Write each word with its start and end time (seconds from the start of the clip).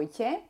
Ahojte. 0.00 0.40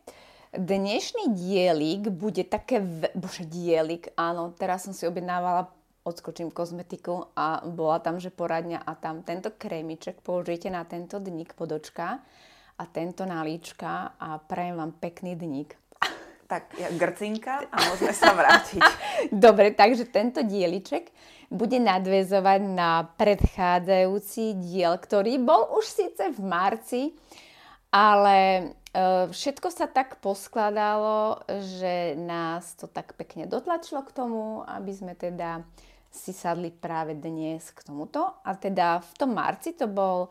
Dnešný 0.54 1.34
dielik 1.34 2.06
bude 2.14 2.46
také... 2.46 2.78
V... 2.78 3.10
Bože, 3.18 3.42
dielik, 3.42 4.14
áno. 4.14 4.54
Teraz 4.54 4.86
som 4.86 4.94
si 4.94 5.10
objednávala 5.10 5.74
odskočím 6.06 6.54
kozmetiku 6.54 7.34
a 7.34 7.58
bola 7.66 7.98
tam, 7.98 8.22
že 8.22 8.30
poradňa 8.30 8.78
a 8.78 8.94
tam 8.94 9.26
tento 9.26 9.50
krémiček 9.50 10.22
použijete 10.22 10.70
na 10.70 10.86
tento 10.86 11.18
dník 11.18 11.58
podočka 11.58 12.22
a 12.78 12.82
tento 12.86 13.26
nálíčka 13.26 14.14
a 14.22 14.38
prajem 14.38 14.78
vám 14.78 14.94
pekný 15.02 15.34
dník. 15.34 15.74
Tak, 16.46 16.70
ja 16.78 16.86
grcinka 16.94 17.66
a 17.66 17.76
môžeme 17.90 18.14
sa 18.14 18.30
vrátiť. 18.30 18.86
Dobre, 19.34 19.74
takže 19.74 20.06
tento 20.06 20.46
dieliček 20.46 21.10
bude 21.50 21.82
nadvezovať 21.82 22.60
na 22.70 23.02
predchádzajúci 23.18 24.62
diel, 24.62 24.94
ktorý 24.94 25.42
bol 25.42 25.74
už 25.74 25.90
síce 25.90 26.30
v 26.30 26.38
marci, 26.38 27.02
ale 27.90 28.70
všetko 29.30 29.68
sa 29.70 29.86
tak 29.86 30.18
poskladalo, 30.18 31.46
že 31.46 32.18
nás 32.18 32.74
to 32.74 32.90
tak 32.90 33.14
pekne 33.14 33.46
dotlačilo 33.46 34.02
k 34.02 34.14
tomu, 34.14 34.66
aby 34.66 34.90
sme 34.90 35.14
teda 35.14 35.62
si 36.10 36.34
sadli 36.34 36.74
práve 36.74 37.14
dnes 37.14 37.70
k 37.70 37.86
tomuto. 37.86 38.42
A 38.42 38.58
teda 38.58 38.98
v 38.98 39.12
tom 39.14 39.30
marci 39.38 39.78
to 39.78 39.86
bol 39.86 40.26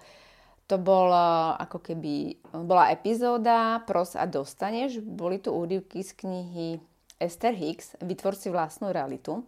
to 0.69 0.77
bol 0.77 1.09
e, 1.09 1.25
ako 1.65 1.81
keby, 1.81 2.37
bola 2.61 2.93
epizóda 2.93 3.81
Pros 3.89 4.13
a 4.13 4.29
dostaneš. 4.29 5.01
Boli 5.01 5.41
tu 5.41 5.49
úryvky 5.49 6.05
z 6.05 6.13
knihy 6.13 6.77
Esther 7.17 7.57
Hicks, 7.57 7.97
Vytvor 7.97 8.37
si 8.37 8.53
vlastnú 8.53 8.93
realitu. 8.93 9.41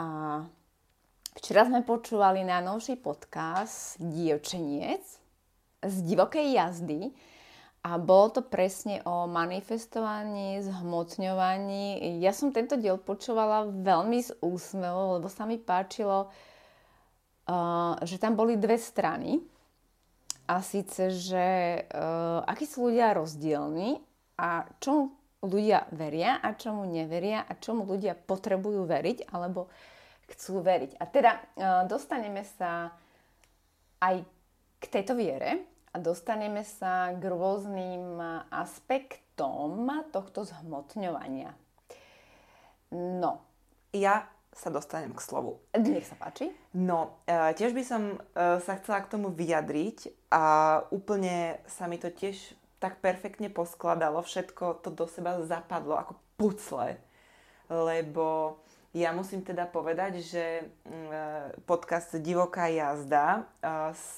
A 0.00 0.40
včera 1.36 1.68
sme 1.68 1.84
počúvali 1.84 2.40
na 2.40 2.64
novší 2.64 2.96
podcast 2.96 4.00
Dievčeniec, 4.00 5.04
z 5.84 5.96
divokej 6.08 6.56
jazdy 6.56 7.12
a 7.88 7.96
bolo 7.96 8.28
to 8.36 8.42
presne 8.44 9.00
o 9.08 9.24
manifestovaní, 9.24 10.60
zhmotňovaní. 10.60 12.20
Ja 12.20 12.36
som 12.36 12.52
tento 12.52 12.76
diel 12.76 13.00
počúvala 13.00 13.64
veľmi 13.64 14.20
s 14.20 14.36
úsmevom, 14.44 15.16
lebo 15.16 15.32
sa 15.32 15.48
mi 15.48 15.56
páčilo, 15.56 16.28
uh, 17.48 17.96
že 18.04 18.20
tam 18.20 18.36
boli 18.36 18.60
dve 18.60 18.76
strany. 18.76 19.40
A 20.44 20.60
síce, 20.60 21.08
že 21.16 21.80
uh, 21.88 22.44
akí 22.44 22.68
sú 22.68 22.92
ľudia 22.92 23.16
rozdielni 23.16 24.04
a 24.36 24.68
čomu 24.84 25.16
ľudia 25.40 25.88
veria 25.88 26.44
a 26.44 26.52
čomu 26.60 26.84
neveria 26.84 27.46
a 27.48 27.56
čomu 27.56 27.88
ľudia 27.88 28.12
potrebujú 28.12 28.84
veriť 28.84 29.32
alebo 29.32 29.72
chcú 30.28 30.60
veriť. 30.60 31.00
A 31.00 31.04
teda 31.08 31.32
uh, 31.40 31.42
dostaneme 31.88 32.44
sa 32.44 32.92
aj 34.04 34.20
k 34.76 34.84
tejto 34.92 35.16
viere 35.16 35.77
a 35.98 36.06
dostaneme 36.06 36.62
sa 36.62 37.10
k 37.10 37.22
rôznym 37.26 38.22
aspektom 38.54 39.90
tohto 40.14 40.46
zhmotňovania. 40.46 41.50
No. 42.94 43.42
Ja 43.90 44.30
sa 44.54 44.70
dostanem 44.70 45.10
k 45.10 45.18
slovu. 45.18 45.58
Nech 45.74 46.06
sa 46.06 46.14
páči. 46.14 46.54
No, 46.70 47.18
e, 47.26 47.34
tiež 47.58 47.74
by 47.74 47.82
som 47.82 48.02
e, 48.14 48.16
sa 48.62 48.78
chcela 48.78 49.02
k 49.02 49.10
tomu 49.10 49.34
vyjadriť 49.34 50.30
a 50.30 50.44
úplne 50.94 51.58
sa 51.66 51.90
mi 51.90 51.98
to 51.98 52.14
tiež 52.14 52.54
tak 52.78 53.02
perfektne 53.02 53.50
poskladalo, 53.50 54.22
všetko 54.22 54.86
to 54.86 54.94
do 54.94 55.10
seba 55.10 55.34
zapadlo 55.42 55.98
ako 55.98 56.14
pucle, 56.38 56.94
lebo 57.66 58.58
ja 58.94 59.10
musím 59.10 59.42
teda 59.42 59.66
povedať, 59.66 60.22
že 60.22 60.44
mm, 60.86 61.08
e, 61.10 61.22
podcast 61.66 62.18
Divoká 62.18 62.70
jazda 62.70 63.42
e, 63.42 63.42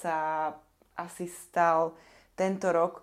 sa 0.01 0.17
asi 1.01 1.25
stal 1.27 1.97
tento 2.37 2.69
rok 2.69 3.01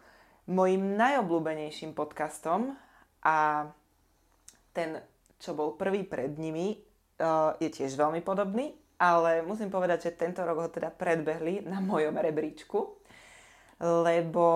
mojim 0.47 0.95
najobľúbenejším 0.95 1.97
podcastom 1.97 2.77
a 3.25 3.67
ten, 4.71 5.01
čo 5.41 5.57
bol 5.57 5.73
prvý 5.73 6.05
pred 6.05 6.37
nimi, 6.37 6.73
e, 6.73 6.77
je 7.57 7.69
tiež 7.73 7.97
veľmi 7.97 8.21
podobný, 8.21 8.77
ale 9.01 9.41
musím 9.41 9.73
povedať, 9.73 10.09
že 10.09 10.17
tento 10.17 10.45
rok 10.45 10.57
ho 10.61 10.69
teda 10.69 10.93
predbehli 10.93 11.65
na 11.65 11.81
mojom 11.81 12.15
rebríčku 12.15 12.97
lebo 13.77 14.47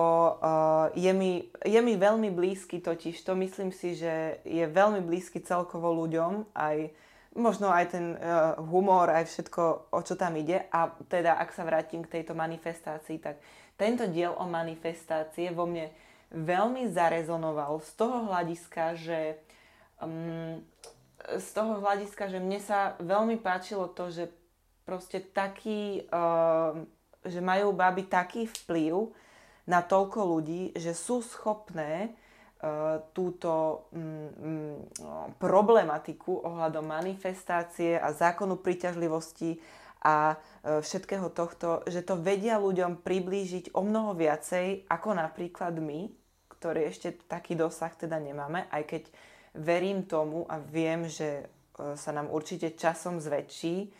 uh, 0.42 0.90
je, 0.98 1.12
mi, 1.14 1.46
je 1.62 1.78
mi 1.78 1.94
veľmi 1.94 2.34
blízky 2.34 2.82
totiž, 2.82 3.22
to 3.22 3.38
myslím 3.38 3.70
si, 3.70 3.94
že 3.94 4.42
je 4.42 4.66
veľmi 4.66 4.98
blízky 4.98 5.38
celkovo 5.38 5.94
ľuďom, 5.94 6.50
aj 6.58 6.90
možno 7.36 7.72
aj 7.72 7.96
ten 7.96 8.16
uh, 8.16 8.58
humor, 8.60 9.08
aj 9.08 9.28
všetko, 9.28 9.92
o 9.92 10.00
čo 10.04 10.14
tam 10.16 10.36
ide. 10.36 10.68
A 10.68 10.92
teda, 11.08 11.40
ak 11.40 11.52
sa 11.52 11.64
vrátim 11.64 12.04
k 12.04 12.20
tejto 12.20 12.36
manifestácii, 12.36 13.18
tak 13.20 13.40
tento 13.76 14.04
diel 14.08 14.36
o 14.36 14.44
manifestácie 14.44 15.52
vo 15.52 15.64
mne 15.64 15.88
veľmi 16.32 16.88
zarezonoval 16.92 17.80
z 17.84 17.90
toho 17.96 18.28
hľadiska, 18.28 18.96
že 18.96 19.40
um, 20.00 20.60
z 21.22 21.48
toho 21.54 21.80
hľadiska, 21.80 22.28
že 22.28 22.42
mne 22.42 22.60
sa 22.60 22.98
veľmi 23.00 23.40
páčilo 23.40 23.88
to, 23.88 24.12
že 24.12 24.28
proste 24.84 25.22
taký 25.22 26.08
uh, 26.10 26.76
že 27.22 27.38
majú 27.38 27.70
baby 27.70 28.10
taký 28.10 28.50
vplyv 28.50 29.14
na 29.66 29.78
toľko 29.78 30.26
ľudí, 30.26 30.74
že 30.74 30.90
sú 30.90 31.22
schopné 31.22 32.18
túto 33.10 33.84
um, 33.90 34.78
problematiku 35.42 36.46
ohľadom 36.46 36.86
manifestácie 36.86 37.98
a 37.98 38.14
zákonu 38.14 38.62
príťažlivosti 38.62 39.58
a 40.06 40.38
uh, 40.38 40.78
všetkého 40.78 41.26
tohto, 41.34 41.82
že 41.90 42.06
to 42.06 42.14
vedia 42.14 42.62
ľuďom 42.62 43.02
priblížiť 43.02 43.74
o 43.74 43.82
mnoho 43.82 44.14
viacej 44.14 44.86
ako 44.86 45.10
napríklad 45.18 45.74
my, 45.82 46.06
ktorí 46.54 46.86
ešte 46.86 47.18
taký 47.26 47.58
dosah 47.58 47.90
teda 47.98 48.22
nemáme, 48.22 48.70
aj 48.70 48.82
keď 48.86 49.02
verím 49.58 50.06
tomu 50.06 50.46
a 50.46 50.62
viem, 50.62 51.10
že 51.10 51.42
uh, 51.42 51.98
sa 51.98 52.14
nám 52.14 52.30
určite 52.30 52.78
časom 52.78 53.18
zväčší, 53.18 53.90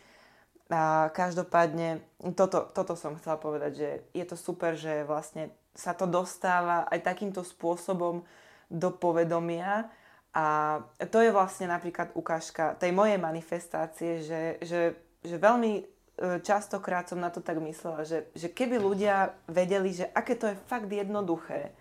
a 0.71 1.11
každopádne, 1.13 2.01
toto, 2.33 2.65
toto 2.71 2.95
som 2.97 3.19
chcela 3.19 3.37
povedať, 3.37 3.71
že 3.77 3.89
je 4.15 4.25
to 4.25 4.33
super, 4.33 4.73
že 4.73 5.05
vlastne 5.05 5.53
sa 5.75 5.93
to 5.93 6.09
dostáva 6.09 6.89
aj 6.89 7.03
takýmto 7.03 7.45
spôsobom 7.45 8.25
do 8.73 8.89
povedomia. 8.89 9.85
A 10.33 10.81
to 11.13 11.21
je 11.21 11.29
vlastne 11.29 11.69
napríklad 11.69 12.17
ukážka 12.17 12.73
tej 12.81 12.89
mojej 12.89 13.21
manifestácie, 13.21 14.25
že, 14.25 14.57
že, 14.65 14.97
že 15.21 15.37
veľmi 15.37 15.71
e, 15.77 15.83
častokrát 16.41 17.05
som 17.05 17.21
na 17.21 17.29
to 17.29 17.45
tak 17.45 17.61
myslela, 17.61 18.01
že, 18.01 18.33
že 18.33 18.49
keby 18.49 18.81
ľudia 18.81 19.37
vedeli, 19.45 19.93
že 19.93 20.09
aké 20.09 20.33
to 20.33 20.49
je 20.49 20.57
fakt 20.65 20.89
jednoduché 20.89 21.77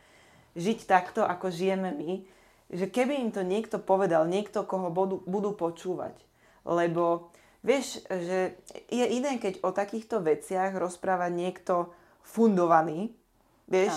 žiť 0.52 0.84
takto, 0.84 1.24
ako 1.24 1.48
žijeme 1.48 1.96
my, 1.96 2.12
že 2.68 2.92
keby 2.92 3.24
im 3.24 3.32
to 3.32 3.40
niekto 3.40 3.80
povedal, 3.80 4.28
niekto, 4.28 4.68
koho 4.68 4.92
budú, 4.92 5.24
budú 5.24 5.56
počúvať. 5.56 6.12
Lebo 6.68 7.32
Vieš, 7.62 8.02
že 8.10 8.58
je 8.90 9.06
iné, 9.06 9.38
keď 9.38 9.62
o 9.62 9.70
takýchto 9.70 10.18
veciach 10.18 10.74
rozpráva 10.74 11.30
niekto 11.30 11.94
fundovaný, 12.26 13.14
vieš, 13.70 13.94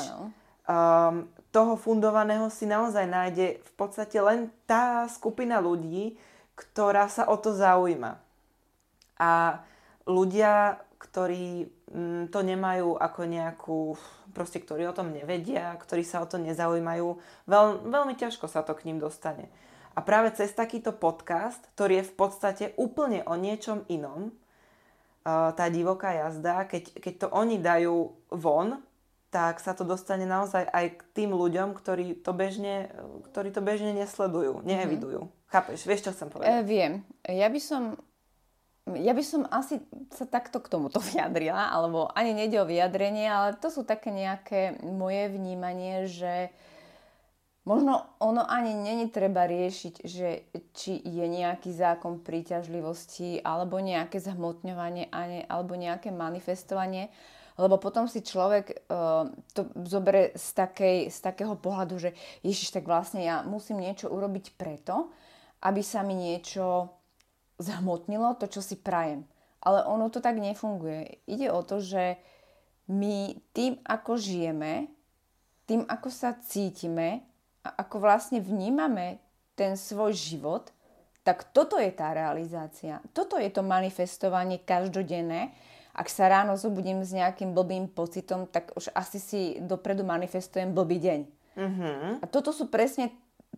um, 0.69 1.25
toho 1.55 1.79
fundovaného 1.79 2.51
si 2.51 2.67
naozaj 2.67 3.07
nájde 3.07 3.63
v 3.63 3.71
podstate 3.79 4.19
len 4.19 4.51
tá 4.67 5.07
skupina 5.07 5.63
ľudí, 5.63 6.19
ktorá 6.51 7.07
sa 7.07 7.31
o 7.31 7.39
to 7.39 7.55
zaujíma. 7.55 8.19
A 9.15 9.63
ľudia, 10.03 10.83
ktorí 10.99 11.71
mm, 11.95 12.27
to 12.27 12.43
nemajú 12.43 12.99
ako 12.99 13.21
nejakú, 13.23 13.79
proste 14.35 14.59
ktorí 14.59 14.83
o 14.83 14.91
tom 14.91 15.15
nevedia, 15.15 15.71
ktorí 15.79 16.03
sa 16.03 16.19
o 16.19 16.27
to 16.27 16.35
nezaujímajú, 16.43 17.07
veľ, 17.47 17.65
veľmi 17.87 18.19
ťažko 18.19 18.51
sa 18.51 18.59
to 18.59 18.75
k 18.75 18.91
ním 18.91 18.99
dostane. 18.99 19.47
A 19.95 20.03
práve 20.03 20.35
cez 20.35 20.51
takýto 20.51 20.91
podcast, 20.91 21.63
ktorý 21.79 22.03
je 22.03 22.09
v 22.11 22.15
podstate 22.19 22.65
úplne 22.75 23.23
o 23.23 23.39
niečom 23.39 23.87
inom, 23.87 24.35
tá 25.23 25.65
divoká 25.71 26.11
jazda, 26.19 26.67
keď, 26.67 26.99
keď 26.99 27.13
to 27.15 27.27
oni 27.31 27.63
dajú 27.63 28.11
von, 28.35 28.83
tak 29.35 29.59
sa 29.59 29.75
to 29.75 29.83
dostane 29.83 30.23
naozaj 30.23 30.63
aj 30.63 30.95
k 30.95 31.01
tým 31.11 31.35
ľuďom, 31.35 31.75
ktorí 31.75 32.23
to 32.23 32.31
bežne, 32.31 32.87
ktorí 33.27 33.51
to 33.51 33.59
bežne 33.59 33.91
nesledujú, 33.91 34.63
mhm. 34.63 34.63
neevidujú. 34.63 35.21
Mm-hmm. 35.27 35.51
Chápeš? 35.51 35.83
Vieš, 35.83 36.01
čo 36.07 36.11
chcem 36.15 36.31
povedať? 36.31 36.47
E, 36.55 36.63
viem. 36.63 37.03
Ja 37.27 37.51
by 37.51 37.59
som 37.59 37.99
ja 38.85 39.17
by 39.17 39.23
som 39.25 39.49
asi 39.49 39.81
sa 40.13 40.29
takto 40.29 40.61
k 40.63 40.71
tomuto 40.71 41.03
vyjadrila, 41.11 41.67
alebo 41.67 42.07
ani 42.15 42.31
nejde 42.31 42.63
o 42.63 42.69
vyjadrenie, 42.69 43.27
ale 43.27 43.59
to 43.59 43.67
sú 43.67 43.83
také 43.83 44.15
nejaké 44.15 44.79
moje 44.79 45.27
vnímanie, 45.35 46.07
že 46.07 46.55
Možno 47.65 48.05
ono 48.21 48.45
ani 48.45 48.77
není 48.77 49.09
treba 49.09 49.49
riešiť, 49.49 50.05
že 50.05 50.53
či 50.77 51.01
je 51.01 51.25
nejaký 51.25 51.73
zákon 51.73 52.21
príťažlivosti 52.21 53.41
alebo 53.41 53.81
nejaké 53.81 54.21
zhmotňovanie 54.21 55.09
alebo 55.49 55.73
nejaké 55.73 56.13
manifestovanie, 56.13 57.09
lebo 57.55 57.79
potom 57.79 58.07
si 58.07 58.19
človek 58.19 58.87
uh, 58.91 59.31
to 59.55 59.71
zoberie 59.87 60.35
z, 60.35 60.47
takej, 60.55 60.97
z 61.07 61.17
takého 61.23 61.55
pohľadu, 61.55 61.95
že 61.99 62.11
ježiš, 62.43 62.75
tak 62.75 62.83
vlastne 62.83 63.23
ja 63.23 63.47
musím 63.47 63.79
niečo 63.79 64.11
urobiť 64.11 64.59
preto, 64.59 65.11
aby 65.63 65.79
sa 65.79 66.03
mi 66.03 66.19
niečo 66.19 66.91
zhmotnilo, 67.57 68.35
to, 68.35 68.51
čo 68.51 68.59
si 68.59 68.75
prajem. 68.75 69.23
Ale 69.63 69.87
ono 69.87 70.11
to 70.11 70.19
tak 70.19 70.37
nefunguje. 70.37 71.25
Ide 71.25 71.49
o 71.49 71.63
to, 71.63 71.79
že 71.79 72.19
my 72.91 73.33
tým, 73.55 73.81
ako 73.81 74.19
žijeme, 74.19 74.91
tým, 75.65 75.81
ako 75.89 76.13
sa 76.13 76.37
cítime 76.37 77.25
a 77.65 77.81
ako 77.81 77.97
vlastne 77.97 78.37
vnímame 78.37 79.17
ten 79.57 79.73
svoj 79.73 80.13
život, 80.13 80.69
tak 81.25 81.49
toto 81.49 81.81
je 81.81 81.89
tá 81.89 82.13
realizácia. 82.13 83.01
Toto 83.09 83.41
je 83.41 83.49
to 83.49 83.65
manifestovanie 83.65 84.61
každodenné. 84.61 85.49
Ak 85.95 86.11
sa 86.11 86.27
ráno 86.27 86.59
zobudím 86.59 87.07
s 87.07 87.15
nejakým 87.15 87.55
blbým 87.55 87.87
pocitom, 87.87 88.43
tak 88.51 88.75
už 88.75 88.91
asi 88.91 89.17
si 89.17 89.41
dopredu 89.63 90.03
manifestujem 90.03 90.75
blbý 90.75 90.99
deň. 90.99 91.19
Uh-huh. 91.55 92.19
A 92.19 92.25
toto 92.27 92.51
sú 92.51 92.67
presne 92.67 93.15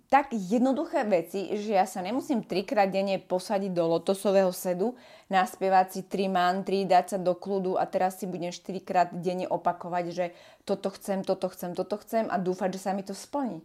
tak 0.07 0.31
jednoduché 0.31 1.03
veci, 1.03 1.51
že 1.57 1.75
ja 1.75 1.83
sa 1.89 1.99
nemusím 1.99 2.45
trikrát 2.45 2.87
denne 2.87 3.19
posadiť 3.19 3.73
do 3.73 3.89
lotosového 3.97 4.53
sedu, 4.53 4.93
naspievať 5.27 5.87
si 5.91 6.01
tri 6.05 6.31
mantry, 6.31 6.85
dať 6.87 7.05
sa 7.09 7.17
do 7.17 7.33
kľudu 7.35 7.75
a 7.75 7.83
teraz 7.89 8.21
si 8.21 8.29
budem 8.29 8.53
štyrikrát 8.53 9.11
denne 9.11 9.49
opakovať, 9.49 10.05
že 10.13 10.25
toto 10.63 10.93
chcem, 10.93 11.25
toto 11.25 11.49
chcem, 11.51 11.75
toto 11.75 11.97
chcem 11.99 12.29
a 12.29 12.37
dúfať, 12.39 12.77
že 12.77 12.83
sa 12.85 12.91
mi 12.93 13.03
to 13.03 13.11
splní. 13.11 13.59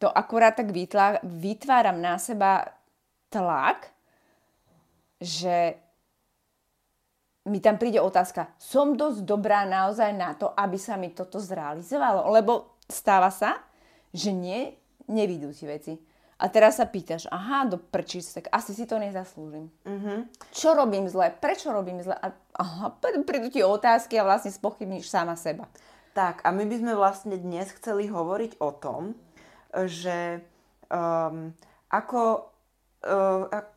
To 0.00 0.08
akurát 0.08 0.56
tak 0.56 0.72
vytváram 1.22 2.00
na 2.00 2.16
seba 2.16 2.72
tlak, 3.28 3.92
že 5.20 5.76
mi 7.48 7.58
tam 7.62 7.80
príde 7.80 8.02
otázka, 8.02 8.52
som 8.60 8.98
dosť 8.98 9.24
dobrá 9.24 9.64
naozaj 9.64 10.12
na 10.12 10.36
to, 10.36 10.52
aby 10.52 10.76
sa 10.76 11.00
mi 11.00 11.12
toto 11.14 11.40
zrealizovalo? 11.40 12.28
Lebo 12.28 12.76
stáva 12.84 13.32
sa, 13.32 13.56
že 14.12 14.34
nie, 14.34 14.76
nevidú 15.08 15.54
ti 15.54 15.64
veci. 15.64 15.94
A 16.40 16.48
teraz 16.48 16.80
sa 16.80 16.88
pýtaš, 16.88 17.28
aha, 17.28 17.68
do 17.68 17.76
prčíc, 17.76 18.32
tak 18.32 18.48
asi 18.48 18.72
si 18.72 18.88
to 18.88 18.96
nezaslúžim. 18.96 19.68
Uh-huh. 19.84 20.24
Čo 20.56 20.72
robím 20.72 21.04
zle? 21.04 21.36
Prečo 21.36 21.68
robím 21.68 22.00
zle? 22.00 22.16
A, 22.16 22.32
aha, 22.56 22.96
prídu 23.28 23.52
ti 23.52 23.60
otázky 23.60 24.16
a 24.16 24.24
vlastne 24.24 24.48
spochybníš 24.48 25.04
sama 25.04 25.36
seba. 25.36 25.68
Tak, 26.16 26.40
a 26.42 26.48
my 26.50 26.64
by 26.64 26.76
sme 26.80 26.92
vlastne 26.96 27.36
dnes 27.36 27.68
chceli 27.76 28.08
hovoriť 28.08 28.56
o 28.56 28.72
tom, 28.72 29.12
že 29.84 30.40
um, 30.88 31.52
ako, 31.92 32.50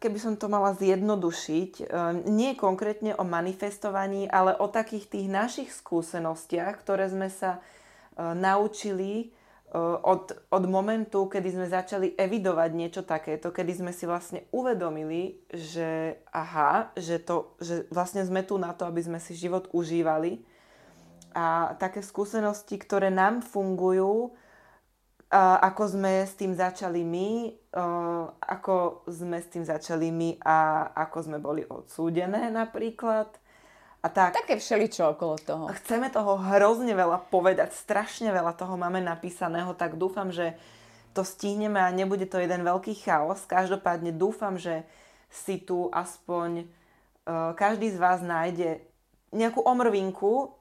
keby 0.04 0.20
som 0.20 0.36
to 0.36 0.52
mala 0.52 0.76
zjednodušiť, 0.76 1.72
um, 1.80 1.88
nie 2.28 2.60
konkrétne 2.60 3.16
o 3.16 3.24
manifestovaní, 3.24 4.28
ale 4.28 4.52
o 4.60 4.68
takých 4.68 5.08
tých 5.08 5.28
našich 5.32 5.70
skúsenostiach, 5.72 6.76
ktoré 6.84 7.08
sme 7.08 7.32
sa 7.32 7.64
uh, 7.64 8.36
naučili 8.36 9.32
Eh, 9.74 9.98
od, 10.06 10.38
od 10.54 10.64
momentu, 10.70 11.26
kedy 11.26 11.50
sme 11.50 11.66
začali 11.66 12.14
evidovať 12.14 12.70
niečo 12.78 13.02
takéto, 13.02 13.50
kedy 13.50 13.82
sme 13.82 13.90
si 13.90 14.06
vlastne 14.06 14.46
uvedomili, 14.54 15.42
že 15.50 16.22
aha, 16.30 16.94
že, 16.94 17.18
to, 17.18 17.58
že 17.58 17.90
vlastne 17.90 18.22
sme 18.22 18.46
tu 18.46 18.62
na 18.62 18.70
to, 18.78 18.86
aby 18.86 19.02
sme 19.02 19.18
si 19.18 19.34
život 19.34 19.74
užívali. 19.74 20.46
A 21.34 21.74
také 21.82 22.06
skúsenosti, 22.06 22.78
ktoré 22.78 23.10
nám 23.10 23.42
fungujú, 23.42 24.38
ako 25.34 25.98
sme 25.98 26.22
s 26.22 26.38
tým 26.38 26.54
začali 26.54 27.02
my, 27.02 27.30
ako 28.38 29.02
sme 29.10 29.42
s 29.42 29.50
tým 29.50 29.66
začali 29.66 30.14
my 30.14 30.38
a 30.46 30.88
ako 30.94 31.18
sme 31.26 31.38
boli 31.42 31.66
odsúdené 31.66 32.54
napríklad 32.54 33.34
a 34.04 34.08
tak. 34.14 34.38
Také 34.38 34.62
všeličo 34.62 35.18
okolo 35.18 35.36
toho. 35.42 35.66
Chceme 35.74 36.14
toho 36.14 36.38
hrozne 36.38 36.94
veľa 36.94 37.34
povedať, 37.34 37.74
strašne 37.74 38.30
veľa 38.30 38.54
toho 38.54 38.78
máme 38.78 39.02
napísaného, 39.02 39.74
tak 39.74 39.98
dúfam, 39.98 40.30
že 40.30 40.54
to 41.18 41.26
stihneme 41.26 41.82
a 41.82 41.90
nebude 41.90 42.30
to 42.30 42.38
jeden 42.38 42.62
veľký 42.62 42.94
chaos. 43.02 43.42
Každopádne 43.50 44.14
dúfam, 44.14 44.60
že 44.60 44.86
si 45.34 45.58
tu 45.58 45.90
aspoň 45.90 46.70
každý 47.58 47.90
z 47.90 47.98
vás 47.98 48.20
nájde 48.22 48.84
nejakú 49.34 49.66
omrvinku 49.66 50.54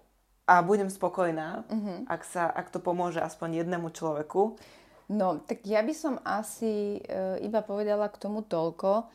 a 0.47 0.62
budem 0.62 0.91
spokojná, 0.91 1.65
uh-huh. 1.71 1.99
ak, 2.11 2.23
sa, 2.27 2.50
ak 2.50 2.75
to 2.75 2.83
pomôže 2.83 3.23
aspoň 3.23 3.62
jednému 3.62 3.94
človeku. 3.94 4.59
No, 5.12 5.39
tak 5.44 5.62
ja 5.69 5.85
by 5.85 5.94
som 5.94 6.15
asi 6.25 6.99
uh, 6.99 7.39
iba 7.39 7.62
povedala 7.62 8.11
k 8.11 8.21
tomu 8.21 8.43
toľko, 8.43 9.06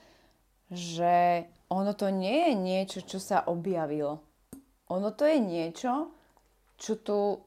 že 0.72 1.48
ono 1.68 1.92
to 1.96 2.12
nie 2.12 2.52
je 2.52 2.54
niečo, 2.56 3.00
čo 3.04 3.20
sa 3.20 3.44
objavilo. 3.48 4.24
Ono 4.88 5.10
to 5.12 5.28
je 5.28 5.40
niečo, 5.40 6.12
čo 6.80 6.94
tu 7.00 7.44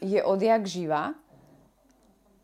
je 0.00 0.20
odjak 0.20 0.68
živa, 0.68 1.16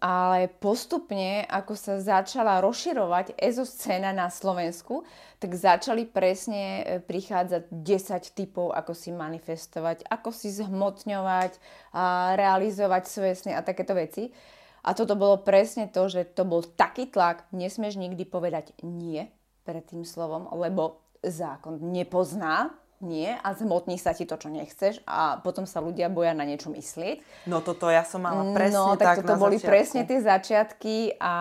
ale 0.02 0.50
postupne, 0.50 1.46
ako 1.46 1.78
sa 1.78 2.02
začala 2.02 2.58
rozširovať 2.58 3.38
ezoscéna 3.38 4.10
na 4.10 4.26
Slovensku, 4.34 5.06
tak 5.38 5.54
začali 5.54 6.10
presne 6.10 6.82
e, 6.82 6.82
prichádzať 6.98 7.70
10 7.70 8.34
typov, 8.34 8.74
ako 8.74 8.98
si 8.98 9.14
manifestovať, 9.14 10.02
ako 10.10 10.34
si 10.34 10.50
zhmotňovať 10.50 11.54
a 11.94 12.34
realizovať 12.34 13.02
svoje 13.06 13.34
sny 13.46 13.54
a 13.54 13.62
takéto 13.62 13.94
veci. 13.94 14.34
A 14.82 14.90
toto 14.98 15.14
bolo 15.14 15.38
presne 15.38 15.86
to, 15.86 16.10
že 16.10 16.34
to 16.34 16.42
bol 16.42 16.66
taký 16.66 17.06
tlak, 17.06 17.46
nesmieš 17.54 17.94
nikdy 17.94 18.26
povedať 18.26 18.74
nie 18.82 19.30
pred 19.62 19.86
tým 19.86 20.02
slovom, 20.02 20.50
lebo 20.58 20.98
zákon 21.22 21.78
nepozná, 21.78 22.74
nie 23.02 23.30
a 23.30 23.48
zmotní 23.52 23.98
sa 23.98 24.14
ti 24.14 24.24
to, 24.24 24.38
čo 24.38 24.48
nechceš 24.48 25.02
a 25.04 25.42
potom 25.42 25.66
sa 25.66 25.82
ľudia 25.82 26.08
boja 26.08 26.32
na 26.32 26.46
niečo 26.46 26.70
myslieť. 26.70 27.46
No 27.50 27.60
toto 27.60 27.90
ja 27.90 28.06
som 28.06 28.22
mala 28.22 28.54
presne 28.54 28.78
no, 28.78 28.96
tak, 28.96 29.20
tak 29.20 29.26
toto 29.26 29.36
boli 29.42 29.58
začiatku. 29.58 29.70
presne 29.70 30.00
tie 30.06 30.18
začiatky 30.22 30.96
a 31.18 31.34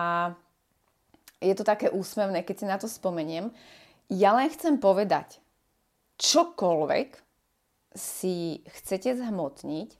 je 1.42 1.54
to 1.54 1.64
také 1.66 1.90
úsmevné, 1.90 2.42
keď 2.42 2.56
si 2.58 2.66
na 2.66 2.78
to 2.78 2.86
spomeniem. 2.86 3.50
Ja 4.10 4.36
len 4.36 4.50
chcem 4.52 4.78
povedať, 4.78 5.38
čokoľvek 6.18 7.18
si 7.96 8.62
chcete 8.68 9.18
zhmotniť, 9.18 9.90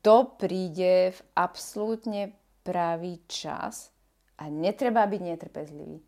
to 0.00 0.16
príde 0.36 1.14
v 1.14 1.20
absolútne 1.36 2.36
pravý 2.66 3.20
čas 3.30 3.94
a 4.40 4.48
netreba 4.48 5.04
byť 5.04 5.20
netrpezlivý. 5.20 6.00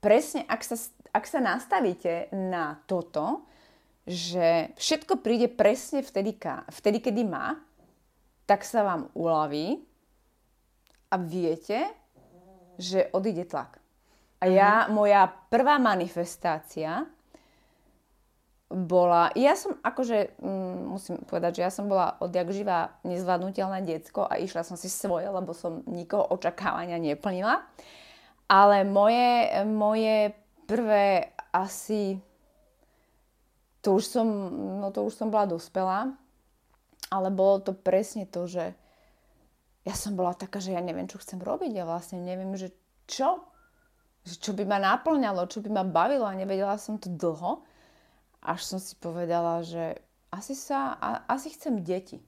Presne, 0.00 0.48
ak 0.48 0.64
sa 0.64 0.80
ak 1.10 1.24
sa 1.26 1.42
nastavíte 1.42 2.30
na 2.30 2.78
toto, 2.86 3.46
že 4.08 4.72
všetko 4.80 5.20
príde 5.20 5.48
presne 5.50 6.00
vtedy, 6.00 6.36
vtedy, 6.72 6.98
kedy 7.00 7.22
má, 7.26 7.60
tak 8.48 8.66
sa 8.66 8.82
vám 8.82 9.12
uľaví 9.14 9.78
a 11.10 11.16
viete, 11.20 11.86
že 12.80 13.12
odíde 13.12 13.46
tlak. 13.46 13.78
A 14.40 14.48
ja, 14.48 14.88
mm 14.88 14.96
moja 14.96 15.28
prvá 15.52 15.76
manifestácia 15.76 17.04
bola, 18.70 19.34
ja 19.34 19.58
som 19.58 19.76
akože, 19.82 20.38
mm, 20.40 20.76
musím 20.88 21.14
povedať, 21.26 21.60
že 21.60 21.64
ja 21.66 21.70
som 21.74 21.90
bola 21.90 22.16
odjak 22.22 22.48
živá 22.54 22.96
nezvládnutelné 23.02 23.82
diecko 23.82 24.24
a 24.24 24.38
išla 24.38 24.62
som 24.62 24.78
si 24.78 24.86
svoje, 24.86 25.26
lebo 25.26 25.50
som 25.52 25.82
nikoho 25.90 26.24
očakávania 26.30 26.96
neplnila. 27.02 27.66
Ale 28.46 28.86
moje, 28.86 29.50
moje 29.66 30.32
prvé 30.70 31.34
asi 31.50 32.18
to 33.80 33.96
už 33.96 34.04
som, 34.04 34.26
no 34.80 34.92
to 34.92 35.04
už 35.04 35.16
som 35.16 35.28
bola 35.32 35.48
dospelá, 35.48 36.12
ale 37.08 37.28
bolo 37.32 37.64
to 37.64 37.72
presne 37.72 38.28
to, 38.28 38.44
že 38.44 38.76
ja 39.88 39.94
som 39.96 40.12
bola 40.12 40.36
taká, 40.36 40.60
že 40.60 40.76
ja 40.76 40.82
neviem, 40.84 41.08
čo 41.08 41.18
chcem 41.18 41.40
robiť, 41.40 41.72
ja 41.72 41.88
vlastne 41.88 42.20
neviem, 42.20 42.52
že 42.54 42.70
čo, 43.08 43.40
že 44.22 44.36
čo 44.36 44.52
by 44.52 44.68
ma 44.68 44.78
naplňalo, 44.78 45.48
čo 45.48 45.64
by 45.64 45.72
ma 45.72 45.84
bavilo 45.84 46.28
a 46.28 46.36
nevedela 46.36 46.76
som 46.76 47.00
to 47.00 47.08
dlho, 47.08 47.64
až 48.44 48.60
som 48.64 48.78
si 48.80 48.92
povedala, 49.00 49.64
že 49.64 49.96
asi 50.30 50.54
sa, 50.54 50.94
a, 51.00 51.24
asi 51.26 51.50
chcem 51.52 51.80
deti. 51.80 52.20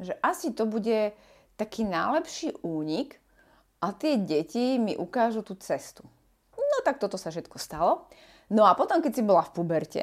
Že 0.00 0.14
asi 0.22 0.48
to 0.54 0.64
bude 0.66 1.14
taký 1.60 1.84
najlepší 1.84 2.64
únik 2.64 3.20
a 3.82 3.92
tie 3.92 4.18
deti 4.18 4.80
mi 4.80 4.96
ukážu 4.96 5.44
tú 5.44 5.54
cestu. 5.58 6.02
No 6.56 6.78
tak 6.86 6.98
toto 6.98 7.20
sa 7.20 7.28
všetko 7.28 7.60
stalo. 7.60 8.08
No 8.52 8.68
a 8.68 8.76
potom, 8.76 9.00
keď 9.00 9.12
si 9.16 9.22
bola 9.24 9.40
v 9.40 9.54
puberte, 9.56 10.02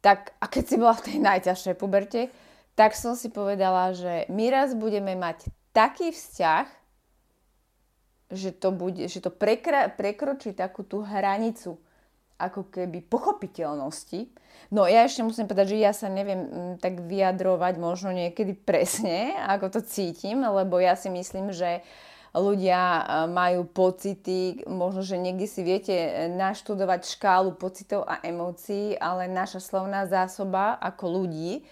tak, 0.00 0.32
a 0.40 0.48
keď 0.48 0.64
si 0.64 0.76
bola 0.80 0.96
v 0.96 1.04
tej 1.12 1.18
najťažšej 1.20 1.74
puberte, 1.76 2.32
tak 2.72 2.96
som 2.96 3.12
si 3.12 3.28
povedala, 3.28 3.92
že 3.92 4.24
my 4.32 4.48
raz 4.48 4.72
budeme 4.72 5.12
mať 5.12 5.52
taký 5.76 6.08
vzťah, 6.08 6.66
že 8.32 8.50
to, 8.56 8.72
bude, 8.72 9.04
že 9.06 9.20
to 9.20 9.28
prekra, 9.28 9.92
prekročí 9.92 10.56
takú 10.56 10.82
tú 10.82 11.04
hranicu 11.04 11.76
ako 12.40 12.66
keby 12.66 13.04
pochopiteľnosti. 13.06 14.26
No 14.74 14.90
ja 14.90 15.06
ešte 15.06 15.22
musím 15.22 15.46
povedať, 15.46 15.76
že 15.76 15.84
ja 15.84 15.92
sa 15.94 16.10
neviem 16.10 16.50
mm, 16.50 16.72
tak 16.82 17.04
vyjadrovať 17.04 17.74
možno 17.78 18.10
niekedy 18.10 18.58
presne, 18.58 19.36
ako 19.52 19.78
to 19.78 19.80
cítim, 19.86 20.42
lebo 20.42 20.80
ja 20.82 20.98
si 20.98 21.12
myslím, 21.12 21.54
že 21.54 21.78
uh, 21.78 22.13
ľudia 22.34 22.80
e, 22.82 23.02
majú 23.30 23.62
pocity, 23.70 24.66
možno, 24.66 25.06
že 25.06 25.16
niekde 25.16 25.46
si 25.46 25.62
viete 25.62 25.94
e, 25.94 26.10
naštudovať 26.34 27.06
škálu 27.14 27.54
pocitov 27.54 28.02
a 28.04 28.18
emócií, 28.26 28.98
ale 28.98 29.30
naša 29.30 29.62
slovná 29.62 30.04
zásoba 30.10 30.74
ako 30.82 31.22
ľudí 31.22 31.62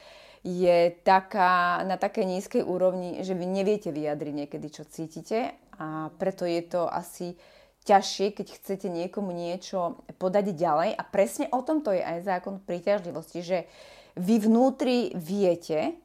je 0.42 0.90
taká, 1.06 1.82
na 1.86 1.94
také 1.98 2.26
nízkej 2.26 2.66
úrovni, 2.66 3.22
že 3.22 3.34
vy 3.34 3.46
neviete 3.46 3.94
vyjadriť 3.94 4.34
niekedy, 4.34 4.66
čo 4.70 4.82
cítite. 4.86 5.54
A 5.78 6.10
preto 6.18 6.46
je 6.46 6.62
to 6.66 6.90
asi 6.90 7.38
ťažšie, 7.86 8.34
keď 8.34 8.46
chcete 8.58 8.86
niekomu 8.90 9.30
niečo 9.34 10.02
podať 10.18 10.54
ďalej. 10.54 10.98
A 10.98 11.02
presne 11.06 11.46
o 11.50 11.62
tom 11.62 11.82
to 11.82 11.94
je 11.94 12.02
aj 12.02 12.26
zákon 12.26 12.62
príťažlivosti, 12.62 13.42
že 13.42 13.58
vy 14.18 14.42
vnútri 14.42 15.14
viete, 15.14 15.98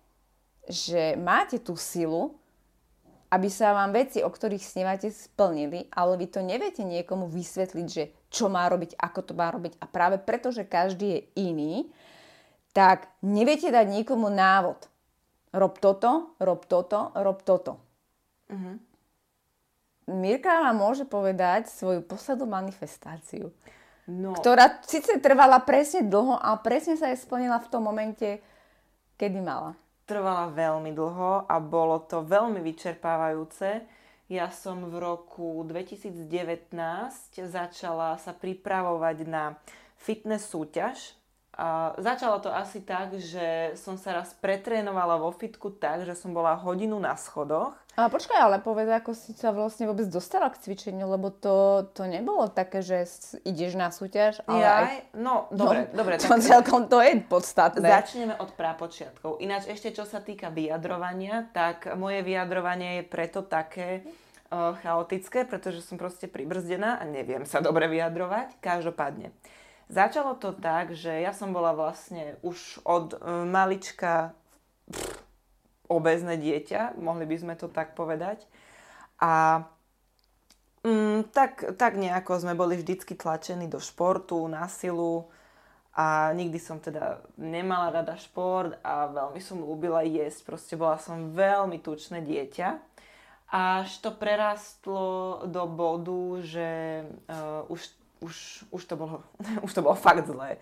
že 0.70 1.18
máte 1.18 1.62
tú 1.62 1.74
silu, 1.78 2.38
aby 3.28 3.50
sa 3.52 3.76
vám 3.76 3.92
veci, 3.92 4.24
o 4.24 4.30
ktorých 4.32 4.64
snívate, 4.64 5.12
splnili, 5.12 5.92
ale 5.92 6.16
vy 6.16 6.28
to 6.32 6.40
neviete 6.40 6.88
niekomu 6.88 7.28
vysvetliť, 7.28 7.88
že 7.88 8.04
čo 8.32 8.48
má 8.48 8.64
robiť, 8.72 8.96
ako 8.96 9.20
to 9.24 9.34
má 9.36 9.52
robiť. 9.52 9.76
A 9.84 9.86
práve 9.88 10.16
preto, 10.20 10.52
že 10.56 10.64
každý 10.64 11.08
je 11.12 11.22
iný, 11.52 11.74
tak 12.72 13.12
neviete 13.20 13.68
dať 13.68 13.84
niekomu 13.90 14.32
návod. 14.32 14.88
Rob 15.52 15.76
toto, 15.80 16.38
rob 16.40 16.64
toto, 16.68 17.12
rob 17.16 17.40
toto. 17.44 17.80
Uh-huh. 18.48 18.76
Mirka 20.08 20.64
vám 20.64 20.78
môže 20.80 21.04
povedať 21.04 21.68
svoju 21.68 22.00
poslednú 22.08 22.48
manifestáciu, 22.48 23.52
no. 24.08 24.32
ktorá 24.40 24.80
síce 24.88 25.20
trvala 25.20 25.60
presne 25.68 26.08
dlho 26.08 26.40
a 26.40 26.56
presne 26.64 26.96
sa 26.96 27.12
jej 27.12 27.20
splnila 27.20 27.60
v 27.60 27.68
tom 27.68 27.84
momente, 27.84 28.40
kedy 29.20 29.44
mala 29.44 29.76
trvala 30.08 30.48
veľmi 30.56 30.96
dlho 30.96 31.52
a 31.52 31.56
bolo 31.60 32.00
to 32.08 32.24
veľmi 32.24 32.64
vyčerpávajúce. 32.64 33.84
Ja 34.32 34.48
som 34.48 34.88
v 34.88 34.96
roku 35.04 35.68
2019 35.68 36.24
začala 37.44 38.16
sa 38.16 38.32
pripravovať 38.32 39.18
na 39.28 39.60
fitness 40.00 40.48
súťaž 40.48 41.17
a 41.58 41.98
začalo 41.98 42.38
to 42.38 42.54
asi 42.54 42.86
tak, 42.86 43.18
že 43.18 43.74
som 43.82 43.98
sa 43.98 44.14
raz 44.14 44.30
pretrénovala 44.38 45.18
vo 45.18 45.34
fitku 45.34 45.74
tak, 45.74 46.06
že 46.06 46.14
som 46.14 46.30
bola 46.30 46.54
hodinu 46.54 47.02
na 47.02 47.18
schodoch. 47.18 47.74
A 47.98 48.14
počkaj, 48.14 48.38
ale 48.38 48.62
povedz, 48.62 48.86
ako 48.94 49.18
si 49.18 49.34
sa 49.34 49.50
vlastne 49.50 49.90
vôbec 49.90 50.06
dostala 50.06 50.54
k 50.54 50.62
cvičeniu, 50.62 51.10
lebo 51.10 51.34
to, 51.34 51.90
to 51.98 52.06
nebolo 52.06 52.46
také, 52.46 52.86
že 52.86 53.10
ideš 53.42 53.74
na 53.74 53.90
súťaž, 53.90 54.46
ale 54.46 54.62
ja, 54.62 54.74
aj... 54.86 55.18
No, 55.18 55.50
dobre, 55.50 55.90
no, 55.90 56.06
dobre. 56.06 56.14
To 56.22 56.38
tak... 56.38 56.46
celkom 56.46 56.86
to 56.86 57.02
je 57.02 57.26
podstatné. 57.26 57.90
Začneme 57.90 58.38
od 58.38 58.54
prápočiatkov. 58.54 59.42
Ináč 59.42 59.66
ešte, 59.66 59.90
čo 59.98 60.06
sa 60.06 60.22
týka 60.22 60.54
vyjadrovania, 60.54 61.50
tak 61.58 61.90
moje 61.98 62.22
vyjadrovanie 62.22 63.02
je 63.02 63.04
preto 63.10 63.42
také 63.42 64.06
uh, 64.54 64.78
chaotické, 64.86 65.50
pretože 65.50 65.82
som 65.82 65.98
proste 65.98 66.30
pribrzdená 66.30 67.02
a 67.02 67.04
neviem 67.10 67.50
sa 67.50 67.66
dobre 67.66 67.90
vyjadrovať. 67.90 68.62
Každopádne. 68.62 69.34
Začalo 69.88 70.36
to 70.36 70.52
tak, 70.52 70.92
že 70.92 71.24
ja 71.24 71.32
som 71.32 71.56
bola 71.56 71.72
vlastne 71.72 72.36
už 72.44 72.84
od 72.84 73.16
e, 73.16 73.48
malička 73.48 74.36
pff, 74.92 75.24
obezné 75.88 76.36
dieťa, 76.36 77.00
mohli 77.00 77.24
by 77.24 77.36
sme 77.40 77.54
to 77.56 77.72
tak 77.72 77.96
povedať. 77.96 78.44
A 79.24 79.64
mm, 80.84 81.32
tak, 81.32 81.80
tak 81.80 81.96
nejako 81.96 82.44
sme 82.44 82.54
boli 82.54 82.76
vždycky 82.76 83.16
tlačení 83.16 83.72
do 83.72 83.80
športu, 83.80 84.44
na 84.52 84.68
silu 84.68 85.32
a 85.98 86.30
nikdy 86.36 86.62
som 86.62 86.78
teda 86.78 87.26
nemala 87.40 87.90
rada 87.90 88.14
šport 88.20 88.78
a 88.86 89.10
veľmi 89.10 89.42
som 89.42 89.64
ľúbila 89.64 90.06
jesť. 90.06 90.46
Proste 90.46 90.76
bola 90.78 91.02
som 91.02 91.34
veľmi 91.34 91.82
tučné 91.82 92.22
dieťa. 92.22 92.70
Až 93.48 94.04
to 94.04 94.12
prerastlo 94.12 95.42
do 95.48 95.64
bodu, 95.66 96.44
že 96.44 96.70
uh, 97.32 97.64
už 97.72 97.97
už, 98.20 98.66
už, 98.72 98.82
to 98.86 98.96
bolo, 98.96 99.24
už 99.66 99.72
to 99.74 99.82
bolo 99.82 99.96
fakt 99.96 100.28
zlé. 100.28 100.58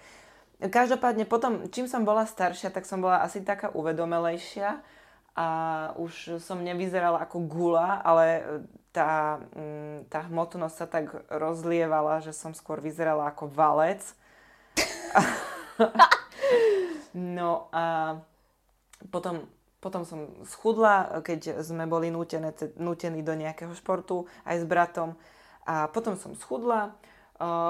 Každopádne 0.56 1.28
potom, 1.28 1.68
čím 1.68 1.92
som 1.92 2.08
bola 2.08 2.24
staršia, 2.24 2.72
tak 2.72 2.88
som 2.88 3.04
bola 3.04 3.20
asi 3.20 3.44
taká 3.44 3.76
uvedomelejšia 3.76 4.80
a 5.36 5.48
už 6.00 6.40
som 6.40 6.64
nevyzerala 6.64 7.28
ako 7.28 7.44
gula, 7.44 8.00
ale 8.00 8.40
tá, 8.96 9.44
mm, 9.52 10.08
tá 10.08 10.24
hmotnosť 10.32 10.76
sa 10.80 10.88
tak 10.88 11.12
rozlievala, 11.28 12.24
že 12.24 12.32
som 12.32 12.56
skôr 12.56 12.80
vyzerala 12.80 13.28
ako 13.28 13.52
valec. 13.52 14.00
no 17.12 17.68
a 17.76 18.16
potom, 19.12 19.44
potom 19.84 20.08
som 20.08 20.32
schudla, 20.48 21.20
keď 21.20 21.60
sme 21.60 21.84
boli 21.84 22.08
nútené, 22.08 22.56
nútení 22.80 23.20
do 23.20 23.36
nejakého 23.36 23.76
športu 23.76 24.24
aj 24.48 24.64
s 24.64 24.66
bratom. 24.66 25.20
A 25.68 25.92
potom 25.92 26.16
som 26.16 26.32
schudla 26.32 26.96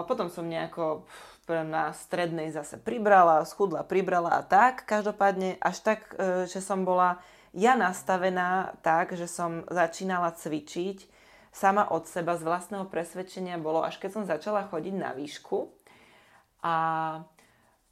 potom 0.05 0.29
som 0.29 0.45
nejako 0.45 1.05
na 1.49 1.93
strednej 1.93 2.49
zase 2.49 2.81
pribrala, 2.81 3.45
schudla, 3.45 3.85
pribrala 3.85 4.33
a 4.33 4.41
tak. 4.41 4.81
Každopádne 4.89 5.61
až 5.61 5.77
tak, 5.85 6.17
e, 6.17 6.49
že 6.49 6.57
som 6.57 6.81
bola 6.81 7.21
ja 7.53 7.77
nastavená 7.77 8.75
tak, 8.81 9.13
že 9.13 9.29
som 9.29 9.63
začínala 9.69 10.33
cvičiť 10.33 11.07
sama 11.55 11.87
od 11.87 12.03
seba 12.09 12.35
z 12.35 12.43
vlastného 12.43 12.83
presvedčenia 12.91 13.55
bolo, 13.55 13.79
až 13.79 13.95
keď 13.95 14.11
som 14.11 14.27
začala 14.27 14.67
chodiť 14.67 14.95
na 14.97 15.15
výšku. 15.15 15.71
A 16.65 16.75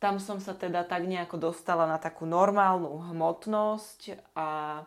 tam 0.04 0.20
som 0.20 0.44
sa 0.44 0.52
teda 0.52 0.84
tak 0.84 1.08
nejako 1.08 1.40
dostala 1.40 1.88
na 1.88 1.96
takú 1.96 2.28
normálnu 2.28 3.08
hmotnosť 3.14 4.36
a 4.36 4.82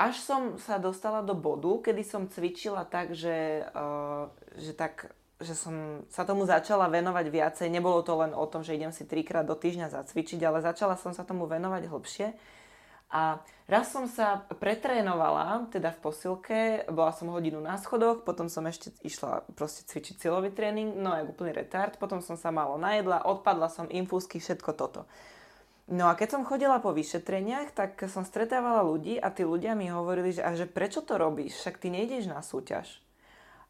až 0.00 0.14
som 0.16 0.56
sa 0.56 0.80
dostala 0.80 1.20
do 1.20 1.36
bodu, 1.36 1.90
kedy 1.90 2.02
som 2.08 2.24
cvičila 2.24 2.88
tak, 2.88 3.12
že, 3.12 3.68
uh, 3.76 4.32
že 4.56 4.72
tak 4.72 5.12
že 5.44 5.54
som 5.54 6.02
sa 6.08 6.24
tomu 6.24 6.48
začala 6.48 6.88
venovať 6.88 7.26
viacej. 7.28 7.68
Nebolo 7.68 8.00
to 8.00 8.16
len 8.16 8.32
o 8.32 8.48
tom, 8.48 8.64
že 8.64 8.74
idem 8.74 8.90
si 8.90 9.04
trikrát 9.04 9.44
do 9.44 9.54
týždňa 9.54 9.92
zacvičiť, 9.92 10.40
ale 10.42 10.64
začala 10.64 10.96
som 10.96 11.12
sa 11.12 11.22
tomu 11.22 11.44
venovať 11.44 11.86
hlbšie. 11.86 12.26
A 13.14 13.38
raz 13.70 13.94
som 13.94 14.10
sa 14.10 14.42
pretrénovala, 14.58 15.70
teda 15.70 15.94
v 15.94 16.02
posilke, 16.02 16.58
bola 16.90 17.14
som 17.14 17.30
hodinu 17.30 17.62
na 17.62 17.78
schodoch, 17.78 18.26
potom 18.26 18.50
som 18.50 18.66
ešte 18.66 18.90
išla 19.06 19.46
proste 19.54 19.86
cvičiť 19.86 20.18
silový 20.18 20.50
tréning, 20.50 20.98
no 20.98 21.14
aj 21.14 21.30
úplný 21.30 21.54
retard, 21.54 21.94
potom 21.94 22.18
som 22.18 22.34
sa 22.34 22.50
malo 22.50 22.74
najedla, 22.74 23.22
odpadla 23.22 23.70
som 23.70 23.86
infúzky, 23.86 24.42
všetko 24.42 24.74
toto. 24.74 25.06
No 25.84 26.08
a 26.08 26.16
keď 26.16 26.40
som 26.40 26.48
chodila 26.48 26.80
po 26.80 26.96
vyšetreniach, 26.96 27.76
tak 27.76 28.00
som 28.08 28.24
stretávala 28.24 28.88
ľudí 28.88 29.20
a 29.20 29.28
tí 29.28 29.44
ľudia 29.44 29.76
mi 29.76 29.92
hovorili, 29.92 30.32
že, 30.32 30.40
a 30.40 30.56
že 30.56 30.64
prečo 30.64 31.04
to 31.04 31.20
robíš, 31.20 31.60
však 31.60 31.76
ty 31.76 31.92
nejdeš 31.92 32.32
na 32.32 32.40
súťaž. 32.40 33.03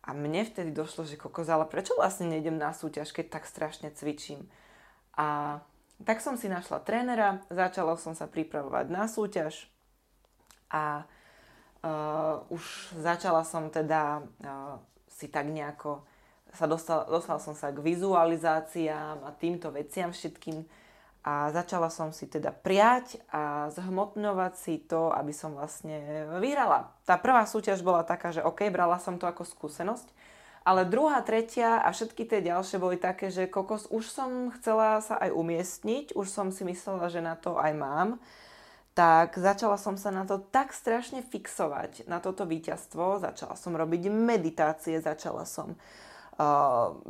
A 0.05 0.13
mne 0.13 0.45
vtedy 0.45 0.69
došlo, 0.69 1.09
že 1.09 1.17
kokos, 1.17 1.49
ale 1.49 1.65
prečo 1.65 1.97
vlastne 1.97 2.29
nejdem 2.29 2.61
na 2.61 2.77
súťaž, 2.77 3.17
keď 3.17 3.41
tak 3.41 3.49
strašne 3.49 3.89
cvičím? 3.89 4.45
A 5.17 5.59
tak 6.05 6.21
som 6.21 6.37
si 6.37 6.53
našla 6.53 6.85
trénera, 6.85 7.41
začala 7.49 7.97
som 7.97 8.13
sa 8.13 8.29
pripravovať 8.29 8.87
na 8.93 9.09
súťaž 9.09 9.73
a 10.69 11.09
uh, 11.81 12.45
už 12.53 12.93
začala 13.01 13.47
som 13.49 13.73
teda 13.73 14.21
uh, 14.21 14.77
si 15.09 15.33
tak 15.33 15.49
nejako, 15.49 16.05
sa 16.53 16.67
dostala, 16.69 17.09
dostala 17.09 17.41
som 17.41 17.57
sa 17.57 17.73
k 17.73 17.81
vizualizáciám 17.81 19.25
a 19.25 19.31
týmto 19.33 19.71
veciam 19.71 20.11
všetkým, 20.11 20.67
a 21.25 21.49
začala 21.57 21.89
som 21.89 22.13
si 22.13 22.29
teda 22.29 22.53
priať 22.53 23.17
a 23.33 23.73
zhmotňovať 23.73 24.53
si 24.61 24.77
to, 24.77 25.09
aby 25.09 25.33
som 25.33 25.57
vlastne 25.57 26.29
vyhrala. 26.37 26.93
Tá 27.09 27.17
prvá 27.17 27.49
súťaž 27.49 27.81
bola 27.81 28.05
taká, 28.05 28.29
že 28.29 28.45
OK, 28.45 28.69
brala 28.69 29.01
som 29.01 29.17
to 29.17 29.25
ako 29.25 29.49
skúsenosť, 29.49 30.05
ale 30.69 30.85
druhá, 30.85 31.25
tretia 31.25 31.81
a 31.81 31.89
všetky 31.97 32.29
tie 32.29 32.45
ďalšie 32.45 32.77
boli 32.77 33.01
také, 33.01 33.33
že 33.33 33.49
kokos, 33.49 33.89
už 33.89 34.05
som 34.05 34.53
chcela 34.61 35.01
sa 35.01 35.17
aj 35.17 35.33
umiestniť, 35.33 36.13
už 36.13 36.29
som 36.29 36.53
si 36.53 36.61
myslela, 36.69 37.09
že 37.09 37.25
na 37.25 37.41
to 37.41 37.57
aj 37.57 37.73
mám, 37.73 38.21
tak 38.93 39.35
začala 39.41 39.81
som 39.81 39.97
sa 39.97 40.13
na 40.13 40.29
to 40.29 40.39
tak 40.39 40.77
strašne 40.77 41.25
fixovať, 41.25 42.05
na 42.05 42.21
toto 42.21 42.45
víťazstvo, 42.45 43.25
začala 43.25 43.57
som 43.57 43.73
robiť 43.73 44.13
meditácie, 44.13 45.01
začala 45.01 45.49
som 45.49 45.73
uh, 45.73 46.05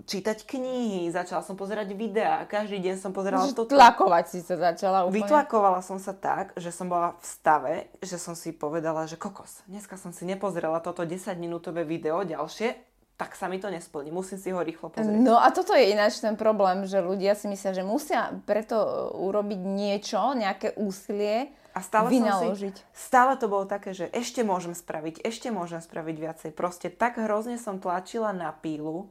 čítať 0.04 0.44
knihy, 0.44 1.08
začala 1.08 1.40
som 1.40 1.56
pozerať 1.56 1.96
videá, 1.96 2.44
každý 2.44 2.76
deň 2.84 2.94
som 3.00 3.12
pozerala 3.16 3.48
toto. 3.56 3.72
Tlakovať 3.72 4.24
si 4.28 4.38
sa 4.44 4.60
začala 4.60 5.08
úplne. 5.08 5.24
Vytlakovala 5.24 5.80
som 5.80 5.96
sa 5.96 6.12
tak, 6.12 6.52
že 6.60 6.68
som 6.68 6.92
bola 6.92 7.16
v 7.16 7.24
stave, 7.24 7.74
že 8.04 8.20
som 8.20 8.36
si 8.36 8.52
povedala, 8.52 9.08
že 9.08 9.16
kokos, 9.16 9.64
dneska 9.64 9.96
som 9.96 10.12
si 10.12 10.28
nepozerala 10.28 10.84
toto 10.84 11.08
10-minútové 11.08 11.88
video 11.88 12.20
ďalšie, 12.20 12.76
tak 13.16 13.38
sa 13.38 13.46
mi 13.46 13.62
to 13.62 13.70
nesplní. 13.70 14.10
Musím 14.10 14.42
si 14.42 14.50
ho 14.50 14.58
rýchlo 14.58 14.90
pozrieť. 14.90 15.22
No 15.22 15.38
a 15.38 15.48
toto 15.54 15.70
je 15.72 15.94
ináč 15.94 16.18
ten 16.18 16.34
problém, 16.34 16.82
že 16.84 16.98
ľudia 16.98 17.38
si 17.38 17.46
myslia, 17.46 17.70
že 17.70 17.86
musia 17.86 18.34
preto 18.42 18.76
urobiť 19.14 19.60
niečo, 19.62 20.34
nejaké 20.34 20.74
úsilie, 20.76 21.54
a 21.74 21.82
stále 21.82 22.06
vynaložiť. 22.14 22.74
Som 22.78 22.86
si, 22.86 22.94
stále 22.94 23.34
to 23.34 23.50
bolo 23.50 23.66
také, 23.66 23.90
že 23.90 24.06
ešte 24.14 24.46
môžem 24.46 24.78
spraviť, 24.78 25.26
ešte 25.26 25.50
môžem 25.50 25.82
spraviť 25.82 26.16
viacej. 26.16 26.50
Proste 26.54 26.86
tak 26.86 27.18
hrozne 27.18 27.58
som 27.58 27.82
tlačila 27.82 28.30
na 28.30 28.54
pílu, 28.54 29.10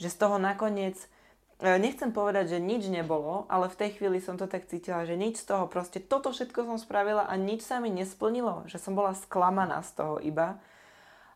že 0.00 0.08
z 0.08 0.16
toho 0.16 0.40
nakoniec, 0.40 0.96
e, 1.60 1.76
nechcem 1.76 2.08
povedať, 2.08 2.56
že 2.56 2.64
nič 2.64 2.88
nebolo, 2.88 3.44
ale 3.52 3.68
v 3.68 3.76
tej 3.76 4.00
chvíli 4.00 4.24
som 4.24 4.40
to 4.40 4.48
tak 4.48 4.64
cítila, 4.72 5.04
že 5.04 5.20
nič 5.20 5.44
z 5.44 5.52
toho, 5.52 5.68
proste 5.68 6.00
toto 6.00 6.32
všetko 6.32 6.64
som 6.64 6.78
spravila 6.80 7.28
a 7.28 7.36
nič 7.36 7.60
sa 7.60 7.76
mi 7.76 7.92
nesplnilo, 7.92 8.64
že 8.72 8.80
som 8.80 8.96
bola 8.96 9.12
sklamaná 9.12 9.84
z 9.84 9.90
toho 9.92 10.16
iba 10.24 10.56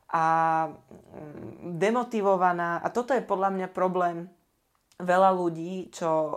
a 0.09 0.25
mm, 0.73 1.77
demotivovaná. 1.77 2.81
A 2.81 2.89
toto 2.89 3.13
je 3.13 3.21
podľa 3.21 3.53
mňa 3.53 3.69
problém 3.77 4.33
veľa 4.97 5.31
ľudí, 5.37 5.93
čo 5.93 6.09
uh, 6.09 6.35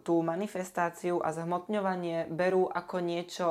tú 0.00 0.24
manifestáciu 0.24 1.20
a 1.20 1.28
zhmotňovanie 1.32 2.32
berú 2.32 2.64
ako 2.64 3.04
niečo, 3.04 3.48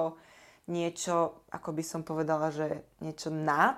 niečo, 0.66 1.46
ako 1.54 1.70
by 1.78 1.84
som 1.86 2.02
povedala, 2.02 2.50
že 2.50 2.82
niečo 3.06 3.30
nad, 3.30 3.78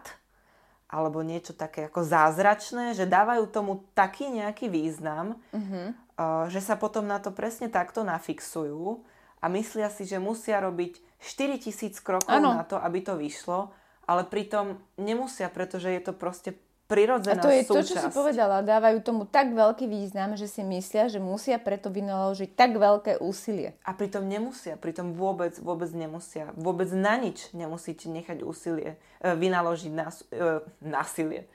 alebo 0.87 1.19
niečo 1.25 1.51
také 1.51 1.91
ako 1.91 2.05
zázračné, 2.07 2.95
že 2.95 3.09
dávajú 3.09 3.49
tomu 3.51 3.83
taký 3.91 4.31
nejaký 4.31 4.71
význam, 4.71 5.35
mm-hmm. 5.51 5.87
uh, 6.15 6.45
že 6.47 6.63
sa 6.63 6.79
potom 6.79 7.03
na 7.03 7.19
to 7.19 7.35
presne 7.35 7.67
takto 7.67 8.07
nafixujú 8.07 9.03
a 9.43 9.45
myslia 9.51 9.91
si, 9.91 10.07
že 10.07 10.23
musia 10.23 10.63
robiť 10.63 11.03
4000 11.19 11.99
krokov 11.99 12.39
Áno. 12.39 12.55
na 12.55 12.63
to, 12.63 12.79
aby 12.79 13.03
to 13.03 13.19
vyšlo, 13.19 13.75
ale 14.07 14.23
pritom 14.27 14.79
nemusia, 14.95 15.51
pretože 15.51 15.91
je 15.91 16.01
to 16.03 16.15
proste 16.15 16.55
prirodzená 16.87 17.39
A 17.39 17.45
to 17.45 17.51
je 17.51 17.63
súčasť. 17.63 17.71
to, 17.71 17.89
čo 17.89 17.95
si 17.97 18.09
povedala. 18.11 18.65
Dávajú 18.65 18.99
tomu 19.01 19.23
tak 19.23 19.55
veľký 19.55 19.87
význam, 19.87 20.35
že 20.35 20.51
si 20.51 20.61
myslia, 20.61 21.07
že 21.07 21.23
musia 21.23 21.57
preto 21.57 21.87
vynaložiť 21.87 22.49
tak 22.53 22.75
veľké 22.75 23.23
úsilie. 23.23 23.75
A 23.87 23.95
pritom 23.95 24.27
nemusia, 24.27 24.75
pritom 24.75 25.15
vôbec, 25.15 25.55
vôbec 25.63 25.89
nemusia. 25.95 26.51
Vôbec 26.59 26.91
na 26.91 27.15
nič 27.15 27.49
nemusíte 27.55 28.11
nechať 28.11 28.43
úsilie, 28.43 28.99
e, 29.23 29.33
vynaložiť 29.33 29.91
nás, 29.95 30.15
e, 30.29 30.61
násilie. 30.83 31.47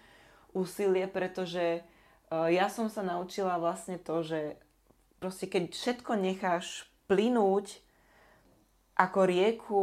Úsilie, 0.57 1.05
pretože 1.07 1.81
e, 1.81 1.81
ja 2.33 2.73
som 2.73 2.89
sa 2.89 3.05
naučila 3.05 3.61
vlastne 3.61 4.01
to, 4.01 4.25
že 4.25 4.57
proste 5.21 5.45
keď 5.45 5.77
všetko 5.77 6.13
necháš 6.17 6.89
plynúť 7.09 7.85
ako 8.99 9.21
rieku 9.29 9.83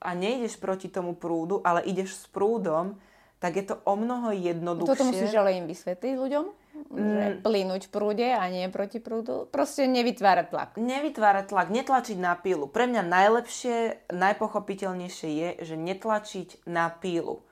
a 0.00 0.12
nejdeš 0.16 0.56
proti 0.56 0.88
tomu 0.88 1.16
prúdu, 1.16 1.60
ale 1.64 1.84
ideš 1.84 2.24
s 2.24 2.26
prúdom, 2.28 2.96
tak 3.36 3.60
je 3.60 3.64
to 3.68 3.76
o 3.84 3.94
mnoho 3.94 4.32
jednoduchšie. 4.32 4.90
Toto 4.96 5.08
musíš 5.08 5.32
ale 5.36 5.60
im 5.60 5.68
vysvetliť 5.68 6.14
ľuďom, 6.16 6.44
že 6.76 7.26
Mm. 7.32 7.40
plynúť 7.40 7.88
v 7.88 7.92
prúde 7.92 8.28
a 8.28 8.44
nie 8.52 8.68
proti 8.68 9.00
prúdu. 9.00 9.48
Proste 9.48 9.88
nevytvárať 9.88 10.46
tlak. 10.52 10.70
Nevytvárať 10.76 11.44
tlak, 11.50 11.68
netlačiť 11.72 12.18
na 12.20 12.36
pílu. 12.36 12.68
Pre 12.68 12.84
mňa 12.84 13.02
najlepšie, 13.04 13.76
najpochopiteľnejšie 14.12 15.30
je, 15.32 15.48
že 15.64 15.74
netlačiť 15.76 16.68
na 16.68 16.92
pílu. 16.92 17.42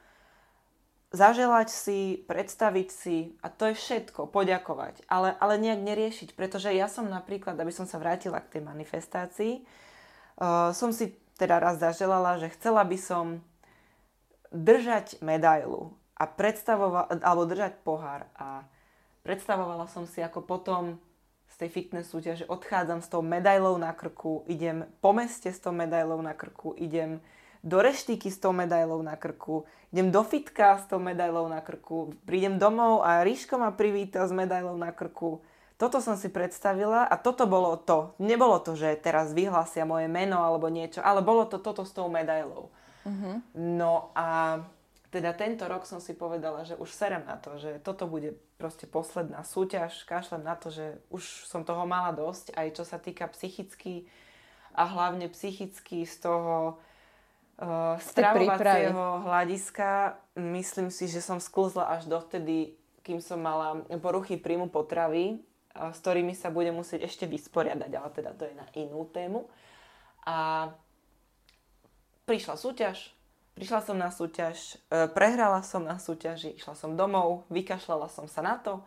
Zaželať 1.14 1.68
si, 1.70 2.26
predstaviť 2.26 2.88
si 2.90 3.38
a 3.40 3.48
to 3.48 3.70
je 3.70 3.74
všetko, 3.78 4.28
poďakovať. 4.28 5.06
Ale, 5.06 5.32
ale 5.38 5.62
nejak 5.62 5.80
neriešiť, 5.80 6.28
pretože 6.34 6.74
ja 6.74 6.90
som 6.90 7.06
napríklad, 7.06 7.54
aby 7.54 7.70
som 7.70 7.86
sa 7.86 8.02
vrátila 8.02 8.42
k 8.42 8.58
tej 8.58 8.62
manifestácii, 8.66 9.62
uh, 9.62 10.74
som 10.74 10.90
si 10.90 11.14
teda 11.38 11.62
raz 11.62 11.78
zaželala, 11.78 12.42
že 12.42 12.50
chcela 12.50 12.82
by 12.82 12.98
som 12.98 13.46
držať 14.54 15.18
medailu 15.18 15.98
a 16.14 16.30
predstavovala, 16.30 17.18
alebo 17.20 17.42
držať 17.44 17.82
pohár 17.82 18.30
a 18.38 18.62
predstavovala 19.26 19.90
som 19.90 20.06
si, 20.06 20.22
ako 20.22 20.46
potom 20.46 21.02
z 21.50 21.66
tej 21.66 21.70
fitness 21.70 22.10
súťaže 22.10 22.46
odchádzam 22.46 23.02
s 23.02 23.10
tou 23.10 23.20
medailou 23.20 23.74
na 23.78 23.90
krku, 23.90 24.46
idem 24.46 24.86
po 25.02 25.10
meste 25.10 25.50
s 25.50 25.58
tou 25.58 25.74
medailou 25.74 26.22
na 26.22 26.34
krku, 26.34 26.74
idem 26.78 27.18
do 27.64 27.80
reštiky 27.82 28.30
s 28.30 28.38
tou 28.38 28.54
medailou 28.54 29.02
na 29.02 29.18
krku, 29.18 29.66
idem 29.90 30.10
do 30.14 30.22
fitka 30.22 30.78
s 30.78 30.86
tou 30.86 31.02
medailou 31.02 31.50
na 31.50 31.62
krku, 31.62 32.14
prídem 32.26 32.58
domov 32.58 33.02
a 33.02 33.22
Ríško 33.22 33.58
ma 33.58 33.74
privíta 33.74 34.22
s 34.26 34.32
medailou 34.34 34.78
na 34.78 34.94
krku. 34.94 35.42
Toto 35.74 35.98
som 35.98 36.14
si 36.14 36.30
predstavila 36.30 37.02
a 37.02 37.18
toto 37.18 37.50
bolo 37.50 37.74
to. 37.74 38.14
Nebolo 38.22 38.62
to, 38.62 38.78
že 38.78 38.94
teraz 39.02 39.34
vyhlásia 39.34 39.82
moje 39.82 40.06
meno 40.06 40.38
alebo 40.38 40.70
niečo, 40.70 41.02
ale 41.02 41.18
bolo 41.18 41.50
to 41.50 41.58
toto 41.58 41.82
s 41.82 41.90
tou 41.90 42.06
medailou. 42.06 42.70
No 43.54 44.10
a 44.16 44.60
teda 45.14 45.30
tento 45.30 45.70
rok 45.70 45.86
som 45.86 46.02
si 46.02 46.10
povedala, 46.10 46.66
že 46.66 46.74
už 46.74 46.90
serem 46.90 47.22
na 47.22 47.38
to, 47.38 47.54
že 47.62 47.78
toto 47.86 48.10
bude 48.10 48.34
proste 48.58 48.90
posledná 48.90 49.46
súťaž, 49.46 50.02
kašlem 50.08 50.42
na 50.42 50.58
to, 50.58 50.74
že 50.74 50.98
už 51.14 51.46
som 51.46 51.62
toho 51.62 51.86
mala 51.86 52.10
dosť, 52.10 52.50
aj 52.58 52.68
čo 52.74 52.82
sa 52.82 52.98
týka 52.98 53.30
psychicky 53.30 54.10
a 54.74 54.82
hlavne 54.90 55.30
psychicky 55.30 56.02
z 56.02 56.18
toho 56.18 56.82
uh, 57.62 57.94
stravovacieho 58.02 59.22
hľadiska. 59.22 60.18
Myslím 60.34 60.90
si, 60.90 61.06
že 61.06 61.22
som 61.22 61.38
sklzla 61.38 61.94
až 61.94 62.10
dovtedy, 62.10 62.74
kým 63.06 63.22
som 63.22 63.38
mala 63.38 63.86
poruchy 64.02 64.34
príjmu 64.34 64.66
potravy, 64.66 65.38
uh, 65.78 65.94
s 65.94 66.02
ktorými 66.02 66.34
sa 66.34 66.50
budem 66.50 66.74
musieť 66.74 67.06
ešte 67.06 67.30
vysporiadať, 67.30 67.90
ale 67.94 68.10
teda 68.10 68.34
to 68.34 68.50
je 68.50 68.54
na 68.58 68.66
inú 68.74 69.06
tému. 69.14 69.46
A 70.26 70.70
prišla 72.24 72.56
súťaž, 72.58 73.12
prišla 73.56 73.80
som 73.84 73.96
na 73.96 74.10
súťaž, 74.10 74.80
e, 74.90 75.08
prehrala 75.12 75.62
som 75.62 75.84
na 75.84 76.00
súťaži, 76.00 76.56
išla 76.58 76.74
som 76.74 76.96
domov, 76.98 77.48
vykašľala 77.52 78.08
som 78.10 78.26
sa 78.26 78.42
na 78.44 78.56
to 78.58 78.84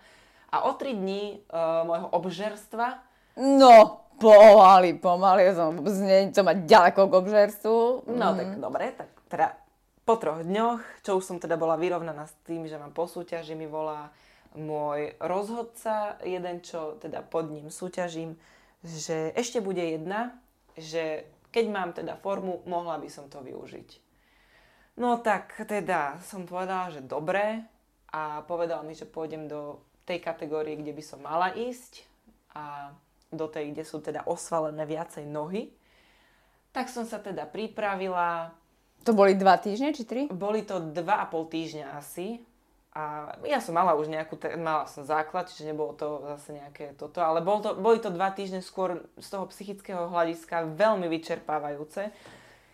a 0.47 0.63
o 0.63 0.71
tri 0.79 0.95
dní 0.95 1.43
uh, 1.51 1.83
môjho 1.83 2.07
obžerstva 2.07 3.03
No, 3.37 4.01
pomaly, 4.17 4.97
pomaly. 4.97 5.53
Som, 5.53 5.85
znie 5.85 6.33
to 6.33 6.41
mať 6.41 6.65
ďaleko 6.65 7.05
k 7.05 7.13
obžerstvu. 7.21 7.77
No 8.09 8.33
tak 8.33 8.57
dobre, 8.57 8.89
tak 8.97 9.13
teda 9.29 9.53
po 10.09 10.17
troch 10.17 10.41
dňoch, 10.41 10.81
čo 11.05 11.21
už 11.21 11.23
som 11.23 11.37
teda 11.37 11.53
bola 11.53 11.77
vyrovnaná 11.77 12.25
s 12.25 12.33
tým, 12.49 12.65
že 12.65 12.81
mám 12.81 12.97
po 12.97 13.05
súťaži, 13.05 13.53
mi 13.53 13.69
volá 13.69 14.09
môj 14.57 15.13
rozhodca, 15.21 16.17
jeden, 16.25 16.65
čo 16.65 16.97
teda 16.97 17.21
pod 17.21 17.53
ním 17.53 17.69
súťažím, 17.69 18.41
že 18.81 19.29
ešte 19.37 19.61
bude 19.61 19.85
jedna, 19.85 20.33
že 20.73 21.29
keď 21.51 21.65
mám 21.71 21.89
teda 21.95 22.19
formu, 22.19 22.61
mohla 22.67 22.99
by 22.99 23.09
som 23.09 23.31
to 23.31 23.39
využiť. 23.41 23.89
No 24.97 25.21
tak 25.21 25.53
teda 25.69 26.17
som 26.25 26.49
povedala, 26.49 26.89
že 26.89 27.05
dobre 27.05 27.61
a 28.09 28.41
povedal 28.49 28.81
mi, 28.81 28.97
že 28.97 29.05
pôjdem 29.05 29.45
do 29.45 29.77
tej 30.09 30.23
kategórie, 30.23 30.79
kde 30.79 30.95
by 30.95 31.03
som 31.03 31.19
mala 31.21 31.53
ísť 31.53 32.07
a 32.55 32.95
do 33.29 33.45
tej, 33.45 33.75
kde 33.75 33.83
sú 33.83 33.99
teda 33.99 34.23
osvalené 34.25 34.87
viacej 34.87 35.27
nohy. 35.27 35.69
Tak 36.71 36.87
som 36.87 37.03
sa 37.03 37.19
teda 37.19 37.45
pripravila, 37.45 38.55
To 39.03 39.11
boli 39.11 39.35
dva 39.35 39.59
týždne, 39.59 39.91
či 39.93 40.03
tri? 40.07 40.21
boli 40.31 40.63
to 40.63 40.79
dva 40.79 41.23
a 41.23 41.29
pol 41.29 41.45
týždňa 41.45 41.95
asi. 41.95 42.41
A 42.97 43.29
ja 43.45 43.61
som 43.61 43.77
mala 43.77 43.93
už 43.93 44.09
nejakú, 44.09 44.41
mala 44.57 44.89
som 44.89 45.05
základ, 45.05 45.53
čiže 45.53 45.69
nebolo 45.69 45.93
to 45.93 46.17
zase 46.33 46.57
nejaké 46.57 46.97
toto, 46.97 47.21
ale 47.21 47.45
bol 47.45 47.61
to, 47.61 47.77
boli 47.77 48.01
to 48.01 48.09
dva 48.09 48.33
týždne 48.33 48.65
skôr 48.65 49.05
z 49.21 49.27
toho 49.29 49.45
psychického 49.53 50.09
hľadiska 50.09 50.73
veľmi 50.73 51.05
vyčerpávajúce, 51.05 52.09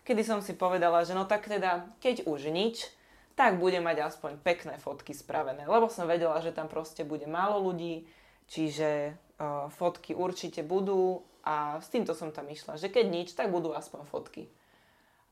kedy 0.07 0.21
som 0.23 0.39
si 0.39 0.55
povedala, 0.55 1.03
že 1.03 1.11
no 1.11 1.27
tak 1.27 1.51
teda, 1.51 1.91
keď 1.99 2.23
už 2.23 2.55
nič, 2.55 2.87
tak 3.35 3.59
budem 3.59 3.83
mať 3.83 4.15
aspoň 4.15 4.39
pekné 4.39 4.79
fotky 4.79 5.11
spravené, 5.11 5.67
lebo 5.67 5.91
som 5.91 6.07
vedela, 6.07 6.39
že 6.39 6.55
tam 6.55 6.71
proste 6.71 7.03
bude 7.03 7.27
málo 7.27 7.59
ľudí, 7.59 8.07
čiže 8.47 9.19
uh, 9.43 9.67
fotky 9.75 10.15
určite 10.15 10.63
budú 10.63 11.27
a 11.43 11.83
s 11.83 11.91
týmto 11.91 12.15
som 12.15 12.31
tam 12.31 12.47
išla, 12.47 12.79
že 12.79 12.87
keď 12.87 13.05
nič, 13.11 13.29
tak 13.35 13.51
budú 13.51 13.75
aspoň 13.75 14.07
fotky. 14.07 14.47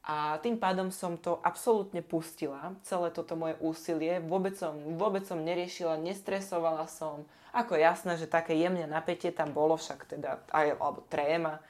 A 0.01 0.41
tým 0.41 0.57
pádom 0.57 0.89
som 0.89 1.13
to 1.13 1.37
absolútne 1.45 2.01
pustila, 2.01 2.73
celé 2.81 3.13
toto 3.13 3.37
moje 3.37 3.53
úsilie. 3.61 4.17
Vôbec 4.17 4.57
som, 4.57 4.73
vôbec 4.97 5.21
som 5.29 5.37
neriešila, 5.37 6.01
nestresovala 6.01 6.89
som. 6.89 7.21
Ako 7.53 7.77
jasné, 7.77 8.17
že 8.17 8.25
také 8.25 8.57
jemné 8.57 8.89
napätie 8.89 9.29
tam 9.29 9.53
bolo, 9.53 9.77
však 9.77 10.09
teda 10.09 10.41
aj, 10.49 10.73
alebo 10.81 11.05
tréma. 11.05 11.61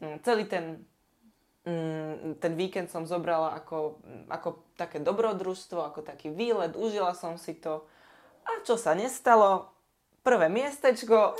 Mm, 0.00 0.16
Celý 0.24 0.48
ten, 0.48 0.80
mm, 1.68 2.40
ten 2.40 2.52
víkend 2.56 2.88
som 2.88 3.04
zobrala 3.04 3.52
ako, 3.60 4.00
ako 4.32 4.48
také 4.80 5.04
dobrodružstvo, 5.04 5.84
ako 5.92 6.00
taký 6.00 6.32
výlet, 6.32 6.72
užila 6.72 7.12
som 7.12 7.36
si 7.36 7.52
to. 7.60 7.84
A 8.48 8.64
čo 8.64 8.80
sa 8.80 8.96
nestalo? 8.96 9.68
Prvé 10.22 10.46
miestečko, 10.48 11.34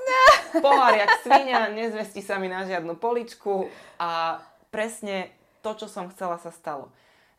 pohár 0.58 0.92
jak 0.92 1.22
svinia, 1.22 1.70
nezvestí 1.70 2.18
sa 2.18 2.36
mi 2.36 2.50
na 2.50 2.66
žiadnu 2.66 2.98
poličku 2.98 3.70
a 3.96 4.42
presne 4.74 5.30
to, 5.62 5.70
čo 5.78 5.86
som 5.86 6.10
chcela, 6.10 6.36
sa 6.42 6.50
stalo. 6.50 6.90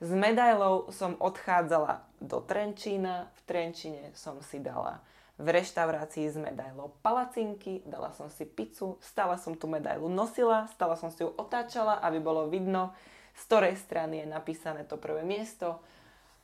S 0.03 0.09
medailou 0.12 0.91
som 0.91 1.15
odchádzala 1.19 2.03
do 2.19 2.43
Trenčína, 2.43 3.31
v 3.31 3.41
Trenčine 3.47 4.03
som 4.15 4.39
si 4.43 4.59
dala 4.59 5.03
v 5.39 5.49
reštaurácii 5.49 6.29
s 6.29 6.38
medailou 6.38 6.93
palacinky, 7.01 7.81
dala 7.89 8.13
som 8.13 8.29
si 8.29 8.45
pizzu, 8.45 9.01
stále 9.01 9.36
som 9.41 9.57
tú 9.57 9.65
medailu 9.65 10.05
nosila, 10.05 10.69
stále 10.71 10.93
som 10.93 11.09
si 11.09 11.25
ju 11.25 11.29
otáčala, 11.33 11.97
aby 12.05 12.21
bolo 12.21 12.45
vidno, 12.47 12.93
z 13.33 13.41
ktorej 13.49 13.75
strany 13.81 14.23
je 14.23 14.27
napísané 14.29 14.86
to 14.86 14.99
prvé 15.01 15.25
miesto. 15.25 15.81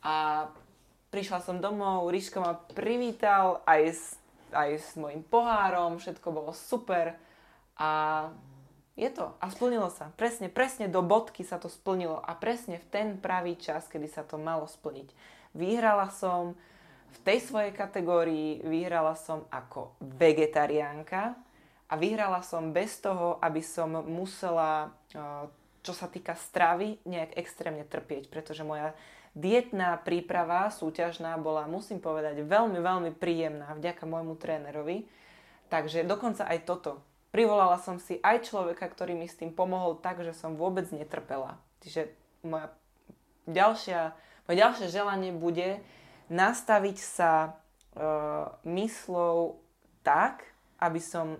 A 0.02 0.48
prišla 1.14 1.46
som 1.46 1.62
domov, 1.62 2.10
Ríško 2.10 2.42
ma 2.42 2.58
privítal 2.74 3.62
aj 3.70 3.82
s, 3.94 4.04
aj 4.50 4.70
s 4.82 4.90
mojim 4.98 5.22
pohárom, 5.22 6.02
všetko 6.02 6.28
bolo 6.34 6.52
super. 6.56 7.14
A 7.78 7.90
je 9.00 9.10
to. 9.16 9.32
A 9.40 9.48
splnilo 9.48 9.88
sa. 9.88 10.12
Presne, 10.20 10.52
presne 10.52 10.92
do 10.92 11.00
bodky 11.00 11.48
sa 11.48 11.56
to 11.56 11.72
splnilo. 11.72 12.20
A 12.20 12.36
presne 12.36 12.84
v 12.84 12.86
ten 12.92 13.08
pravý 13.16 13.56
čas, 13.56 13.88
kedy 13.88 14.12
sa 14.12 14.28
to 14.28 14.36
malo 14.36 14.68
splniť. 14.68 15.08
Vyhrala 15.56 16.12
som 16.12 16.60
v 17.10 17.18
tej 17.24 17.40
svojej 17.42 17.74
kategórii, 17.74 18.62
vyhrala 18.62 19.16
som 19.16 19.48
ako 19.50 19.96
vegetariánka 20.04 21.34
a 21.90 21.94
vyhrala 21.98 22.46
som 22.46 22.70
bez 22.70 23.02
toho, 23.02 23.42
aby 23.42 23.64
som 23.64 24.04
musela, 24.06 24.94
eh, 25.16 25.48
čo 25.82 25.94
sa 25.96 26.06
týka 26.06 26.38
stravy, 26.38 27.02
nejak 27.08 27.40
extrémne 27.40 27.88
trpieť, 27.88 28.30
pretože 28.30 28.62
moja 28.62 28.94
dietná 29.34 29.98
príprava 29.98 30.70
súťažná 30.70 31.40
bola, 31.40 31.66
musím 31.66 31.98
povedať, 32.04 32.46
veľmi, 32.46 32.78
veľmi 32.78 33.12
príjemná 33.16 33.74
vďaka 33.78 34.04
môjmu 34.06 34.36
trénerovi. 34.38 35.08
Takže 35.70 36.02
dokonca 36.02 36.50
aj 36.50 36.66
toto. 36.66 37.00
Privolala 37.30 37.78
som 37.78 38.02
si 38.02 38.18
aj 38.26 38.50
človeka, 38.50 38.90
ktorý 38.90 39.14
mi 39.14 39.30
s 39.30 39.38
tým 39.38 39.54
pomohol 39.54 40.02
tak, 40.02 40.26
že 40.26 40.34
som 40.34 40.58
vôbec 40.58 40.90
netrpela. 40.90 41.62
Čiže 41.86 42.10
moja 42.42 42.74
ďalšia, 43.46 44.18
moje 44.50 44.58
ďalšie 44.58 44.88
želanie 44.90 45.32
bude 45.34 45.82
nastaviť 46.30 46.98
sa 46.98 47.32
e, 47.46 47.50
myslou 48.66 49.62
tak, 50.02 50.46
aby 50.82 50.98
som 50.98 51.38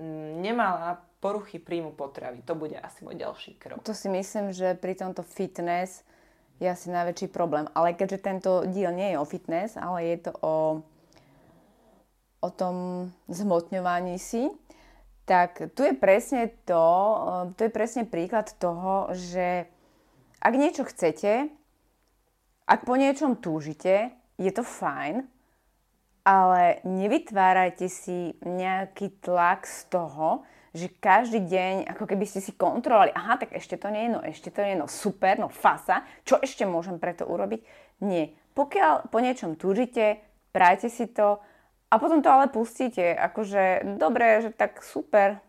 mm, 0.00 0.40
nemala 0.40 1.00
poruchy 1.22 1.62
príjmu 1.62 1.94
potravy. 1.94 2.42
To 2.44 2.58
bude 2.58 2.74
asi 2.74 3.06
môj 3.06 3.22
ďalší 3.22 3.54
krok. 3.56 3.78
To 3.86 3.94
si 3.94 4.10
myslím, 4.10 4.50
že 4.50 4.74
pri 4.74 4.98
tomto 4.98 5.22
fitness 5.22 6.02
je 6.58 6.66
asi 6.66 6.90
najväčší 6.90 7.30
problém. 7.30 7.70
Ale 7.78 7.94
keďže 7.94 8.18
tento 8.18 8.50
diel 8.66 8.90
nie 8.90 9.14
je 9.14 9.20
o 9.22 9.26
fitness, 9.26 9.78
ale 9.78 10.02
je 10.14 10.18
to 10.26 10.32
o, 10.42 10.56
o 12.42 12.48
tom 12.50 13.06
zhmotňovaní 13.30 14.18
si, 14.18 14.50
tak 15.24 15.74
tu 15.74 15.86
je 15.86 15.94
presne 15.94 16.50
to, 16.66 16.86
to 17.54 17.66
je 17.66 17.72
presne 17.72 18.04
príklad 18.08 18.50
toho, 18.58 19.10
že 19.14 19.70
ak 20.42 20.54
niečo 20.58 20.82
chcete, 20.82 21.46
ak 22.66 22.80
po 22.82 22.98
niečom 22.98 23.38
túžite, 23.38 24.10
je 24.38 24.50
to 24.50 24.66
fajn, 24.66 25.26
ale 26.22 26.82
nevytvárajte 26.86 27.86
si 27.86 28.34
nejaký 28.42 29.22
tlak 29.22 29.66
z 29.66 29.90
toho, 29.90 30.46
že 30.72 30.88
každý 30.88 31.44
deň, 31.44 31.74
ako 31.92 32.08
keby 32.08 32.24
ste 32.24 32.40
si 32.40 32.56
kontrolovali, 32.56 33.12
aha, 33.12 33.36
tak 33.36 33.52
ešte 33.52 33.76
to 33.76 33.92
nie 33.92 34.08
je, 34.08 34.10
no 34.16 34.20
ešte 34.24 34.48
to 34.48 34.64
nie 34.64 34.72
je, 34.74 34.80
no 34.80 34.88
super, 34.88 35.36
no 35.36 35.52
fasa, 35.52 36.06
čo 36.24 36.40
ešte 36.40 36.64
môžem 36.64 36.96
preto 36.96 37.28
urobiť? 37.28 37.60
Nie. 38.00 38.32
Pokiaľ 38.56 39.12
po 39.12 39.18
niečom 39.20 39.60
túžite, 39.60 40.24
prajte 40.50 40.88
si 40.88 41.04
to 41.12 41.44
a 41.92 42.00
potom 42.00 42.24
to 42.24 42.32
ale 42.32 42.48
pustíte, 42.48 43.04
akože 43.04 43.84
dobre, 44.00 44.40
že 44.40 44.48
tak 44.48 44.80
super, 44.80 45.44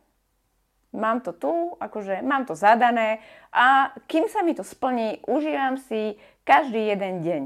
mám 0.91 1.23
to 1.23 1.31
tu, 1.31 1.79
akože 1.79 2.19
mám 2.19 2.43
to 2.43 2.51
zadané 2.51 3.23
a 3.55 3.95
kým 4.11 4.27
sa 4.27 4.43
mi 4.43 4.51
to 4.51 4.67
splní, 4.67 5.23
užívam 5.23 5.79
si 5.79 6.19
každý 6.43 6.91
jeden 6.91 7.23
deň. 7.23 7.41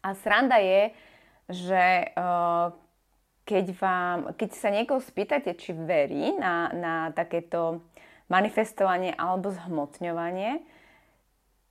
A 0.00 0.16
sranda 0.16 0.56
je, 0.56 0.96
že 1.52 2.08
uh, 2.16 2.72
keď, 3.44 3.66
vám, 3.76 4.18
keď 4.32 4.50
sa 4.56 4.72
niekoho 4.72 5.04
spýtate, 5.04 5.52
či 5.60 5.76
verí 5.76 6.32
na, 6.40 6.72
na 6.72 6.94
takéto 7.12 7.84
manifestovanie 8.32 9.12
alebo 9.12 9.52
zhmotňovanie, 9.52 10.64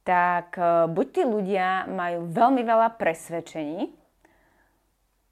tak 0.06 0.54
uh, 0.62 0.86
buď 0.86 1.08
tí 1.10 1.24
ľudia 1.26 1.90
majú 1.90 2.30
veľmi 2.30 2.62
veľa 2.62 3.02
presvedčení, 3.02 3.90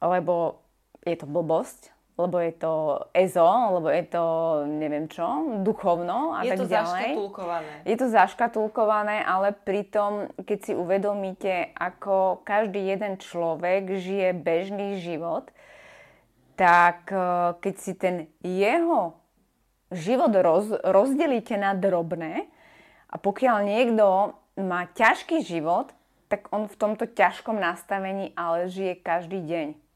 lebo 0.02 0.66
je 1.13 1.20
to 1.24 1.28
blbosť, 1.28 1.96
lebo 2.17 2.41
je 2.41 2.54
to 2.58 2.74
EZO, 3.13 3.78
lebo 3.78 3.88
je 3.93 4.06
to 4.10 4.26
neviem 4.65 5.06
čo, 5.06 5.62
duchovno 5.62 6.34
a 6.34 6.41
je 6.41 6.58
tak 6.58 6.65
ďalej. 6.65 6.65
Je 6.65 6.65
to 6.65 6.74
zaškatulkované. 6.74 7.74
Je 7.86 7.96
to 7.96 8.08
zaškatulkované, 8.10 9.17
ale 9.22 9.48
pritom, 9.54 10.12
keď 10.41 10.60
si 10.65 10.74
uvedomíte, 10.74 11.54
ako 11.78 12.41
každý 12.41 12.89
jeden 12.89 13.22
človek 13.22 14.02
žije 14.02 14.34
bežný 14.34 14.98
život, 14.98 15.54
tak 16.58 17.13
e, 17.13 17.54
keď 17.62 17.76
si 17.78 17.93
ten 17.93 18.15
jeho 18.41 19.13
život 19.93 20.34
roz, 20.34 20.74
rozdelíte 20.82 21.54
na 21.54 21.78
drobné 21.78 22.50
a 23.13 23.15
pokiaľ 23.22 23.58
niekto 23.62 24.34
má 24.58 24.89
ťažký 24.89 25.46
život, 25.46 25.93
tak 26.28 26.50
on 26.50 26.65
v 26.65 26.76
tomto 26.76 27.06
ťažkom 27.06 27.56
nastavení 27.62 28.34
ale 28.34 28.67
žije 28.67 29.00
každý 29.00 29.39
deň. 29.46 29.87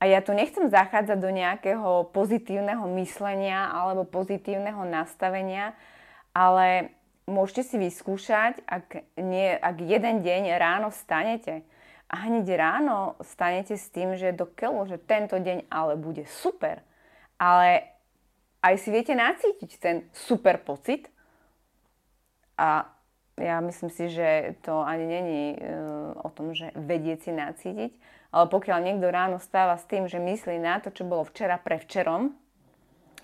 A 0.00 0.08
ja 0.08 0.24
tu 0.24 0.32
nechcem 0.32 0.72
zachádzať 0.72 1.18
do 1.20 1.28
nejakého 1.28 2.08
pozitívneho 2.16 2.88
myslenia 2.96 3.68
alebo 3.68 4.08
pozitívneho 4.08 4.88
nastavenia, 4.88 5.76
ale 6.32 6.96
môžete 7.28 7.68
si 7.68 7.76
vyskúšať, 7.76 8.64
ak, 8.64 9.04
nie, 9.20 9.52
ak 9.52 9.76
jeden 9.84 10.24
deň 10.24 10.56
ráno 10.56 10.88
stanete 10.88 11.68
a 12.08 12.26
hneď 12.26 12.48
ráno 12.56 13.20
stanete 13.20 13.76
s 13.76 13.92
tým, 13.92 14.16
že 14.16 14.32
do 14.32 14.48
že 14.88 14.96
tento 14.96 15.36
deň 15.36 15.68
ale 15.68 16.00
bude 16.00 16.24
super, 16.26 16.80
ale 17.36 17.84
aj 18.64 18.74
si 18.80 18.88
viete 18.88 19.12
nacítiť 19.12 19.70
ten 19.76 19.96
super 20.16 20.56
pocit? 20.64 21.12
A 22.56 22.88
ja 23.40 23.56
myslím 23.64 23.88
si, 23.88 24.12
že 24.12 24.56
to 24.60 24.84
ani 24.84 25.06
není 25.08 25.44
uh, 25.56 26.12
o 26.24 26.28
tom, 26.28 26.52
že 26.52 26.72
vedieť 26.76 27.18
si 27.24 27.32
nacítiť, 27.32 27.92
ale 28.30 28.46
pokiaľ 28.46 28.78
niekto 28.82 29.10
ráno 29.10 29.42
stáva 29.42 29.74
s 29.74 29.84
tým, 29.90 30.06
že 30.06 30.22
myslí 30.22 30.62
na 30.62 30.78
to, 30.78 30.94
čo 30.94 31.02
bolo 31.02 31.26
včera 31.26 31.58
pre 31.58 31.82
včerom 31.82 32.34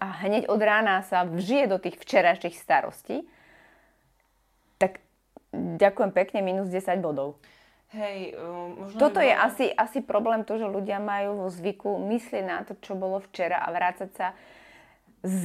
a 0.02 0.06
hneď 0.26 0.50
od 0.50 0.60
rána 0.60 1.00
sa 1.06 1.24
vžije 1.24 1.70
do 1.70 1.78
tých 1.78 1.96
včerajších 1.96 2.58
starostí, 2.58 3.24
tak 4.76 5.00
ďakujem 5.54 6.10
pekne, 6.12 6.38
minus 6.44 6.68
10 6.68 7.00
bodov. 7.00 7.40
Hej, 7.94 8.34
um, 8.34 8.82
možno 8.82 8.98
Toto 8.98 9.22
je 9.22 9.30
asi, 9.30 9.70
asi 9.70 10.02
problém, 10.02 10.42
to, 10.42 10.58
že 10.58 10.66
ľudia 10.66 10.98
majú 10.98 11.46
vo 11.46 11.48
zvyku 11.48 12.02
myslieť 12.10 12.44
na 12.44 12.66
to, 12.66 12.74
čo 12.82 12.98
bolo 12.98 13.22
včera 13.30 13.62
a 13.62 13.70
vrácať 13.70 14.10
sa 14.12 14.34
z 15.26 15.42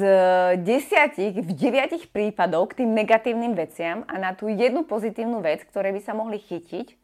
desiatich 0.61 1.41
v 1.41 1.51
deviatich 1.57 2.09
prípadov 2.13 2.73
k 2.73 2.83
tým 2.83 2.91
negatívnym 2.93 3.57
veciam 3.57 4.03
a 4.05 4.17
na 4.19 4.33
tú 4.37 4.49
jednu 4.49 4.85
pozitívnu 4.85 5.41
vec, 5.41 5.63
ktoré 5.65 5.89
by 5.95 6.01
sa 6.01 6.13
mohli 6.13 6.37
chytiť, 6.37 6.97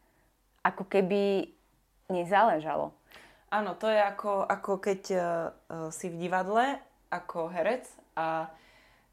ako 0.62 0.84
keby 0.86 1.54
nezáležalo. 2.08 2.92
Áno, 3.48 3.72
to 3.72 3.88
je 3.88 3.96
ako, 3.96 4.44
ako 4.44 4.72
keď 4.76 5.02
uh, 5.12 5.22
si 5.88 6.12
v 6.12 6.28
divadle 6.28 6.76
ako 7.08 7.48
herec 7.48 7.88
a 8.12 8.52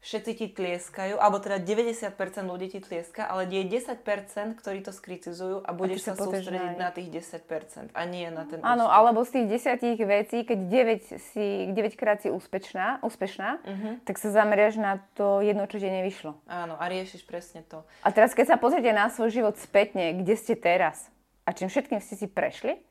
všetci 0.04 0.32
ti 0.38 0.46
tlieskajú, 0.52 1.18
alebo 1.18 1.42
teda 1.42 1.58
90% 1.58 2.14
ľudí 2.46 2.70
ti 2.70 2.78
tlieska, 2.78 3.26
ale 3.26 3.48
je 3.50 3.64
10%, 3.66 4.54
ktorí 4.54 4.78
to 4.84 4.92
skritizujú 4.94 5.64
a 5.66 5.70
budeš 5.74 6.06
a 6.06 6.14
sa 6.14 6.20
sústrediť 6.20 6.78
na 6.78 6.94
tých 6.94 7.10
10% 7.10 7.90
a 7.90 8.00
nie 8.06 8.30
na 8.30 8.46
ten 8.46 8.62
Áno, 8.62 8.86
alebo 8.86 9.26
z 9.26 9.40
tých 9.40 9.66
10 9.66 9.98
vecí, 10.06 10.38
keď 10.46 10.58
9, 10.62 11.32
si, 11.32 11.46
9 11.74 11.98
krát 11.98 12.22
si 12.22 12.30
úspešná, 12.30 13.02
úspešná 13.02 13.50
uh-huh. 13.64 13.92
tak 14.06 14.20
sa 14.22 14.30
zameriaš 14.30 14.78
na 14.78 15.02
to 15.18 15.42
jedno, 15.42 15.66
čo 15.66 15.82
ti 15.82 15.90
nevyšlo. 15.90 16.38
Áno, 16.46 16.78
a 16.78 16.84
riešiš 16.86 17.26
presne 17.26 17.66
to. 17.66 17.82
A 18.06 18.12
teraz, 18.14 18.30
keď 18.36 18.54
sa 18.54 18.56
pozriete 18.60 18.94
na 18.94 19.10
svoj 19.10 19.34
život 19.34 19.58
spätne, 19.58 20.14
kde 20.22 20.38
ste 20.38 20.54
teraz 20.54 21.10
a 21.46 21.54
čím 21.54 21.70
všetkým 21.70 22.02
ste 22.02 22.18
si 22.18 22.26
prešli, 22.26 22.82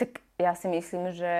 tak 0.00 0.24
ja 0.40 0.56
si 0.56 0.68
myslím, 0.68 1.12
že 1.12 1.34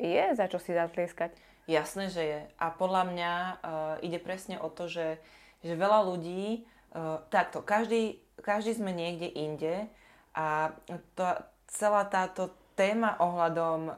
je 0.00 0.24
za 0.32 0.48
čo 0.48 0.56
si 0.56 0.72
zatlieskať. 0.72 1.36
Jasné, 1.70 2.10
že 2.10 2.22
je. 2.24 2.40
A 2.58 2.74
podľa 2.74 3.02
mňa 3.08 3.32
uh, 3.32 3.54
ide 4.02 4.18
presne 4.18 4.58
o 4.58 4.68
to, 4.72 4.90
že, 4.90 5.22
že 5.62 5.78
veľa 5.78 6.08
ľudí, 6.10 6.66
uh, 6.92 7.22
takto, 7.30 7.62
každý, 7.62 8.18
každý 8.42 8.76
sme 8.76 8.90
niekde 8.90 9.30
inde 9.30 9.86
a 10.34 10.74
to, 11.14 11.24
celá 11.70 12.04
táto 12.10 12.52
téma 12.74 13.14
ohľadom 13.20 13.80
uh, 13.88 13.94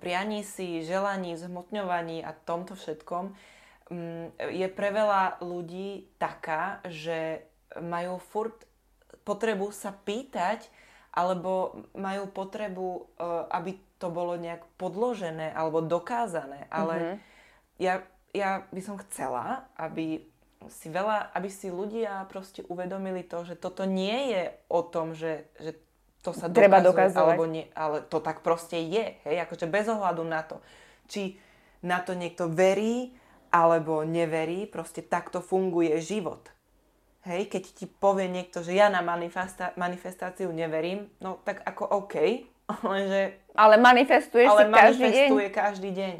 prianí 0.00 0.46
si, 0.46 0.86
želaní, 0.86 1.36
zhmotňovaní 1.36 2.22
a 2.24 2.32
tomto 2.32 2.78
všetkom 2.78 3.24
um, 3.30 4.26
je 4.38 4.66
pre 4.72 4.88
veľa 4.94 5.42
ľudí 5.44 6.08
taká, 6.16 6.80
že 6.88 7.46
majú 7.78 8.16
furt 8.16 8.64
potrebu 9.22 9.70
sa 9.74 9.94
pýtať, 9.94 10.66
alebo 11.12 11.84
majú 11.92 12.24
potrebu, 12.32 12.88
uh, 13.20 13.46
aby 13.52 13.76
to 14.00 14.08
bolo 14.08 14.34
nejak 14.34 14.64
podložené 14.80 15.52
alebo 15.52 15.84
dokázané. 15.84 16.66
Ale 16.72 16.94
mm-hmm. 16.96 17.18
ja, 17.78 17.94
ja 18.32 18.50
by 18.72 18.80
som 18.80 18.96
chcela, 19.06 19.68
aby 19.76 20.24
si 20.70 20.88
veľa, 20.88 21.34
aby 21.34 21.48
si 21.50 21.70
ľudia 21.70 22.26
proste 22.30 22.62
uvedomili 22.66 23.26
to, 23.26 23.42
že 23.42 23.58
toto 23.58 23.82
nie 23.82 24.30
je 24.30 24.42
o 24.70 24.80
tom, 24.82 25.14
že, 25.14 25.50
že 25.58 25.74
to 26.22 26.30
sa 26.30 26.46
Treba 26.46 26.78
dokazuje, 26.78 27.18
alebo 27.18 27.44
nie, 27.50 27.66
ale 27.74 28.06
to 28.06 28.22
tak 28.22 28.46
proste 28.46 28.78
je, 28.78 29.18
hej, 29.26 29.36
akože 29.42 29.66
bez 29.66 29.90
ohľadu 29.90 30.22
na 30.22 30.46
to, 30.46 30.62
či 31.10 31.34
na 31.82 31.98
to 31.98 32.14
niekto 32.14 32.46
verí, 32.46 33.10
alebo 33.50 34.06
neverí, 34.06 34.70
proste 34.70 35.02
takto 35.02 35.42
funguje 35.42 35.98
život. 35.98 36.46
Hej, 37.22 37.54
keď 37.54 37.62
ti 37.70 37.86
povie 37.86 38.26
niekto, 38.26 38.66
že 38.66 38.74
ja 38.74 38.90
na 38.90 38.98
manifesta- 38.98 39.70
manifestáciu 39.78 40.50
neverím, 40.50 41.06
no 41.22 41.38
tak 41.46 41.62
ako 41.62 42.02
OK, 42.02 42.14
lenže... 42.90 43.38
Ale 43.54 43.78
manifestuješ 43.78 44.48
ale 44.50 44.66
si 44.66 44.72
každý 44.74 45.06
manifestuje 45.06 45.46
deň. 45.46 45.54
každý 45.54 45.90
deň. 45.94 46.16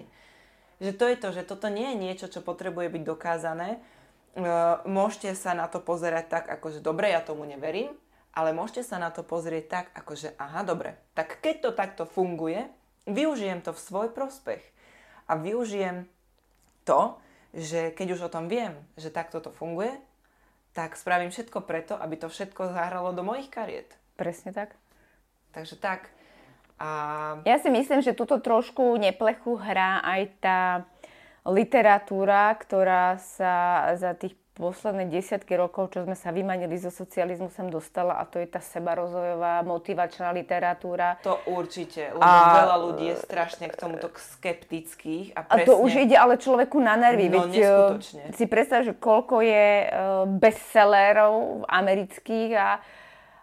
Že 0.82 0.90
to 0.94 1.04
je 1.06 1.16
to, 1.18 1.28
že 1.34 1.42
toto 1.42 1.66
nie 1.70 1.90
je 1.94 1.96
niečo, 1.98 2.26
čo 2.30 2.38
potrebuje 2.42 2.86
byť 2.90 3.02
dokázané. 3.02 3.82
Uh, 4.32 4.80
môžete 4.86 5.34
sa 5.34 5.58
na 5.58 5.66
to 5.66 5.82
pozerať 5.82 6.24
tak, 6.30 6.44
ako 6.48 6.72
že 6.72 6.80
dobre, 6.80 7.10
ja 7.10 7.20
tomu 7.20 7.44
neverím, 7.44 7.92
ale 8.32 8.54
môžete 8.56 8.86
sa 8.86 8.96
na 8.96 9.12
to 9.12 9.26
pozrieť 9.26 9.64
tak, 9.68 9.86
ako 9.92 10.12
že 10.16 10.28
aha, 10.38 10.64
dobre, 10.64 10.96
tak 11.12 11.42
keď 11.42 11.68
to 11.68 11.70
takto 11.74 12.04
funguje, 12.08 12.64
využijem 13.10 13.60
to 13.60 13.74
v 13.74 13.82
svoj 13.82 14.08
prospech. 14.14 14.62
A 15.26 15.34
využijem 15.34 16.06
to, 16.86 17.18
že 17.52 17.92
keď 17.92 18.06
už 18.16 18.20
o 18.26 18.32
tom 18.32 18.48
viem, 18.48 18.72
že 18.96 19.12
takto 19.12 19.38
to 19.42 19.52
funguje, 19.52 20.00
tak 20.72 20.96
spravím 20.96 21.28
všetko 21.28 21.64
preto, 21.64 21.94
aby 21.96 22.16
to 22.16 22.32
všetko 22.32 22.72
zahralo 22.72 23.12
do 23.12 23.22
mojich 23.22 23.52
kariet. 23.52 23.92
Presne 24.16 24.52
tak. 24.56 24.76
Takže 25.52 25.76
tak. 25.76 26.08
A... 26.80 26.88
Ja 27.44 27.61
si 27.61 27.68
myslím, 27.68 28.00
že 28.00 28.16
túto 28.16 28.40
trošku 28.40 28.96
neplechu 28.96 29.61
hrá 29.61 30.00
aj 30.02 30.22
tá 30.40 30.58
literatúra, 31.46 32.54
ktorá 32.56 33.20
sa 33.20 33.87
za 33.94 34.16
tých 34.16 34.35
posledné 34.52 35.08
desiatky 35.08 35.56
rokov, 35.56 35.96
čo 35.96 36.04
sme 36.04 36.12
sa 36.12 36.28
vymanili 36.28 36.76
zo 36.76 36.92
socializmu, 36.92 37.48
sem 37.48 37.72
dostala 37.72 38.20
a 38.20 38.28
to 38.28 38.36
je 38.36 38.44
tá 38.44 38.60
sebarozvojová 38.60 39.64
motivačná 39.64 40.28
literatúra. 40.36 41.16
To 41.24 41.40
určite, 41.48 42.12
lebo 42.12 42.20
a... 42.20 42.68
veľa 42.68 42.76
ľudí 42.84 43.04
je 43.12 43.16
strašne 43.24 43.72
k 43.72 43.74
tomuto 43.80 44.12
skeptických. 44.12 45.32
A, 45.32 45.48
presne... 45.48 45.64
a 45.64 45.68
to 45.68 45.74
už 45.80 45.92
ide 46.04 46.16
ale 46.20 46.36
človeku 46.36 46.76
na 46.84 47.00
nervy. 47.00 47.32
No, 47.32 47.48
Veď, 47.48 47.52
e, 47.52 47.60
neskutočne. 47.64 48.22
Si 48.36 48.44
predstav, 48.44 48.84
že 48.84 48.92
koľko 48.92 49.40
je 49.40 49.66
e, 49.82 49.86
bestsellerov 50.36 51.64
amerických 51.68 52.50
a 52.60 52.68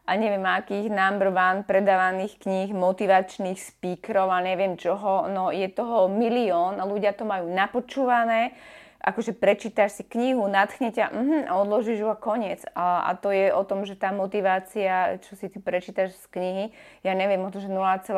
a 0.09 0.17
neviem 0.17 0.41
akých 0.41 0.89
number 0.89 1.29
one 1.29 1.61
predávaných 1.69 2.41
kníh, 2.41 2.73
motivačných 2.73 3.61
speakerov 3.61 4.33
a 4.33 4.41
neviem 4.41 4.73
čoho. 4.73 5.29
No 5.29 5.53
je 5.53 5.69
toho 5.69 6.09
milión 6.09 6.81
a 6.81 6.83
ľudia 6.89 7.13
to 7.13 7.29
majú 7.29 7.45
napočúvané 7.53 8.57
akože 8.99 9.31
prečítaš 9.31 9.99
si 9.99 10.03
knihu, 10.03 10.43
nadchne 10.51 10.91
ťa 10.91 11.05
uh-huh, 11.07 11.43
a 11.47 11.53
odložíš 11.63 12.03
ju 12.03 12.07
a 12.11 12.19
koniec. 12.19 12.67
A, 12.75 13.07
a 13.07 13.11
to 13.15 13.31
je 13.31 13.47
o 13.55 13.63
tom, 13.63 13.87
že 13.87 13.95
tá 13.95 14.11
motivácia, 14.11 15.23
čo 15.23 15.39
si 15.39 15.47
ty 15.47 15.63
prečítaš 15.63 16.19
z 16.19 16.25
knihy, 16.35 16.65
ja 17.07 17.15
neviem, 17.15 17.39
o 17.39 17.49
to, 17.51 17.63
že 17.63 17.71
0,1% 17.71 18.11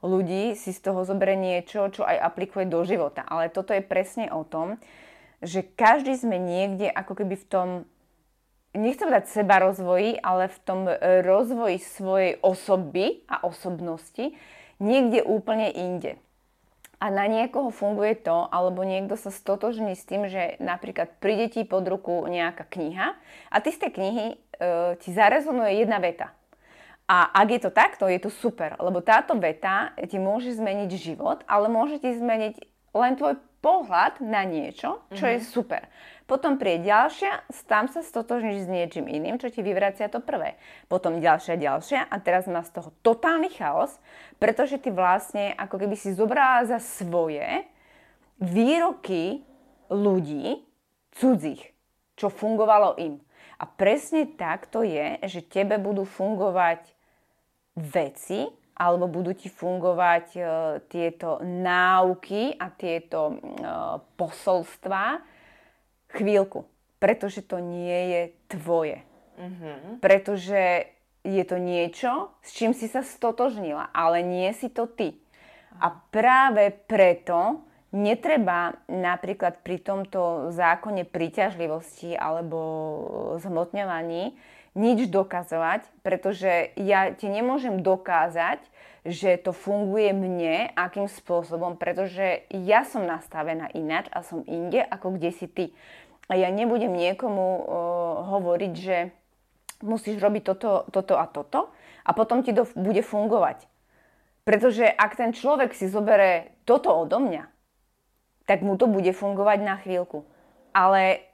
ľudí 0.00 0.56
si 0.56 0.70
z 0.72 0.80
toho 0.80 1.04
zoberie 1.04 1.36
niečo, 1.36 1.92
čo 1.92 2.08
aj 2.08 2.16
aplikuje 2.24 2.64
do 2.64 2.80
života. 2.88 3.20
Ale 3.28 3.52
toto 3.52 3.76
je 3.76 3.84
presne 3.84 4.32
o 4.32 4.48
tom, 4.48 4.80
že 5.44 5.60
každý 5.60 6.16
sme 6.16 6.40
niekde 6.40 6.88
ako 6.88 7.20
keby 7.20 7.36
v 7.36 7.46
tom, 7.46 7.68
nechcem 8.72 9.12
dať 9.12 9.28
seba 9.28 9.60
rozvoji, 9.60 10.16
ale 10.24 10.48
v 10.48 10.58
tom 10.64 10.88
rozvoji 11.20 11.84
svojej 11.84 12.32
osoby 12.40 13.28
a 13.28 13.44
osobnosti 13.44 14.32
niekde 14.80 15.20
úplne 15.20 15.68
inde 15.68 16.16
a 16.98 17.06
na 17.10 17.26
niekoho 17.26 17.70
funguje 17.74 18.18
to, 18.20 18.48
alebo 18.50 18.86
niekto 18.86 19.18
sa 19.18 19.34
stotožní 19.34 19.94
s 19.98 20.06
tým, 20.06 20.30
že 20.30 20.58
napríklad 20.62 21.18
príde 21.18 21.50
ti 21.50 21.62
pod 21.66 21.84
ruku 21.86 22.24
nejaká 22.26 22.66
kniha 22.68 23.14
a 23.50 23.56
ty 23.62 23.74
z 23.74 23.86
tej 23.86 23.90
knihy 23.98 24.26
e, 24.30 24.36
ti 24.98 25.10
zarezonuje 25.10 25.84
jedna 25.84 25.98
veta. 25.98 26.32
A 27.04 27.28
ak 27.36 27.48
je 27.52 27.60
to 27.60 27.70
takto, 27.70 28.08
je 28.08 28.16
to 28.16 28.32
super, 28.32 28.80
lebo 28.80 29.04
táto 29.04 29.36
veta 29.36 29.92
ti 30.08 30.16
môže 30.16 30.56
zmeniť 30.56 30.90
život, 30.96 31.44
ale 31.44 31.68
môže 31.68 32.00
ti 32.00 32.16
zmeniť 32.16 32.54
len 32.96 33.12
tvoj 33.20 33.36
pohľad 33.64 34.20
na 34.20 34.44
niečo, 34.44 35.00
čo 35.16 35.24
mm-hmm. 35.24 35.32
je 35.32 35.38
mhm. 35.40 35.48
super. 35.48 35.82
Potom 36.24 36.56
príde 36.56 36.88
ďalšia, 36.88 37.44
tam 37.68 37.84
sa 37.84 38.00
stotožníš 38.00 38.64
s 38.64 38.68
niečím 38.68 39.08
iným, 39.08 39.36
čo 39.36 39.52
ti 39.52 39.60
vyvracia 39.60 40.08
to 40.08 40.24
prvé. 40.24 40.56
Potom 40.88 41.20
ďalšia, 41.20 41.60
ďalšia 41.60 42.00
a 42.08 42.16
teraz 42.20 42.48
má 42.48 42.64
z 42.64 42.80
toho 42.80 42.96
totálny 43.04 43.52
chaos, 43.52 44.00
pretože 44.40 44.80
ty 44.80 44.88
vlastne 44.88 45.52
ako 45.56 45.84
keby 45.84 45.96
si 45.96 46.16
zobrala 46.16 46.64
za 46.64 46.80
svoje 46.80 47.44
výroky 48.40 49.44
ľudí 49.92 50.64
cudzích, 51.12 51.60
čo 52.16 52.32
fungovalo 52.32 52.96
im. 52.96 53.20
A 53.60 53.68
presne 53.68 54.24
tak 54.24 54.64
to 54.72 54.80
je, 54.80 55.20
že 55.28 55.44
tebe 55.44 55.76
budú 55.76 56.08
fungovať 56.08 56.88
veci, 57.76 58.48
alebo 58.74 59.06
budú 59.06 59.32
ti 59.32 59.46
fungovať 59.46 60.26
e, 60.34 60.40
tieto 60.90 61.38
náuky 61.42 62.58
a 62.58 62.70
tieto 62.74 63.20
e, 63.30 63.36
posolstvá, 64.18 65.22
chvíľku, 66.10 66.66
pretože 66.98 67.46
to 67.46 67.62
nie 67.62 68.00
je 68.10 68.22
tvoje. 68.58 68.98
Mm-hmm. 69.34 69.98
Pretože 69.98 70.90
je 71.24 71.44
to 71.46 71.56
niečo, 71.56 72.34
s 72.44 72.52
čím 72.52 72.76
si 72.76 72.86
sa 72.86 73.00
stotožnila, 73.00 73.90
ale 73.94 74.20
nie 74.20 74.50
si 74.52 74.68
to 74.68 74.84
ty. 74.86 75.16
A 75.82 75.90
práve 75.90 76.70
preto 76.86 77.66
netreba 77.94 78.74
napríklad 78.90 79.62
pri 79.62 79.78
tomto 79.78 80.50
zákone 80.50 81.06
príťažlivosti 81.06 82.14
alebo 82.18 82.58
zhmotňovaní 83.38 84.34
nič 84.74 85.06
dokazovať, 85.10 85.86
pretože 86.02 86.74
ja 86.74 87.14
ti 87.14 87.30
nemôžem 87.30 87.82
dokázať, 87.82 88.58
že 89.04 89.36
to 89.38 89.52
funguje 89.52 90.10
mne, 90.16 90.72
akým 90.74 91.06
spôsobom, 91.06 91.76
pretože 91.76 92.48
ja 92.50 92.82
som 92.88 93.04
nastavená 93.04 93.70
ináč 93.70 94.08
a 94.10 94.24
som 94.24 94.42
inde, 94.48 94.80
ako 94.80 95.14
kde 95.14 95.30
si 95.30 95.46
ty 95.46 95.66
a 96.28 96.32
ja 96.40 96.48
nebudem 96.48 96.92
niekomu 96.92 97.44
uh, 97.44 97.64
hovoriť, 98.36 98.72
že 98.72 99.12
musíš 99.84 100.16
robiť 100.20 100.42
toto, 100.44 100.88
toto 100.88 101.14
a 101.20 101.28
toto 101.28 101.68
a 102.04 102.10
potom 102.16 102.40
ti 102.40 102.56
to 102.56 102.64
bude 102.72 103.04
fungovať. 103.04 103.68
Pretože 104.44 104.88
ak 104.88 105.16
ten 105.16 105.32
človek 105.32 105.72
si 105.72 105.88
zobere 105.88 106.56
toto 106.68 106.92
odo 106.92 107.20
mňa, 107.20 107.48
tak 108.44 108.60
mu 108.60 108.76
to 108.76 108.88
bude 108.88 109.08
fungovať 109.16 109.58
na 109.64 109.80
chvíľku. 109.80 110.28
Ale 110.76 111.24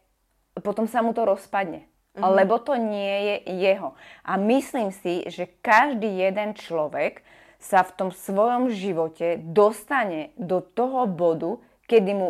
potom 0.62 0.86
sa 0.86 1.02
mu 1.02 1.10
to 1.10 1.26
rozpadne. 1.26 1.89
Mm-hmm. 2.10 2.26
Lebo 2.26 2.58
to 2.58 2.74
nie 2.74 3.14
je 3.22 3.36
jeho. 3.70 3.94
A 4.26 4.34
myslím 4.34 4.90
si, 4.90 5.22
že 5.30 5.46
každý 5.62 6.10
jeden 6.10 6.58
človek 6.58 7.22
sa 7.60 7.84
v 7.86 7.94
tom 7.94 8.10
svojom 8.10 8.72
živote 8.72 9.38
dostane 9.38 10.32
do 10.34 10.64
toho 10.64 11.04
bodu, 11.06 11.60
kedy 11.86 12.10
mu 12.16 12.28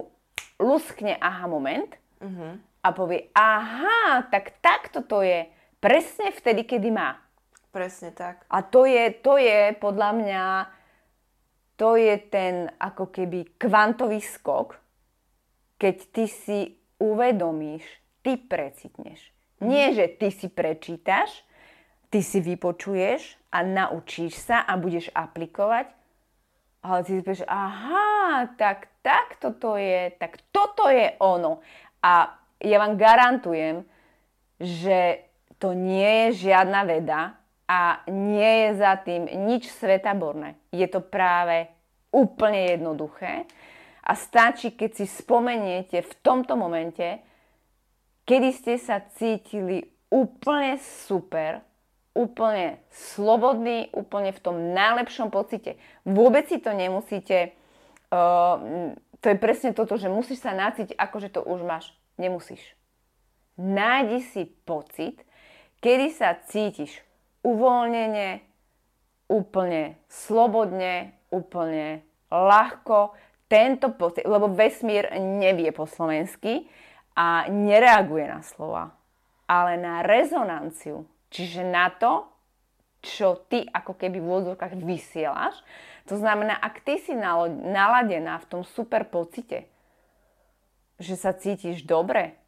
luskne 0.61 1.17
aha 1.17 1.47
moment 1.49 1.89
uh-huh. 2.21 2.61
a 2.85 2.89
povie, 2.93 3.33
aha, 3.33 4.29
tak 4.29 4.59
takto 4.61 5.01
to 5.01 5.25
je. 5.25 5.49
Presne 5.81 6.35
vtedy, 6.35 6.69
kedy 6.69 6.93
má. 6.93 7.17
Presne 7.71 8.13
tak. 8.13 8.45
A 8.51 8.61
to 8.67 8.85
je, 8.85 9.15
to 9.23 9.39
je 9.39 9.73
podľa 9.79 10.11
mňa, 10.13 10.45
to 11.79 11.97
je 11.97 12.19
ten 12.29 12.69
ako 12.77 13.09
keby 13.09 13.57
kvantový 13.57 14.21
skok, 14.21 14.77
keď 15.81 15.97
ty 16.13 16.25
si 16.29 16.61
uvedomíš, 17.01 17.87
ty 18.21 18.37
precitneš. 18.37 19.33
Nie, 19.61 19.93
že 19.93 20.09
ty 20.09 20.33
si 20.33 20.49
prečítaš, 20.49 21.45
ty 22.09 22.25
si 22.25 22.41
vypočuješ 22.41 23.37
a 23.53 23.61
naučíš 23.61 24.41
sa 24.41 24.65
a 24.65 24.81
budeš 24.81 25.13
aplikovať, 25.13 25.93
ale 26.81 26.99
ty 27.05 27.11
si 27.13 27.21
povieš, 27.21 27.45
aha, 27.45 28.49
tak 28.57 28.89
takto 29.05 29.53
to 29.53 29.77
je, 29.77 30.17
tak 30.17 30.41
toto 30.49 30.89
je 30.89 31.13
ono. 31.21 31.61
A 32.01 32.33
ja 32.61 32.77
vám 32.81 32.97
garantujem, 32.97 33.85
že 34.57 35.29
to 35.61 35.77
nie 35.77 36.33
je 36.33 36.49
žiadna 36.49 36.81
veda 36.89 37.37
a 37.69 38.01
nie 38.09 38.65
je 38.65 38.71
za 38.81 38.97
tým 39.05 39.29
nič 39.45 39.69
svetaborné. 39.69 40.57
Je 40.73 40.89
to 40.89 41.05
práve 41.05 41.69
úplne 42.09 42.75
jednoduché 42.77 43.45
a 44.01 44.13
stačí, 44.17 44.75
keď 44.75 44.91
si 44.97 45.07
spomeniete 45.07 46.01
v 46.01 46.13
tomto 46.25 46.57
momente, 46.57 47.23
kedy 48.31 48.55
ste 48.55 48.79
sa 48.79 49.03
cítili 49.19 49.91
úplne 50.07 50.79
super, 50.79 51.67
úplne 52.15 52.79
slobodný, 52.95 53.91
úplne 53.91 54.31
v 54.31 54.39
tom 54.39 54.71
najlepšom 54.71 55.35
pocite. 55.35 55.75
Vôbec 56.07 56.47
si 56.47 56.63
to 56.63 56.71
nemusíte 56.71 57.59
uh, 58.15 58.95
to 59.21 59.27
je 59.29 59.37
presne 59.37 59.77
toto, 59.77 60.01
že 60.01 60.09
musíš 60.09 60.41
sa 60.41 60.57
nacítiť, 60.57 60.97
ako 60.97 61.17
že 61.21 61.29
to 61.29 61.41
už 61.45 61.61
máš. 61.61 61.93
Nemusíš. 62.17 62.61
Nájdi 63.61 64.25
si 64.25 64.43
pocit, 64.65 65.21
kedy 65.85 66.13
sa 66.17 66.37
cítiš 66.49 67.05
uvoľnene, 67.45 68.41
úplne 69.29 70.01
slobodne, 70.09 71.13
úplne 71.29 72.01
ľahko. 72.33 73.13
Tento 73.51 73.93
pocit, 73.93 74.25
lebo 74.25 74.49
vesmír 74.49 75.11
nevie 75.19 75.75
po 75.75 75.85
slovensky 75.85 76.71
a 77.21 77.53
nereaguje 77.53 78.25
na 78.25 78.41
slova, 78.41 78.97
ale 79.45 79.77
na 79.77 80.01
rezonanciu. 80.01 81.05
Čiže 81.29 81.69
na 81.69 81.93
to, 81.93 82.25
čo 83.05 83.45
ty 83.45 83.69
ako 83.69 83.93
keby 83.93 84.17
v 84.21 84.29
úvodzovkách 84.29 84.81
vysielaš. 84.81 85.53
To 86.09 86.17
znamená, 86.17 86.57
ak 86.57 86.81
ty 86.81 86.97
si 86.97 87.13
naladená 87.13 88.41
v 88.41 88.49
tom 88.49 88.63
super 88.65 89.05
pocite, 89.05 89.69
že 90.97 91.17
sa 91.17 91.37
cítiš 91.37 91.85
dobre 91.85 92.41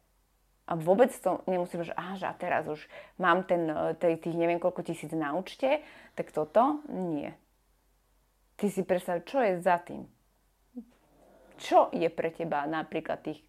a 0.65 0.73
vôbec 0.73 1.13
to 1.21 1.41
nemusíš, 1.45 1.93
že 1.93 1.97
aha, 1.97 2.13
že 2.17 2.25
a 2.25 2.33
teraz 2.33 2.65
už 2.65 2.81
mám 3.21 3.45
ten, 3.45 3.69
tých, 4.01 4.25
tých 4.25 4.35
neviem 4.37 4.57
koľko 4.57 4.81
tisíc 4.81 5.13
na 5.13 5.37
účte, 5.37 5.85
tak 6.17 6.33
toto 6.33 6.81
nie. 6.89 7.29
Ty 8.57 8.69
si 8.69 8.81
predstav, 8.85 9.25
čo 9.25 9.41
je 9.41 9.61
za 9.61 9.81
tým. 9.81 10.05
Čo 11.61 11.93
je 11.93 12.09
pre 12.09 12.33
teba 12.33 12.65
napríklad 12.65 13.21
tých 13.21 13.41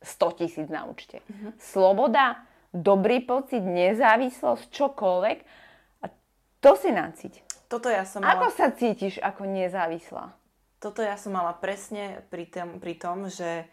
100 0.00 0.38
tisíc 0.40 0.66
na 0.72 0.88
účte? 0.88 1.20
Uh-huh. 1.24 1.52
Sloboda, 1.60 2.44
dobrý 2.72 3.20
pocit, 3.24 3.60
nezávislosť, 3.60 4.68
čokoľvek 4.72 5.38
to 6.60 6.76
si 6.76 6.92
nacíť. 6.92 7.40
Toto 7.72 7.88
ja 7.88 8.04
som 8.04 8.20
mala... 8.20 8.36
Ako 8.36 8.52
sa 8.52 8.68
cítiš 8.68 9.16
ako 9.22 9.48
nezávislá? 9.48 10.36
Toto 10.80 11.00
ja 11.00 11.16
som 11.16 11.32
mala 11.32 11.56
presne 11.56 12.24
pri 12.28 12.48
tom, 12.48 12.80
pri 12.80 12.94
tom, 12.96 13.28
že 13.32 13.68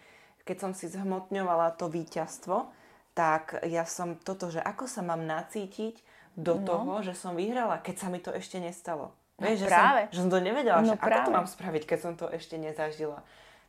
keď 0.48 0.58
som 0.60 0.72
si 0.72 0.88
zhmotňovala 0.88 1.76
to 1.76 1.92
víťazstvo, 1.92 2.72
tak 3.12 3.60
ja 3.68 3.84
som 3.84 4.16
toto, 4.16 4.48
že 4.48 4.63
ako 4.63 4.88
sa 4.88 5.04
mám 5.04 5.28
nacítiť 5.28 6.00
do 6.38 6.62
no. 6.62 6.63
toho, 6.63 6.92
že 7.04 7.18
som 7.18 7.36
vyhrala, 7.36 7.82
keď 7.82 7.96
sa 7.98 8.08
mi 8.08 8.22
to 8.22 8.32
ešte 8.32 8.62
nestalo. 8.62 9.12
No 9.42 9.50
Vieš, 9.50 9.66
že, 9.66 9.68
práve. 9.68 10.02
Som, 10.08 10.13
že 10.13 10.20
som 10.24 10.30
to 10.32 10.40
nevedela, 10.40 10.80
no 10.80 10.94
že 10.94 10.98
práve. 10.98 11.12
ako 11.12 11.28
to 11.28 11.36
mám 11.36 11.48
spraviť, 11.50 11.84
keď 11.84 12.00
som 12.00 12.13
to 12.13 12.26
ešte 12.30 12.56
nezažila. 12.56 13.20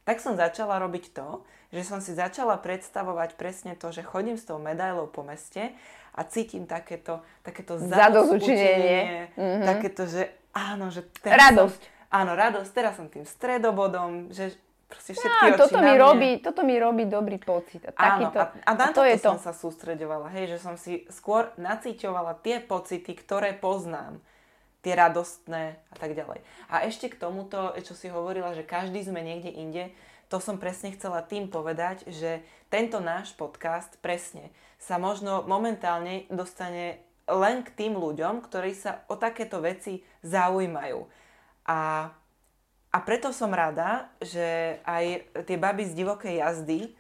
Tak 0.09 0.25
som 0.25 0.41
začala 0.41 0.81
robiť 0.81 1.13
to, 1.13 1.45
že 1.69 1.85
som 1.85 2.01
si 2.01 2.17
začala 2.17 2.57
predstavovať 2.57 3.37
presne 3.37 3.77
to, 3.77 3.93
že 3.93 4.01
chodím 4.01 4.41
s 4.41 4.49
tou 4.49 4.57
medailou 4.57 5.05
po 5.05 5.21
meste 5.21 5.77
a 6.17 6.25
cítim 6.25 6.65
takéto, 6.65 7.21
takéto 7.45 7.77
zadozučenie, 7.77 9.29
mm-hmm. 9.37 9.69
takéto, 9.69 10.09
že 10.09 10.33
áno, 10.57 10.89
že 10.89 11.05
Radosť. 11.21 11.83
Som, 11.85 12.09
áno, 12.09 12.33
radosť, 12.33 12.71
teraz 12.73 12.97
som 12.97 13.13
tým 13.13 13.29
stredobodom, 13.29 14.33
že 14.33 14.57
proste 14.89 15.13
všetky 15.13 15.45
ja, 15.45 15.53
oči 15.53 15.61
toto, 15.61 15.79
mi 15.85 15.95
robí, 16.01 16.31
toto 16.41 16.61
mi 16.65 16.81
robí 16.81 17.05
dobrý 17.05 17.37
pocit. 17.37 17.85
A, 17.85 17.93
Áno, 17.93 18.33
takýto, 18.33 18.39
a, 18.41 18.47
a 18.65 18.71
na 18.73 18.87
a 18.89 18.97
to 18.97 19.05
je 19.05 19.21
to. 19.21 19.37
som 19.37 19.39
sa 19.39 19.53
sústreďovala, 19.53 20.33
hej, 20.33 20.57
že 20.57 20.59
som 20.65 20.81
si 20.81 21.05
skôr 21.13 21.53
nacíťovala 21.61 22.41
tie 22.41 22.65
pocity, 22.65 23.13
ktoré 23.13 23.53
poznám, 23.53 24.25
tie 24.89 24.97
radostné 24.97 25.77
a 25.77 25.95
tak 26.01 26.17
ďalej. 26.17 26.41
A 26.73 26.89
ešte 26.89 27.13
k 27.13 27.21
tomuto, 27.21 27.77
čo 27.85 27.93
si 27.93 28.09
hovorila, 28.09 28.57
že 28.57 28.65
každý 28.65 29.05
sme 29.05 29.21
niekde 29.21 29.53
inde, 29.53 29.93
to 30.33 30.41
som 30.41 30.57
presne 30.57 30.97
chcela 30.97 31.21
tým 31.21 31.53
povedať, 31.53 32.09
že 32.09 32.41
tento 32.73 33.05
náš 33.05 33.37
podcast 33.37 34.01
presne 34.01 34.49
sa 34.81 34.97
možno 34.97 35.45
momentálne 35.45 36.25
dostane 36.33 37.05
len 37.29 37.61
k 37.61 37.75
tým 37.77 38.01
ľuďom, 38.01 38.41
ktorí 38.41 38.73
sa 38.73 39.05
o 39.13 39.21
takéto 39.21 39.61
veci 39.61 40.01
zaujímajú. 40.25 41.05
A, 41.69 42.09
a 42.89 42.99
preto 43.05 43.29
som 43.29 43.53
rada, 43.53 44.09
že 44.25 44.81
aj 44.89 45.29
tie 45.45 45.61
baby 45.61 45.85
z 45.85 45.93
divokej 45.93 46.41
jazdy 46.41 46.81
e, 46.89 46.91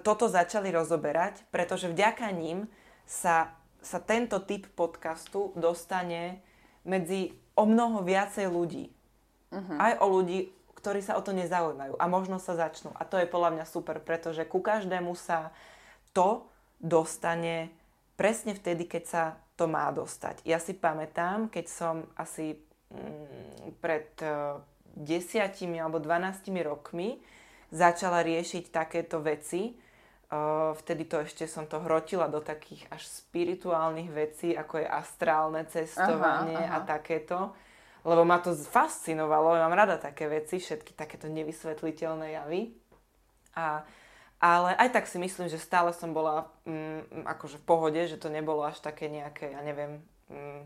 toto 0.00 0.24
začali 0.32 0.72
rozoberať, 0.72 1.44
pretože 1.52 1.92
vďaka 1.92 2.32
ním 2.32 2.64
sa, 3.04 3.52
sa 3.84 4.00
tento 4.00 4.40
typ 4.40 4.64
podcastu 4.72 5.52
dostane 5.52 6.40
medzi 6.84 7.36
o 7.58 7.68
mnoho 7.68 8.00
viacej 8.04 8.46
ľudí. 8.48 8.88
Uh-huh. 9.50 9.76
Aj 9.76 9.98
o 10.00 10.06
ľudí, 10.08 10.54
ktorí 10.80 11.04
sa 11.04 11.20
o 11.20 11.22
to 11.24 11.36
nezaujímajú 11.36 12.00
a 12.00 12.04
možno 12.08 12.40
sa 12.40 12.56
začnú. 12.56 12.94
A 12.96 13.04
to 13.04 13.20
je 13.20 13.28
podľa 13.28 13.60
mňa 13.60 13.66
super, 13.68 14.00
pretože 14.00 14.48
ku 14.48 14.64
každému 14.64 15.12
sa 15.12 15.52
to 16.16 16.48
dostane 16.80 17.68
presne 18.16 18.56
vtedy, 18.56 18.88
keď 18.88 19.04
sa 19.04 19.22
to 19.60 19.68
má 19.68 19.92
dostať. 19.92 20.40
Ja 20.48 20.56
si 20.56 20.72
pamätám, 20.72 21.52
keď 21.52 21.66
som 21.68 22.08
asi 22.16 22.56
mm, 22.88 23.76
pred 23.84 24.08
uh, 24.24 24.60
desiatimi 24.96 25.76
alebo 25.76 26.00
12 26.00 26.48
rokmi 26.64 27.20
začala 27.68 28.24
riešiť 28.24 28.72
takéto 28.72 29.20
veci, 29.20 29.76
vtedy 30.78 31.10
to 31.10 31.26
ešte 31.26 31.50
som 31.50 31.66
to 31.66 31.82
hrotila 31.82 32.30
do 32.30 32.38
takých 32.38 32.86
až 32.94 33.02
spirituálnych 33.02 34.14
vecí, 34.14 34.54
ako 34.54 34.78
je 34.78 34.86
astrálne 34.86 35.66
cestovanie 35.66 36.54
aha, 36.54 36.70
aha. 36.70 36.76
a 36.82 36.86
takéto 36.86 37.38
lebo 38.04 38.24
ma 38.24 38.40
to 38.40 38.56
fascinovalo, 38.56 39.56
ja 39.56 39.68
mám 39.68 39.76
rada 39.76 40.00
také 40.00 40.24
veci, 40.24 40.56
všetky 40.56 40.96
takéto 40.96 41.28
nevysvetliteľné 41.28 42.32
javy. 42.32 42.72
A, 43.52 43.84
ale 44.40 44.72
aj 44.80 44.88
tak 44.96 45.04
si 45.04 45.20
myslím, 45.20 45.52
že 45.52 45.60
stále 45.60 45.92
som 45.92 46.16
bola 46.16 46.48
mm, 46.64 47.28
akože 47.28 47.60
v 47.60 47.66
pohode, 47.68 48.00
že 48.08 48.16
to 48.16 48.32
nebolo 48.32 48.64
až 48.64 48.80
také 48.80 49.12
nejaké, 49.12 49.52
ja 49.52 49.60
neviem, 49.60 50.00
mm, 50.32 50.62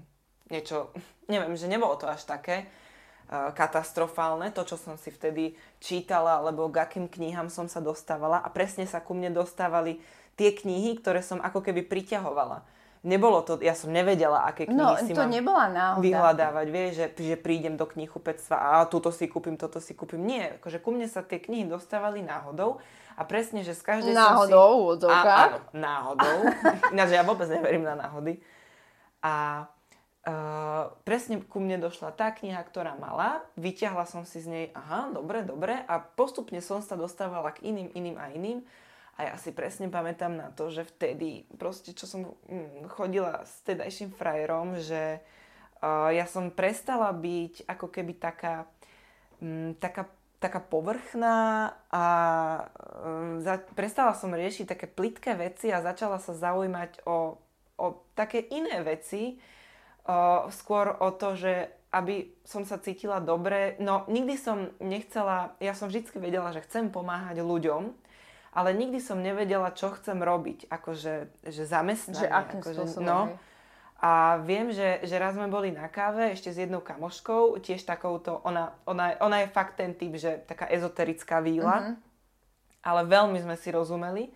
niečo, 0.55 0.95
neviem, 1.33 1.59
že 1.59 1.67
nebolo 1.67 1.99
to 1.99 2.07
až 2.07 2.23
také 2.23 2.71
katastrofálne, 3.31 4.53
to, 4.53 4.63
čo 4.69 4.77
som 4.77 5.01
si 5.01 5.09
vtedy 5.09 5.57
čítala, 5.81 6.45
alebo 6.45 6.69
k 6.69 6.85
akým 6.85 7.07
knihám 7.09 7.49
som 7.49 7.67
sa 7.67 7.81
dostávala 7.81 8.41
a 8.41 8.49
presne 8.53 8.85
sa 8.85 9.01
ku 9.01 9.17
mne 9.17 9.33
dostávali 9.33 9.99
tie 10.37 10.53
knihy, 10.53 11.01
ktoré 11.01 11.25
som 11.25 11.41
ako 11.41 11.65
keby 11.65 11.87
priťahovala 11.87 12.67
nebolo 13.05 13.45
to, 13.45 13.61
ja 13.61 13.77
som 13.77 13.93
nevedela, 13.93 14.49
aké 14.49 14.65
knihy 14.65 14.81
no, 14.81 14.97
si 14.97 15.13
to 15.13 15.21
mám 15.21 15.31
nebola 15.31 15.69
náhoda. 15.69 16.03
vyhľadávať, 16.03 16.67
vieš, 16.73 16.91
že, 16.97 17.07
že 17.13 17.37
prídem 17.37 17.77
do 17.77 17.85
knihkupectva 17.85 18.57
a 18.57 18.69
túto 18.89 19.13
si 19.13 19.29
kúpim, 19.29 19.61
toto 19.61 19.79
si 19.79 19.93
kúpim. 19.93 20.19
Nie, 20.25 20.57
akože 20.59 20.81
ku 20.81 20.91
mne 20.91 21.07
sa 21.07 21.21
tie 21.21 21.39
knihy 21.39 21.69
dostávali 21.69 22.25
náhodou 22.25 22.81
a 23.15 23.23
presne, 23.29 23.61
že 23.61 23.77
z 23.77 23.85
každej 23.85 24.17
náhodou, 24.17 24.97
som 24.97 25.05
si... 25.05 25.13
Náhodou, 25.13 25.13
áno, 25.13 25.59
náhodou. 25.77 26.37
Ináč 26.97 27.09
ja 27.13 27.23
vôbec 27.23 27.47
neverím 27.53 27.85
na 27.85 27.95
náhody. 27.95 28.41
A 29.21 29.65
Uh, 30.25 30.89
presne 31.05 31.37
ku 31.37 31.61
mne 31.61 31.85
došla 31.85 32.09
tá 32.17 32.33
kniha, 32.33 32.57
ktorá 32.65 32.97
mala, 32.97 33.45
vyťahla 33.61 34.09
som 34.09 34.25
si 34.25 34.41
z 34.41 34.49
nej, 34.49 34.67
aha, 34.73 35.13
dobre, 35.13 35.45
dobre, 35.45 35.77
a 35.85 36.01
postupne 36.01 36.65
som 36.65 36.81
sa 36.81 36.97
dostávala 36.97 37.53
k 37.53 37.69
iným, 37.69 37.93
iným 37.93 38.17
a 38.17 38.33
iným. 38.33 38.65
A 39.21 39.29
ja 39.29 39.35
si 39.37 39.53
presne 39.53 39.93
pamätám 39.93 40.33
na 40.33 40.49
to, 40.49 40.73
že 40.73 40.89
vtedy, 40.89 41.45
proste 41.61 41.93
čo 41.93 42.09
som 42.09 42.33
mm, 42.49 42.89
chodila 42.97 43.45
s 43.45 43.61
tedajším 43.69 44.17
frajerom, 44.17 44.81
že 44.81 45.21
uh, 45.85 46.09
ja 46.09 46.25
som 46.25 46.49
prestala 46.49 47.13
byť 47.13 47.69
ako 47.69 47.87
keby 47.93 48.17
taká, 48.17 48.65
um, 49.45 49.77
taká, 49.77 50.09
taká 50.41 50.59
povrchná 50.65 51.77
a 51.93 52.05
um, 53.05 53.45
za, 53.45 53.61
prestala 53.77 54.17
som 54.17 54.33
riešiť 54.33 54.73
také 54.73 54.89
plitké 54.89 55.37
veci 55.37 55.69
a 55.69 55.85
začala 55.85 56.17
sa 56.17 56.33
zaujímať 56.33 57.05
o, 57.05 57.37
o 57.77 57.87
také 58.17 58.41
iné 58.41 58.81
veci, 58.81 59.37
uh, 60.09 60.49
skôr 60.53 60.95
o 61.01 61.11
to, 61.13 61.37
že 61.37 61.73
aby 61.95 62.35
som 62.43 62.67
sa 62.67 62.83
cítila 62.83 63.23
dobre. 63.23 63.79
No 63.79 64.03
nikdy 64.11 64.35
som 64.35 64.75
nechcela, 64.83 65.55
ja 65.63 65.79
som 65.79 65.87
vždy 65.87 66.11
vedela, 66.19 66.51
že 66.51 66.67
chcem 66.67 66.91
pomáhať 66.91 67.39
ľuďom, 67.39 67.95
ale 68.51 68.75
nikdy 68.75 68.99
som 68.99 69.23
nevedela, 69.23 69.71
čo 69.71 69.95
chcem 69.95 70.19
robiť, 70.19 70.67
akože 70.67 71.15
že 71.47 71.63
zamestnanie. 71.63 72.27
Že 72.27 72.29
akým 72.31 72.61
akože, 72.63 72.75
spôsobom, 72.75 73.07
no. 73.07 73.21
A 74.05 74.43
viem, 74.43 74.69
že, 74.69 75.01
že 75.07 75.17
raz 75.17 75.33
sme 75.33 75.49
boli 75.49 75.73
na 75.73 75.89
káve 75.89 76.35
ešte 76.35 76.53
s 76.53 76.61
jednou 76.61 76.85
kamoškou, 76.85 77.57
tiež 77.63 77.89
takouto, 77.89 78.43
ona, 78.45 78.75
ona, 78.85 79.17
ona 79.23 79.47
je 79.47 79.49
fakt 79.55 79.81
ten 79.81 79.97
typ, 79.97 80.13
že 80.19 80.45
taká 80.45 80.69
ezoterická 80.69 81.41
víla, 81.41 81.81
mm-hmm. 81.81 81.95
ale 82.85 83.01
veľmi 83.09 83.39
sme 83.41 83.57
si 83.57 83.73
rozumeli. 83.73 84.29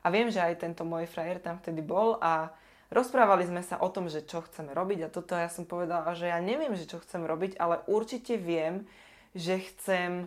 A 0.00 0.08
viem, 0.08 0.32
že 0.32 0.40
aj 0.40 0.64
tento 0.64 0.88
môj 0.88 1.04
frajer 1.04 1.42
tam 1.42 1.60
vtedy 1.60 1.84
bol 1.84 2.16
a 2.22 2.48
rozprávali 2.90 3.46
sme 3.46 3.62
sa 3.62 3.78
o 3.78 3.88
tom, 3.88 4.10
že 4.10 4.26
čo 4.26 4.42
chceme 4.42 4.74
robiť 4.74 5.06
a 5.06 5.12
toto 5.12 5.38
ja 5.38 5.46
som 5.46 5.64
povedala, 5.64 6.12
že 6.18 6.28
ja 6.28 6.42
neviem, 6.42 6.74
že 6.74 6.90
čo 6.90 6.98
chcem 7.00 7.22
robiť, 7.22 7.56
ale 7.56 7.82
určite 7.86 8.36
viem, 8.36 8.84
že 9.32 9.62
chcem 9.62 10.26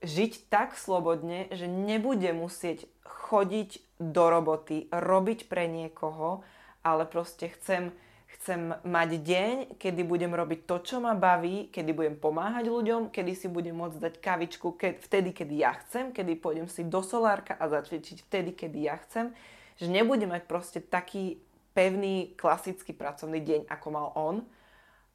žiť 0.00 0.48
tak 0.48 0.74
slobodne, 0.78 1.50
že 1.52 1.68
nebudem 1.68 2.38
musieť 2.40 2.88
chodiť 3.04 3.82
do 3.98 4.24
roboty, 4.30 4.86
robiť 4.94 5.50
pre 5.50 5.66
niekoho, 5.66 6.46
ale 6.86 7.02
proste 7.04 7.50
chcem, 7.50 7.90
chcem 8.38 8.78
mať 8.86 9.10
deň, 9.18 9.54
kedy 9.76 10.02
budem 10.06 10.32
robiť 10.32 10.64
to, 10.64 10.76
čo 10.80 10.96
ma 11.02 11.18
baví, 11.18 11.68
kedy 11.74 11.90
budem 11.90 12.16
pomáhať 12.16 12.70
ľuďom, 12.70 13.10
kedy 13.10 13.32
si 13.34 13.46
budem 13.50 13.74
môcť 13.74 13.98
dať 13.98 14.14
kavičku 14.22 14.78
keď, 14.78 15.02
vtedy, 15.02 15.30
kedy 15.34 15.54
ja 15.58 15.74
chcem, 15.82 16.14
kedy 16.14 16.38
pôjdem 16.38 16.70
si 16.70 16.86
do 16.86 17.02
solárka 17.02 17.58
a 17.58 17.66
začvičiť 17.66 18.22
vtedy, 18.30 18.54
kedy 18.54 18.78
ja 18.86 18.96
chcem. 19.02 19.34
Že 19.78 19.94
nebudem 19.94 20.30
mať 20.34 20.42
proste 20.50 20.78
taký 20.82 21.38
pevný, 21.78 22.34
klasický 22.34 22.90
pracovný 22.90 23.38
deň, 23.38 23.60
ako 23.70 23.86
mal 23.94 24.10
on, 24.18 24.42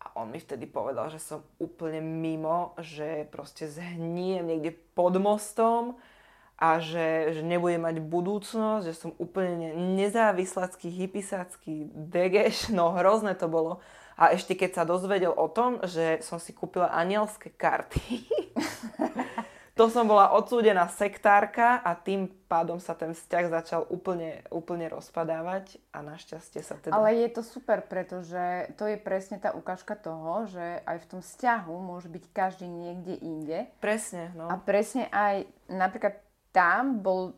a 0.04 0.20
on 0.20 0.32
mi 0.32 0.40
vtedy 0.40 0.68
povedal, 0.68 1.08
že 1.12 1.20
som 1.20 1.44
úplne 1.60 2.00
mimo, 2.04 2.76
že 2.80 3.28
proste 3.32 3.68
zhniem 3.68 4.44
niekde 4.44 4.76
pod 4.96 5.16
mostom 5.16 6.00
a 6.60 6.80
že, 6.84 7.40
že 7.40 7.42
nebudem 7.44 7.84
mať 7.84 7.98
budúcnosť, 8.04 8.84
že 8.84 8.96
som 8.96 9.12
úplne 9.16 9.76
nezávislacký, 9.96 10.92
hypisácky 10.92 11.92
degeš, 11.92 12.72
no 12.72 12.96
hrozné 12.96 13.36
to 13.36 13.48
bolo. 13.48 13.80
A 14.14 14.36
ešte 14.36 14.54
keď 14.54 14.72
sa 14.72 14.84
dozvedel 14.84 15.34
o 15.34 15.48
tom, 15.50 15.82
že 15.88 16.22
som 16.22 16.38
si 16.38 16.52
kúpila 16.56 16.92
anielské 16.92 17.52
karty, 17.56 18.28
to 19.74 19.90
som 19.90 20.06
bola 20.06 20.38
odsúdená 20.38 20.86
sektárka 20.86 21.82
a 21.82 21.98
tým 21.98 22.30
pádom 22.46 22.78
sa 22.78 22.94
ten 22.94 23.18
vzťah 23.18 23.46
začal 23.50 23.82
úplne, 23.90 24.46
úplne 24.54 24.86
rozpadávať 24.86 25.82
a 25.90 26.06
našťastie 26.06 26.62
sa 26.62 26.78
teda... 26.78 26.94
Ale 26.94 27.18
je 27.26 27.30
to 27.34 27.42
super, 27.42 27.82
pretože 27.82 28.70
to 28.78 28.86
je 28.86 29.02
presne 29.02 29.42
tá 29.42 29.50
ukážka 29.58 29.98
toho, 29.98 30.46
že 30.46 30.62
aj 30.86 30.98
v 31.02 31.10
tom 31.10 31.22
vzťahu 31.26 31.74
môže 31.82 32.06
byť 32.06 32.24
každý 32.30 32.70
niekde 32.70 33.18
inde. 33.18 33.66
Presne, 33.82 34.30
no. 34.38 34.46
A 34.46 34.62
presne 34.62 35.10
aj 35.10 35.50
napríklad 35.66 36.22
tam 36.54 37.02
bol 37.02 37.34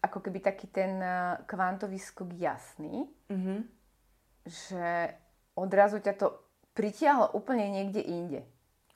ako 0.00 0.24
keby 0.24 0.40
taký 0.40 0.72
ten 0.72 0.96
eh, 1.00 1.36
kvantový 1.44 2.00
skok 2.00 2.32
jasný, 2.32 3.08
mm-hmm. 3.28 3.58
že 4.48 5.12
odrazu 5.52 6.00
ťa 6.00 6.16
to 6.16 6.32
pritiahlo 6.72 7.32
úplne 7.36 7.68
niekde 7.68 8.00
inde. 8.00 8.40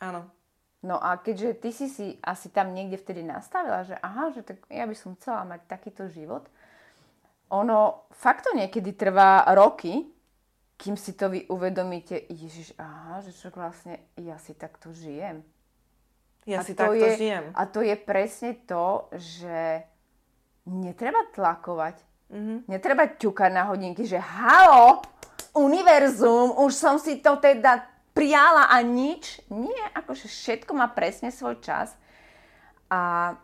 Áno. 0.00 0.28
No 0.78 0.94
a 1.02 1.18
keďže 1.18 1.58
ty 1.58 1.70
si 1.74 1.90
si 1.90 2.14
asi 2.22 2.54
tam 2.54 2.70
niekde 2.70 3.02
vtedy 3.02 3.26
nastavila, 3.26 3.82
že 3.82 3.98
aha, 3.98 4.30
že 4.30 4.46
tak 4.46 4.62
ja 4.70 4.86
by 4.86 4.94
som 4.94 5.18
chcela 5.18 5.42
mať 5.42 5.66
takýto 5.66 6.06
život, 6.06 6.46
ono 7.50 8.06
fakt 8.14 8.46
to 8.46 8.54
niekedy 8.54 8.94
trvá 8.94 9.42
roky, 9.58 10.06
kým 10.78 10.94
si 10.94 11.18
to 11.18 11.26
vy 11.34 11.42
uvedomíte, 11.50 12.14
Ježiš, 12.30 12.78
aha, 12.78 13.26
že 13.26 13.34
čo 13.34 13.50
vlastne 13.50 13.98
ja 14.14 14.38
si 14.38 14.54
takto 14.54 14.94
žijem. 14.94 15.42
Ja 16.46 16.62
a 16.62 16.64
si 16.64 16.78
takto 16.78 16.94
je, 16.94 17.18
žijem. 17.18 17.50
A 17.58 17.62
to 17.66 17.82
je 17.82 17.98
presne 17.98 18.54
to, 18.62 19.10
že 19.18 19.82
netreba 20.70 21.26
tlakovať. 21.34 21.98
Mm-hmm. 22.30 22.58
Netreba 22.70 23.04
ťukať 23.10 23.50
na 23.50 23.66
hodinky, 23.66 24.06
že 24.06 24.22
halo, 24.22 25.02
univerzum, 25.58 26.54
už 26.62 26.70
som 26.70 26.96
si 27.02 27.18
to 27.18 27.36
teda 27.42 27.97
prijala 28.18 28.66
a 28.66 28.82
nič. 28.82 29.38
Nie, 29.46 29.94
akože 29.94 30.26
všetko 30.26 30.74
má 30.74 30.90
presne 30.90 31.30
svoj 31.30 31.62
čas. 31.62 31.94
A 32.90 33.34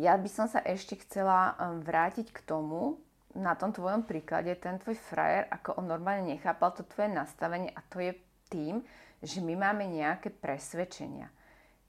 ja 0.00 0.16
by 0.16 0.28
som 0.32 0.48
sa 0.48 0.64
ešte 0.64 0.96
chcela 1.04 1.52
um, 1.60 1.84
vrátiť 1.84 2.32
k 2.32 2.40
tomu, 2.48 2.96
na 3.36 3.52
tom 3.52 3.68
tvojom 3.68 4.08
príklade, 4.08 4.48
ten 4.56 4.80
tvoj 4.80 4.96
frajer, 4.96 5.44
ako 5.52 5.76
on 5.76 5.92
normálne 5.92 6.24
nechápal 6.24 6.72
to 6.72 6.88
tvoje 6.88 7.12
nastavenie 7.12 7.68
a 7.68 7.84
to 7.84 8.00
je 8.00 8.16
tým, 8.48 8.80
že 9.20 9.44
my 9.44 9.52
máme 9.60 9.84
nejaké 9.84 10.32
presvedčenia. 10.32 11.28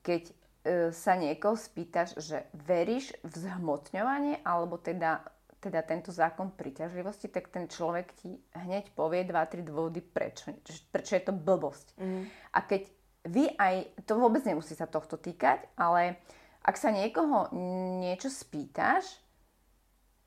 Keď 0.04 0.22
e, 0.28 0.34
sa 0.92 1.16
niekoho 1.16 1.56
spýtaš, 1.56 2.20
že 2.20 2.52
veríš 2.52 3.16
v 3.24 3.48
zhmotňovanie 3.48 4.44
alebo 4.44 4.76
teda, 4.76 5.24
teda 5.58 5.82
tento 5.82 6.14
zákon 6.14 6.54
príťažlivosti, 6.54 7.34
tak 7.34 7.50
ten 7.50 7.66
človek 7.66 8.14
ti 8.18 8.38
hneď 8.54 8.94
povie 8.94 9.26
2-3 9.26 9.66
dôvody, 9.66 10.00
prečo, 10.06 10.54
prečo 10.94 11.18
je 11.18 11.24
to 11.26 11.34
blbosť. 11.34 11.98
Mm. 11.98 12.24
A 12.54 12.60
keď 12.62 12.82
vy 13.28 13.52
aj, 13.58 14.06
to 14.08 14.16
vôbec 14.16 14.46
nemusí 14.46 14.78
sa 14.78 14.88
tohto 14.88 15.18
týkať, 15.18 15.68
ale 15.76 16.22
ak 16.64 16.76
sa 16.78 16.94
niekoho 16.94 17.52
niečo 18.00 18.30
spýtaš, 18.30 19.27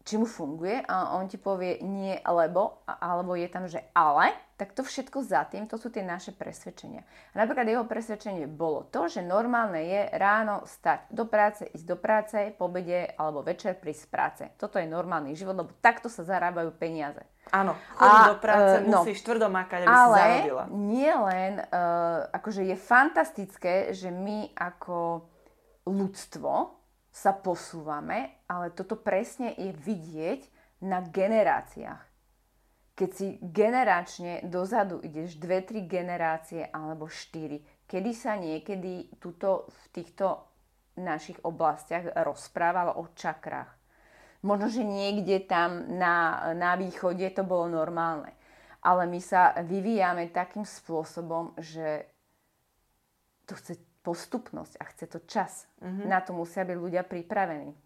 či 0.00 0.16
mu 0.16 0.24
funguje 0.24 0.80
a 0.88 1.12
on 1.20 1.28
ti 1.28 1.36
povie 1.36 1.84
nie, 1.84 2.16
lebo, 2.24 2.80
alebo 2.88 3.36
je 3.36 3.48
tam, 3.52 3.68
že 3.68 3.84
ale, 3.92 4.32
tak 4.56 4.72
to 4.72 4.80
všetko 4.80 5.24
za 5.24 5.44
tým, 5.48 5.68
to 5.68 5.76
sú 5.76 5.92
tie 5.92 6.00
naše 6.00 6.32
presvedčenia. 6.32 7.04
A 7.32 7.44
napríklad 7.44 7.68
jeho 7.68 7.84
presvedčenie 7.84 8.48
bolo 8.48 8.88
to, 8.88 9.08
že 9.08 9.20
normálne 9.20 9.80
je 9.80 10.00
ráno 10.16 10.64
stať 10.64 11.08
do 11.12 11.28
práce, 11.28 11.68
ísť 11.68 11.86
do 11.86 11.96
práce, 12.00 12.36
po 12.56 12.68
obede 12.68 13.12
alebo 13.16 13.44
večer 13.44 13.76
prísť 13.76 14.02
z 14.04 14.08
práce. 14.08 14.42
Toto 14.56 14.80
je 14.80 14.88
normálny 14.88 15.36
život, 15.36 15.56
lebo 15.56 15.72
takto 15.84 16.08
sa 16.08 16.24
zarábajú 16.24 16.72
peniaze. 16.76 17.20
Áno, 17.52 17.76
chodí 17.96 18.20
do 18.30 18.36
práce, 18.40 18.74
uh, 18.80 18.88
no, 18.88 19.00
musíš 19.04 19.20
tvrdo 19.24 19.48
makať, 19.48 19.84
aby 19.84 19.90
ale 19.90 20.16
si 20.16 20.20
zarodila. 20.20 20.64
nie 20.70 21.12
len, 21.12 21.52
uh, 21.60 22.28
akože 22.30 22.62
je 22.68 22.76
fantastické, 22.76 23.74
že 23.96 24.08
my 24.08 24.54
ako 24.54 25.24
ľudstvo 25.88 26.79
sa 27.10 27.34
posúvame, 27.34 28.46
ale 28.46 28.70
toto 28.70 28.94
presne 28.94 29.54
je 29.58 29.74
vidieť 29.74 30.40
na 30.86 31.02
generáciách. 31.02 32.02
Keď 32.94 33.10
si 33.10 33.36
generačne 33.42 34.46
dozadu 34.46 35.02
ideš 35.02 35.36
dve, 35.40 35.66
tri 35.66 35.84
generácie 35.90 36.68
alebo 36.70 37.10
štyri, 37.10 37.58
kedy 37.90 38.10
sa 38.14 38.38
niekedy 38.38 39.18
tuto 39.18 39.66
v 39.66 39.82
týchto 39.90 40.46
našich 41.00 41.40
oblastiach 41.42 42.14
rozprávalo 42.22 43.00
o 43.00 43.10
čakrách. 43.16 43.72
Možno, 44.40 44.72
že 44.72 44.84
niekde 44.86 45.44
tam 45.44 45.98
na, 46.00 46.48
na 46.56 46.76
východe 46.76 47.28
to 47.32 47.44
bolo 47.44 47.68
normálne. 47.68 48.32
Ale 48.80 49.04
my 49.04 49.20
sa 49.20 49.52
vyvíjame 49.60 50.32
takým 50.32 50.64
spôsobom, 50.64 51.52
že 51.60 52.08
to 53.44 53.52
chce 53.58 53.76
postupnosť 54.00 54.80
a 54.80 54.84
chce 54.88 55.04
to 55.06 55.18
čas. 55.28 55.68
Mm-hmm. 55.84 56.06
Na 56.08 56.24
to 56.24 56.32
musia 56.32 56.64
byť 56.64 56.76
ľudia 56.76 57.02
pripravení. 57.04 57.76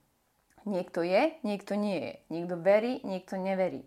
Niekto 0.64 1.04
je, 1.04 1.36
niekto 1.44 1.76
nie 1.76 1.98
je. 2.00 2.12
Niekto 2.32 2.56
verí, 2.56 3.04
niekto 3.04 3.36
neverí. 3.36 3.84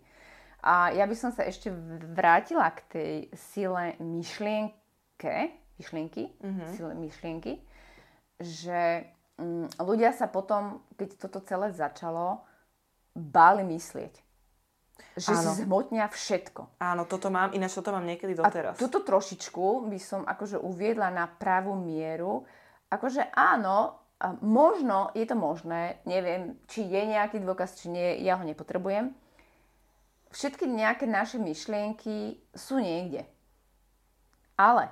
A 0.62 0.90
ja 0.94 1.06
by 1.06 1.16
som 1.16 1.30
sa 1.30 1.46
ešte 1.46 1.70
vrátila 2.14 2.70
k 2.74 2.80
tej 2.90 3.12
sile 3.34 3.94
myšlienke, 4.02 5.54
myšlienky, 5.78 6.34
mm-hmm. 6.38 6.68
sile 6.74 6.92
myšlienky, 6.98 7.52
že 8.38 9.06
mm, 9.38 9.78
ľudia 9.82 10.14
sa 10.14 10.26
potom, 10.26 10.82
keď 10.98 11.08
toto 11.18 11.38
celé 11.46 11.70
začalo, 11.74 12.42
báli 13.14 13.66
myslieť. 13.66 14.27
Že 15.18 15.34
Áno. 15.34 15.42
si 15.42 15.48
zhmotnia 15.62 16.06
všetko. 16.06 16.78
Áno, 16.78 17.02
toto 17.06 17.30
mám, 17.30 17.50
ináč 17.54 17.74
toto 17.74 17.90
mám 17.90 18.06
niekedy 18.06 18.38
doteraz. 18.38 18.78
A 18.78 18.80
tuto 18.80 19.02
trošičku 19.02 19.90
by 19.90 19.98
som 19.98 20.22
akože 20.22 20.58
uviedla 20.62 21.10
na 21.10 21.26
pravú 21.26 21.74
mieru. 21.74 22.46
Akože 22.90 23.30
áno, 23.34 23.98
možno, 24.42 25.14
je 25.14 25.26
to 25.26 25.38
možné, 25.38 26.02
neviem, 26.06 26.58
či 26.66 26.82
je 26.86 27.02
nejaký 27.06 27.38
dôkaz, 27.42 27.78
či 27.78 27.90
nie, 27.90 28.22
ja 28.26 28.38
ho 28.38 28.44
nepotrebujem. 28.46 29.14
Všetky 30.34 30.66
nejaké 30.66 31.06
naše 31.08 31.38
myšlienky 31.40 32.42
sú 32.52 32.82
niekde. 32.82 33.24
Ale 34.58 34.90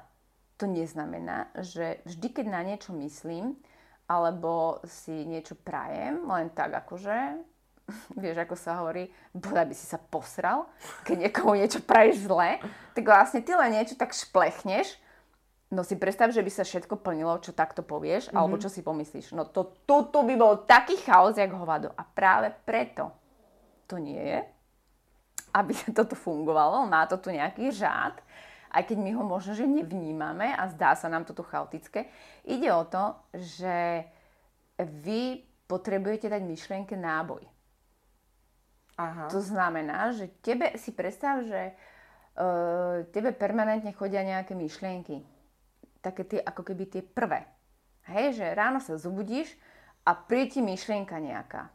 to 0.56 0.70
neznamená, 0.70 1.52
že 1.60 2.00
vždy, 2.06 2.28
keď 2.32 2.46
na 2.48 2.62
niečo 2.64 2.94
myslím, 2.96 3.58
alebo 4.06 4.80
si 4.86 5.26
niečo 5.26 5.58
prajem, 5.58 6.24
len 6.30 6.48
tak 6.54 6.72
akože 6.72 7.42
vieš, 8.18 8.42
ako 8.42 8.54
sa 8.58 8.82
hovorí, 8.82 9.10
bodaj 9.30 9.66
by 9.70 9.74
si 9.74 9.86
sa 9.86 9.98
posral, 9.98 10.66
keď 11.06 11.28
niekomu 11.28 11.54
niečo 11.54 11.78
praješ 11.82 12.26
zle, 12.26 12.58
tak 12.92 13.04
vlastne 13.06 13.40
ty 13.42 13.54
len 13.54 13.78
niečo 13.78 13.94
tak 13.94 14.10
šplechneš, 14.10 14.98
no 15.70 15.86
si 15.86 15.94
predstav, 15.98 16.30
že 16.34 16.42
by 16.42 16.50
sa 16.50 16.62
všetko 16.66 16.98
plnilo, 16.98 17.38
čo 17.42 17.54
takto 17.54 17.86
povieš, 17.86 18.30
mm-hmm. 18.30 18.38
alebo 18.38 18.58
čo 18.58 18.70
si 18.70 18.82
pomyslíš. 18.82 19.34
No 19.34 19.46
to, 19.46 19.74
to, 19.86 20.10
to 20.10 20.20
by 20.26 20.34
bol 20.34 20.66
taký 20.66 20.98
chaos, 21.02 21.38
jak 21.38 21.50
hovado. 21.54 21.90
A 21.94 22.02
práve 22.02 22.54
preto 22.66 23.10
to 23.86 24.02
nie 24.02 24.18
je, 24.18 24.40
aby 25.54 25.72
toto 25.98 26.18
fungovalo, 26.18 26.86
má 26.90 27.06
to 27.06 27.18
tu 27.18 27.30
nejaký 27.30 27.70
žád, 27.70 28.18
aj 28.76 28.82
keď 28.82 28.98
my 28.98 29.10
ho 29.14 29.22
možno, 29.24 29.56
že 29.56 29.64
nevnímame 29.64 30.52
a 30.52 30.68
zdá 30.68 30.92
sa 30.98 31.06
nám 31.06 31.24
to 31.24 31.32
tu 31.32 31.40
chaotické. 31.46 32.10
Ide 32.44 32.68
o 32.74 32.84
to, 32.84 33.16
že 33.32 34.04
vy 34.76 35.40
potrebujete 35.64 36.28
dať 36.28 36.42
myšlienke 36.44 36.92
náboj. 36.98 37.55
Aha. 38.96 39.28
To 39.28 39.44
znamená, 39.44 40.16
že 40.16 40.32
tebe 40.40 40.72
si 40.80 40.88
predstav, 40.88 41.44
že 41.44 41.72
uh, 41.72 43.04
tebe 43.12 43.36
permanentne 43.36 43.92
chodia 43.92 44.24
nejaké 44.24 44.56
myšlienky. 44.56 45.20
Také 46.00 46.24
tie, 46.24 46.40
ako 46.40 46.64
keby 46.64 46.84
tie 46.88 47.02
prvé. 47.04 47.44
Hej, 48.08 48.40
že 48.40 48.56
ráno 48.56 48.80
sa 48.80 48.96
zobudíš 48.96 49.52
a 50.08 50.16
príde 50.16 50.56
ti 50.56 50.60
myšlienka 50.64 51.18
nejaká. 51.20 51.68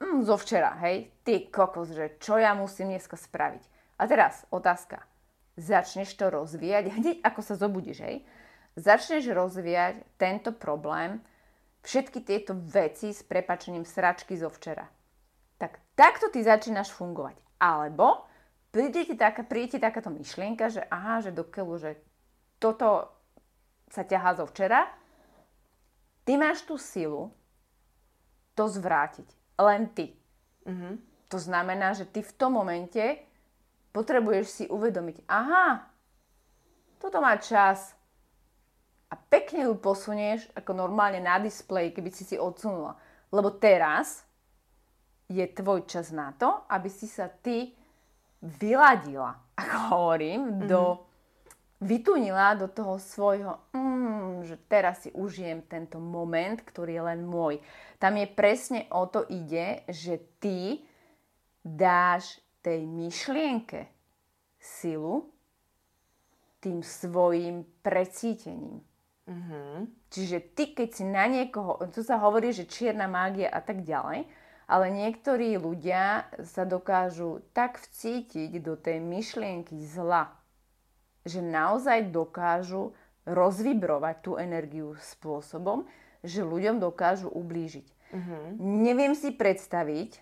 Mm, 0.00 0.24
zo 0.24 0.40
včera, 0.40 0.74
hej, 0.82 1.12
ty 1.22 1.50
kokos, 1.52 1.92
že 1.92 2.16
čo 2.18 2.40
ja 2.40 2.56
musím 2.56 2.94
dneska 2.94 3.14
spraviť. 3.14 3.62
A 4.00 4.08
teraz 4.10 4.42
otázka. 4.50 5.04
Začneš 5.54 6.18
to 6.18 6.32
rozvíjať, 6.32 6.90
hneď 6.98 7.16
ako 7.20 7.40
sa 7.44 7.54
zobudíš, 7.54 8.00
hej, 8.00 8.16
začneš 8.74 9.28
rozvíjať 9.30 10.02
tento 10.18 10.50
problém, 10.56 11.22
všetky 11.84 12.24
tieto 12.24 12.56
veci 12.56 13.12
s 13.12 13.20
prepačením 13.20 13.84
sračky 13.84 14.34
zo 14.34 14.48
včera. 14.48 14.88
Tak 15.64 15.80
takto 15.96 16.28
ty 16.28 16.44
začínaš 16.44 16.92
fungovať. 16.92 17.40
Alebo 17.56 18.28
príde 18.68 19.08
ti, 19.08 19.16
taká, 19.16 19.40
príde 19.48 19.76
ti 19.76 19.78
takáto 19.80 20.12
myšlienka, 20.12 20.68
že 20.68 20.84
aha, 20.92 21.24
že 21.24 21.32
dokeľu, 21.32 21.74
že 21.80 21.96
toto 22.60 23.08
sa 23.88 24.04
ťahá 24.04 24.36
zo 24.36 24.44
včera, 24.44 24.84
ty 26.28 26.36
máš 26.36 26.68
tú 26.68 26.76
silu 26.76 27.32
to 28.52 28.68
zvrátiť. 28.68 29.28
Len 29.56 29.88
ty. 29.96 30.12
Mm-hmm. 30.68 30.94
To 31.32 31.38
znamená, 31.40 31.96
že 31.96 32.04
ty 32.04 32.20
v 32.20 32.36
tom 32.36 32.60
momente 32.60 33.24
potrebuješ 33.96 34.46
si 34.50 34.64
uvedomiť, 34.68 35.24
aha, 35.30 35.88
toto 37.00 37.24
má 37.24 37.40
čas. 37.40 37.96
A 39.08 39.16
pekne 39.16 39.64
ju 39.70 39.78
posunieš 39.78 40.50
ako 40.58 40.76
normálne 40.76 41.22
na 41.22 41.38
displej, 41.38 41.94
keby 41.94 42.10
si 42.10 42.26
si 42.26 42.36
odsunula. 42.36 42.98
Lebo 43.30 43.54
teraz 43.54 44.26
je 45.28 45.44
tvoj 45.46 45.88
čas 45.88 46.12
na 46.12 46.32
to, 46.36 46.68
aby 46.68 46.88
si 46.92 47.08
sa 47.08 47.28
ty 47.28 47.72
vyladila, 48.44 49.32
ako 49.56 49.76
hovorím, 49.96 50.40
mm-hmm. 50.40 50.68
do, 50.68 51.00
vytunila 51.80 52.52
do 52.56 52.68
toho 52.68 53.00
svojho, 53.00 53.72
mm, 53.72 54.44
že 54.44 54.56
teraz 54.68 55.08
si 55.08 55.10
užijem 55.16 55.64
tento 55.64 55.96
moment, 55.96 56.60
ktorý 56.60 56.92
je 57.00 57.04
len 57.08 57.20
môj. 57.24 57.64
Tam 57.96 58.20
je 58.20 58.28
presne 58.28 58.84
o 58.92 59.08
to 59.08 59.24
ide, 59.32 59.80
že 59.88 60.20
ty 60.36 60.84
dáš 61.64 62.44
tej 62.60 62.84
myšlienke 62.84 63.88
silu 64.60 65.32
tým 66.60 66.80
svojim 66.80 67.64
precítením. 67.84 68.80
Mm-hmm. 69.24 69.76
Čiže 70.08 70.38
ty, 70.52 70.76
keď 70.76 70.88
si 70.92 71.04
na 71.04 71.24
niekoho, 71.28 71.80
tu 71.92 72.04
sa 72.04 72.20
hovorí, 72.20 72.52
že 72.52 72.68
čierna 72.68 73.08
mágia 73.08 73.48
a 73.48 73.60
tak 73.60 73.84
ďalej, 73.84 74.28
ale 74.64 74.88
niektorí 74.88 75.60
ľudia 75.60 76.28
sa 76.44 76.64
dokážu 76.64 77.44
tak 77.52 77.80
vcítiť 77.80 78.60
do 78.64 78.74
tej 78.74 79.00
myšlienky 79.00 79.76
zla, 79.84 80.32
že 81.24 81.44
naozaj 81.44 82.12
dokážu 82.12 82.96
rozvibrovať 83.24 84.16
tú 84.20 84.32
energiu 84.36 84.96
spôsobom, 85.00 85.88
že 86.24 86.44
ľuďom 86.44 86.80
dokážu 86.80 87.28
ublížiť. 87.32 87.86
Mm-hmm. 88.14 88.42
Neviem 88.60 89.12
si 89.16 89.32
predstaviť, 89.32 90.20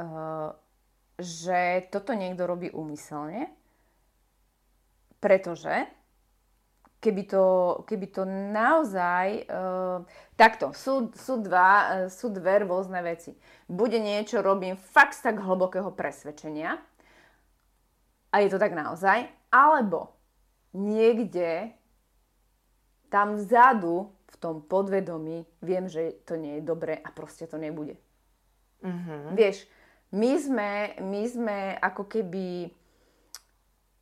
uh, 0.00 0.52
že 1.20 1.88
toto 1.92 2.12
niekto 2.16 2.44
robí 2.48 2.68
úmyselne, 2.72 3.52
pretože 5.18 5.88
keby 6.98 7.22
to, 7.26 7.44
keby 7.86 8.06
to 8.10 8.22
naozaj... 8.26 9.46
Uh, 9.46 10.02
takto, 10.38 10.70
sú, 10.74 11.10
sú, 11.14 11.42
dva, 11.42 11.70
uh, 11.70 11.86
sú 12.10 12.30
dve 12.30 12.62
rôzne 12.62 13.02
veci. 13.02 13.34
Bude 13.66 13.98
niečo, 13.98 14.42
robím 14.42 14.78
fakt 14.78 15.18
tak 15.18 15.42
hlbokého 15.42 15.90
presvedčenia 15.94 16.78
a 18.28 18.36
je 18.44 18.48
to 18.52 18.58
tak 18.60 18.76
naozaj, 18.76 19.24
alebo 19.48 20.14
niekde 20.76 21.72
tam 23.08 23.40
vzadu 23.40 24.12
v 24.28 24.36
tom 24.36 24.60
podvedomí 24.60 25.48
viem, 25.64 25.88
že 25.88 26.20
to 26.28 26.36
nie 26.36 26.60
je 26.60 26.62
dobre 26.62 27.00
a 27.00 27.08
proste 27.08 27.48
to 27.48 27.56
nebude. 27.56 27.96
Mhm. 28.84 29.34
Vieš, 29.34 29.64
my 30.12 30.32
sme, 30.40 30.70
my 31.04 31.22
sme 31.28 31.58
ako 31.80 32.08
keby 32.08 32.72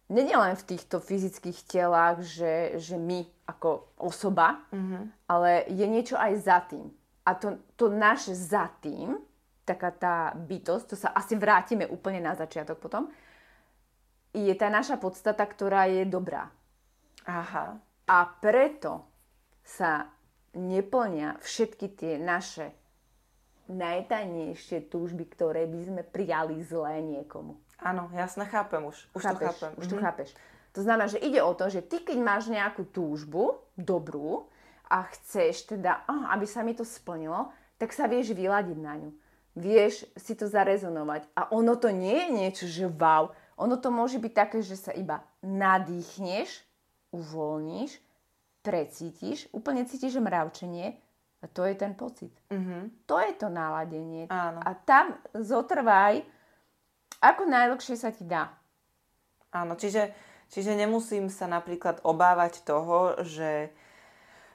nie 0.09 0.37
len 0.37 0.55
v 0.55 0.67
týchto 0.75 1.03
fyzických 1.03 1.67
telách, 1.67 2.23
že, 2.23 2.79
že 2.79 2.95
my 2.95 3.27
ako 3.47 3.91
osoba, 3.99 4.63
Mhm. 4.71 5.27
ale 5.27 5.67
je 5.71 5.87
niečo 5.87 6.17
aj 6.19 6.33
za 6.39 6.59
tým. 6.67 6.91
A 7.27 7.35
to, 7.35 7.59
to 7.75 7.91
naše 7.91 8.35
za 8.35 8.71
tým, 8.79 9.19
taká 9.67 9.91
tá 9.91 10.31
bytosť, 10.35 10.85
to 10.87 10.97
sa 10.97 11.11
asi 11.11 11.35
vrátime 11.35 11.91
úplne 11.91 12.23
na 12.23 12.39
začiatok 12.39 12.79
potom, 12.79 13.11
je 14.31 14.55
tá 14.55 14.71
naša 14.71 14.95
podstata, 15.01 15.43
ktorá 15.43 15.91
je 15.91 16.07
dobrá. 16.07 16.51
Aha. 17.27 17.75
A 18.07 18.19
preto 18.39 19.03
sa 19.67 20.07
neplnia 20.55 21.35
všetky 21.43 21.87
tie 21.99 22.15
naše 22.23 22.71
najtajnejšie 23.67 24.87
túžby, 24.87 25.27
ktoré 25.27 25.67
by 25.67 25.81
sme 25.83 26.03
prijali 26.07 26.63
zlé 26.63 27.03
niekomu. 27.03 27.59
Áno, 27.79 28.09
jasne, 28.13 28.45
chápem 28.45 28.81
už. 28.85 28.97
Už 29.13 29.23
chápeš, 29.23 29.39
to 29.39 29.47
chápem. 29.47 29.71
Už 29.77 29.87
to 29.87 29.97
Mhm. 29.97 30.03
chápeš. 30.03 30.29
To 30.73 30.81
znamená, 30.85 31.07
že 31.09 31.19
ide 31.19 31.41
o 31.41 31.53
to, 31.55 31.69
že 31.69 31.81
ty 31.81 32.01
keď 32.01 32.19
máš 32.21 32.49
nejakú 32.49 32.85
túžbu, 32.85 33.57
dobrú, 33.77 34.49
a 34.87 35.03
chceš 35.11 35.67
teda, 35.67 36.07
oh, 36.07 36.31
aby 36.31 36.47
sa 36.47 36.63
mi 36.63 36.71
to 36.71 36.87
splnilo, 36.87 37.51
tak 37.75 37.91
sa 37.91 38.07
vieš 38.07 38.31
vyladiť 38.31 38.79
na 38.79 38.95
ňu. 38.95 39.11
Vieš 39.57 40.07
si 40.15 40.39
to 40.39 40.47
zarezonovať. 40.47 41.27
A 41.35 41.51
ono 41.51 41.75
to 41.75 41.91
nie 41.91 42.15
je 42.15 42.29
niečo, 42.31 42.65
že 42.71 42.87
wow. 42.87 43.35
Ono 43.59 43.75
to 43.81 43.91
môže 43.91 44.21
byť 44.23 44.33
také, 44.33 44.59
že 44.63 44.77
sa 44.79 44.93
iba 44.95 45.25
nadýchneš, 45.43 46.63
uvoľníš, 47.11 47.99
precítiš, 48.63 49.49
úplne 49.51 49.87
cítiš 49.87 50.19
mravčenie 50.19 50.99
a 51.41 51.47
to 51.51 51.65
je 51.65 51.75
ten 51.75 51.95
pocit. 51.95 52.31
Mhm. 52.51 53.07
To 53.07 53.19
je 53.19 53.33
to 53.35 53.49
naladenie. 53.49 54.27
Áno. 54.29 54.61
A 54.63 54.71
tam 54.75 55.15
zotrvaj, 55.35 56.23
ako 57.21 57.49
najlepšie 57.49 57.97
sa 57.97 58.13
ti 58.13 58.25
dá. 58.25 58.53
Áno, 59.55 59.79
čiže, 59.79 60.13
čiže 60.53 60.77
nemusím 60.77 61.33
sa 61.33 61.49
napríklad 61.49 62.05
obávať 62.05 62.61
toho, 62.67 63.17
že, 63.25 63.73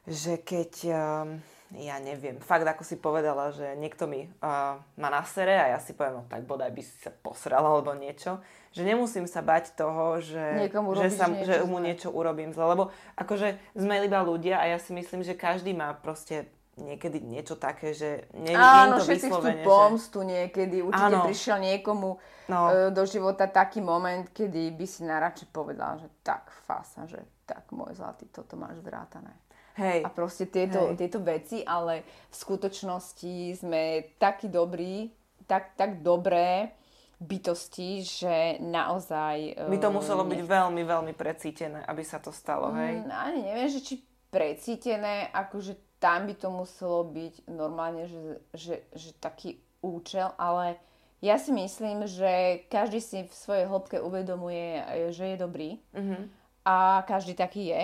že 0.06 0.38
keď, 0.38 0.72
um, 0.94 1.28
ja 1.74 1.98
neviem, 1.98 2.38
fakt 2.44 2.68
ako 2.68 2.86
si 2.86 3.02
povedala, 3.02 3.50
že 3.50 3.74
niekto 3.80 4.06
mi 4.06 4.30
uh, 4.30 4.78
má 4.78 5.10
na 5.10 5.24
sere 5.26 5.58
a 5.58 5.74
ja 5.74 5.80
si 5.82 5.98
poviem, 5.98 6.22
no 6.22 6.24
tak 6.30 6.46
bodaj 6.46 6.70
by 6.70 6.82
si 6.86 6.96
sa 7.02 7.10
posrala 7.10 7.66
alebo 7.66 7.98
niečo, 7.98 8.44
že 8.76 8.86
nemusím 8.86 9.26
sa 9.26 9.42
bať 9.42 9.74
toho, 9.74 10.22
že, 10.22 10.70
že, 10.70 11.10
sa, 11.10 11.32
niečo 11.32 11.46
že 11.48 11.56
mu 11.66 11.82
niečo 11.82 12.14
urobím 12.14 12.54
zle, 12.54 12.78
lebo 12.78 12.94
akože 13.18 13.58
sme 13.74 14.06
iba 14.06 14.22
ľudia 14.22 14.62
a 14.62 14.70
ja 14.70 14.78
si 14.78 14.94
myslím, 14.94 15.26
že 15.26 15.34
každý 15.34 15.74
má 15.74 15.98
proste 15.98 16.46
niekedy 16.80 17.20
niečo 17.20 17.60
také, 17.60 17.92
že 17.92 18.32
nie, 18.32 18.52
nie 18.52 18.56
Áno, 18.56 18.96
je 18.98 19.04
to 19.04 19.06
všetci 19.12 19.28
chcú 19.28 19.42
že... 19.44 19.64
pomstu 19.68 20.20
niekedy. 20.24 20.80
Určite 20.80 21.16
Áno. 21.20 21.28
prišiel 21.28 21.58
niekomu 21.60 22.10
No. 22.48 22.68
e, 22.68 22.92
do 22.92 23.04
života 23.08 23.48
taký 23.48 23.80
moment, 23.80 24.28
kedy 24.32 24.76
by 24.76 24.86
si 24.88 25.08
najradšej 25.08 25.50
povedal, 25.56 26.00
že 26.04 26.08
tak 26.20 26.52
fasa, 26.68 27.08
že 27.08 27.20
tak 27.48 27.68
môj 27.72 27.96
zlatý, 27.96 28.28
toto 28.28 28.60
máš 28.60 28.80
zrátané. 28.84 29.32
Hej, 29.80 30.04
A 30.04 30.12
proste 30.12 30.52
tieto, 30.52 30.92
Hej. 30.92 31.00
tieto 31.00 31.24
veci, 31.24 31.64
ale 31.64 32.04
v 32.28 32.36
skutočnosti 32.36 33.64
sme 33.64 34.12
takí 34.20 34.52
dobrí, 34.52 35.16
tak, 35.48 35.80
tak 35.80 36.04
dobré 36.04 36.76
bytosti, 37.22 38.02
že 38.04 38.36
naozaj... 38.60 39.70
by 39.70 39.78
to 39.80 39.90
muselo 39.94 40.26
byť 40.28 40.42
veľmi, 40.44 40.84
veľmi 40.84 41.14
precítené, 41.16 41.86
aby 41.88 42.04
sa 42.04 42.18
to 42.20 42.34
stalo, 42.34 42.74
hej? 42.76 43.06
Mm, 43.06 43.14
ani 43.14 43.40
neviem, 43.46 43.70
že 43.70 43.80
či 43.80 43.96
precítené, 44.28 45.30
akože 45.30 45.78
tam 46.02 46.26
by 46.26 46.34
to 46.34 46.50
muselo 46.50 47.06
byť 47.06 47.46
normálne, 47.46 48.10
že, 48.10 48.20
že, 48.58 48.76
že 48.98 49.14
taký 49.22 49.62
účel, 49.86 50.34
ale 50.42 50.82
ja 51.22 51.38
si 51.38 51.54
myslím, 51.54 52.10
že 52.10 52.66
každý 52.66 52.98
si 52.98 53.30
v 53.30 53.34
svojej 53.34 53.70
hĺbke 53.70 54.02
uvedomuje, 54.02 54.82
že 55.14 55.34
je 55.34 55.38
dobrý 55.38 55.78
Mhm. 55.94 56.34
a 56.66 57.06
každý 57.06 57.38
taký 57.38 57.70
je 57.70 57.84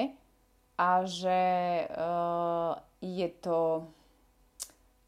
a 0.78 0.90
že 1.06 1.40
uh, 1.90 2.74
je 3.02 3.30
to 3.42 3.86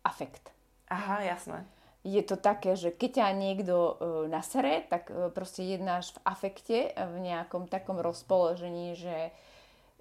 afekt. 0.06 0.54
Aha, 0.90 1.22
jasné. 1.26 1.66
Je 2.02 2.22
to 2.26 2.38
také, 2.38 2.74
že 2.74 2.90
keď 2.90 3.10
ťa 3.22 3.38
niekto 3.38 3.76
uh, 3.78 3.94
nasere, 4.26 4.86
tak 4.90 5.10
uh, 5.10 5.30
proste 5.30 5.66
jednáš 5.66 6.14
v 6.14 6.22
afekte, 6.26 6.78
v 6.94 7.16
nejakom 7.22 7.70
takom 7.70 7.98
rozpoložení, 8.02 8.98
že, 8.98 9.30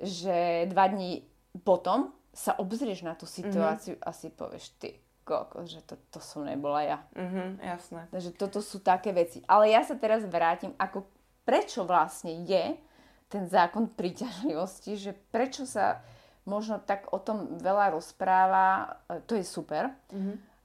že 0.00 0.68
dva 0.72 0.88
dní 0.88 1.24
potom 1.64 2.12
sa 2.38 2.54
obzrieš 2.54 3.02
na 3.02 3.18
tú 3.18 3.26
situáciu 3.26 3.98
a 3.98 4.14
si 4.14 4.30
povieš, 4.30 4.78
ty 4.78 5.02
koko, 5.26 5.66
že 5.68 5.84
to, 5.84 6.00
to 6.08 6.22
som 6.24 6.46
nebola 6.46 6.80
ja. 6.86 6.98
Mhm, 7.12 7.60
jasné. 7.60 8.08
Takže 8.08 8.30
toto 8.32 8.64
sú 8.64 8.80
také 8.80 9.12
veci. 9.12 9.44
Ale 9.44 9.68
ja 9.68 9.84
sa 9.84 9.92
teraz 9.98 10.24
vrátim, 10.24 10.72
ako 10.80 11.04
prečo 11.44 11.84
vlastne 11.84 12.48
je 12.48 12.80
ten 13.28 13.44
zákon 13.44 13.92
príťažlivosti, 13.92 14.96
že 14.96 15.12
prečo 15.28 15.68
sa 15.68 16.00
možno 16.48 16.80
tak 16.80 17.12
o 17.12 17.20
tom 17.20 17.60
veľa 17.60 17.92
rozpráva, 17.92 18.96
e, 19.04 19.20
to 19.28 19.36
je 19.36 19.44
super, 19.44 19.92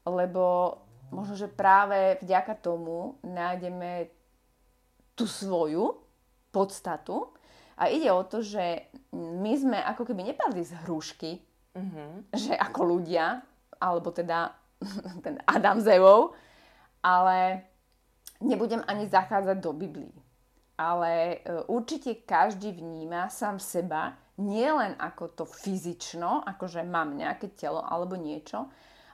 lebo 0.07 0.80
možno, 1.11 1.36
že 1.36 1.51
práve 1.51 2.24
vďaka 2.24 2.55
tomu 2.55 3.19
nájdeme 3.19 4.07
tú 5.19 5.28
svoju 5.28 5.99
podstatu 6.55 7.36
a 7.76 7.91
ide 7.91 8.07
o 8.15 8.24
to, 8.24 8.39
že 8.39 8.88
my 9.11 9.53
sme 9.59 9.78
ako 9.84 10.07
keby 10.07 10.32
nepadli 10.32 10.63
z 10.63 10.71
hrušky, 10.88 11.43
Mhm. 11.74 12.30
že 12.34 12.53
ako 12.53 12.82
ľudia, 12.97 13.41
alebo 13.82 14.13
teda 14.13 14.53
ten 15.26 15.41
Adam 15.49 15.82
s 15.82 15.88
Evou, 15.89 16.38
ale 17.01 17.65
nebudem 18.39 18.86
ani 18.86 19.09
zachádzať 19.09 19.57
do 19.59 19.71
Biblii. 19.74 20.13
Ale 20.74 21.41
e, 21.41 21.65
určite 21.69 22.26
každý 22.26 22.74
vníma 22.74 23.30
sám 23.30 23.61
seba 23.61 24.17
nielen 24.41 24.97
ako 24.97 25.30
to 25.30 25.45
fyzično, 25.45 26.41
akože 26.45 26.82
mám 26.82 27.13
nejaké 27.13 27.53
telo 27.53 27.82
alebo 27.82 28.17
niečo, 28.17 28.69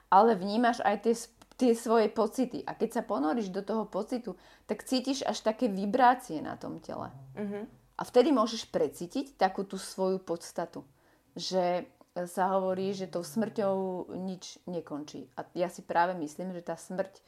ale 0.08 0.32
vnímaš 0.36 0.80
aj 0.80 0.96
tie, 1.04 1.14
tie 1.60 1.72
svoje 1.76 2.08
pocity. 2.08 2.64
A 2.64 2.72
keď 2.72 3.00
sa 3.00 3.02
ponoríš 3.04 3.52
do 3.52 3.60
toho 3.60 3.84
pocitu, 3.84 4.40
tak 4.64 4.84
cítiš 4.88 5.20
až 5.28 5.44
také 5.44 5.68
vibrácie 5.68 6.40
na 6.40 6.56
tom 6.56 6.80
tele. 6.80 7.12
Mhm. 7.36 7.68
A 8.00 8.02
vtedy 8.08 8.32
môžeš 8.32 8.72
precítiť 8.72 9.36
takú 9.36 9.60
tú 9.60 9.76
svoju 9.76 10.24
podstatu. 10.24 10.88
Že 11.36 11.84
sa 12.26 12.56
hovorí, 12.56 12.92
že 12.92 13.08
tou 13.08 13.22
smrťou 13.22 14.08
nič 14.16 14.58
nekončí. 14.66 15.28
A 15.38 15.46
ja 15.54 15.68
si 15.70 15.84
práve 15.84 16.16
myslím, 16.18 16.52
že 16.52 16.64
tá 16.64 16.74
smrť 16.74 17.20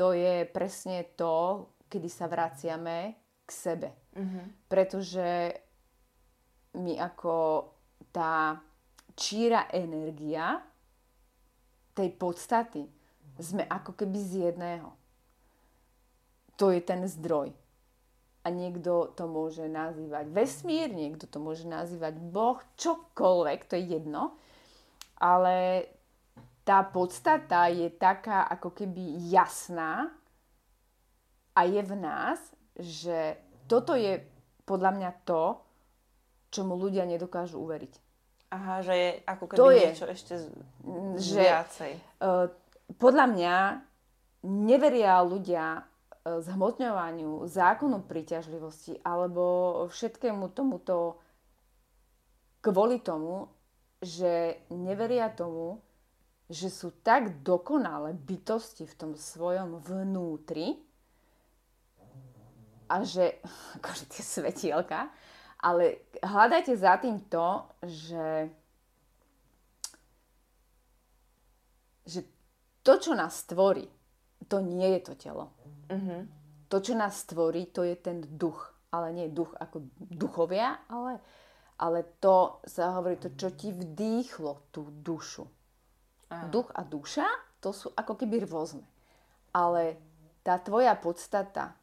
to 0.00 0.16
je 0.16 0.48
presne 0.48 1.04
to, 1.12 1.68
kedy 1.92 2.08
sa 2.08 2.24
vraciame 2.24 3.20
k 3.44 3.50
sebe. 3.52 3.92
Mhm. 4.16 4.64
Pretože 4.64 5.52
my 6.80 6.96
ako 6.96 7.68
tá 8.08 8.56
číra 9.12 9.68
energia 9.68 10.56
tej 11.92 12.16
podstaty 12.16 12.88
sme 13.36 13.68
ako 13.68 13.92
keby 13.92 14.16
z 14.16 14.32
jedného. 14.48 14.88
To 16.56 16.72
je 16.72 16.80
ten 16.80 17.04
zdroj. 17.04 17.52
A 18.40 18.48
niekto 18.48 19.12
to 19.12 19.28
môže 19.28 19.68
nazývať 19.68 20.32
vesmír, 20.32 20.88
niekto 20.88 21.28
to 21.28 21.36
môže 21.36 21.68
nazývať 21.68 22.16
Boh, 22.16 22.56
čokoľvek, 22.80 23.68
to 23.68 23.76
je 23.76 24.00
jedno. 24.00 24.32
Ale 25.20 25.84
tá 26.64 26.80
podstata 26.88 27.68
je 27.68 27.92
taká 27.92 28.48
ako 28.48 28.72
keby 28.72 29.28
jasná 29.28 30.08
a 31.52 31.60
je 31.68 31.82
v 31.84 31.94
nás, 32.00 32.40
že 32.80 33.36
toto 33.68 33.92
je 33.92 34.24
podľa 34.64 34.90
mňa 34.96 35.10
to, 35.28 35.60
čomu 36.48 36.80
ľudia 36.80 37.04
nedokážu 37.04 37.60
uveriť. 37.60 37.94
Aha, 38.50 38.82
že 38.82 38.94
je 38.94 39.08
ako 39.26 39.44
keby 39.46 39.58
To 39.58 39.68
je. 39.70 39.82
niečo 39.86 40.06
ešte 40.10 40.34
z... 40.38 40.44
Že, 41.18 41.42
viacej. 41.42 41.92
Uh, 42.18 42.46
podľa 42.98 43.26
mňa 43.30 43.56
neveria 44.46 45.22
ľudia 45.22 45.89
zhmotňovaniu 46.38 47.50
zákonu 47.50 48.06
príťažlivosti 48.06 49.02
alebo 49.02 49.42
všetkému 49.90 50.54
tomuto 50.54 51.18
kvôli 52.62 53.02
tomu, 53.02 53.50
že 53.98 54.62
neveria 54.70 55.26
tomu, 55.34 55.82
že 56.46 56.70
sú 56.70 56.94
tak 57.02 57.42
dokonalé 57.42 58.14
bytosti 58.14 58.86
v 58.86 58.94
tom 58.94 59.12
svojom 59.18 59.82
vnútri 59.82 60.78
a 62.86 63.02
že, 63.02 63.42
akože 63.82 64.04
tie 64.14 64.22
svetielka, 64.22 65.10
ale 65.60 66.06
hľadajte 66.22 66.72
za 66.78 66.94
tým 67.02 67.18
to, 67.26 67.66
že 67.82 68.54
že 72.10 72.26
to, 72.82 72.98
čo 72.98 73.12
nás 73.14 73.46
tvorí, 73.46 73.86
to 74.50 74.58
nie 74.58 74.98
je 74.98 75.00
to 75.06 75.14
telo. 75.14 75.54
Mhm. 75.90 76.18
To, 76.70 76.78
čo 76.78 76.94
nás 76.94 77.26
tvorí, 77.26 77.66
to 77.74 77.82
je 77.82 77.98
ten 77.98 78.22
duch. 78.22 78.70
Ale 78.94 79.10
nie 79.10 79.30
duch 79.30 79.54
ako 79.58 79.86
duchovia, 79.98 80.82
ale, 80.90 81.18
ale 81.78 82.06
to 82.22 82.62
sa 82.66 82.94
hovorí 82.94 83.18
to, 83.18 83.34
čo 83.34 83.54
ti 83.54 83.74
vdýchlo 83.74 84.70
tú 84.70 84.86
dušu. 85.02 85.46
Aha. 86.30 86.46
Duch 86.50 86.70
a 86.74 86.86
duša, 86.86 87.26
to 87.58 87.74
sú 87.74 87.90
ako 87.94 88.14
keby 88.14 88.46
rôzne. 88.46 88.86
Ale 89.50 89.98
tá 90.46 90.62
tvoja 90.62 90.94
podstata, 90.94 91.74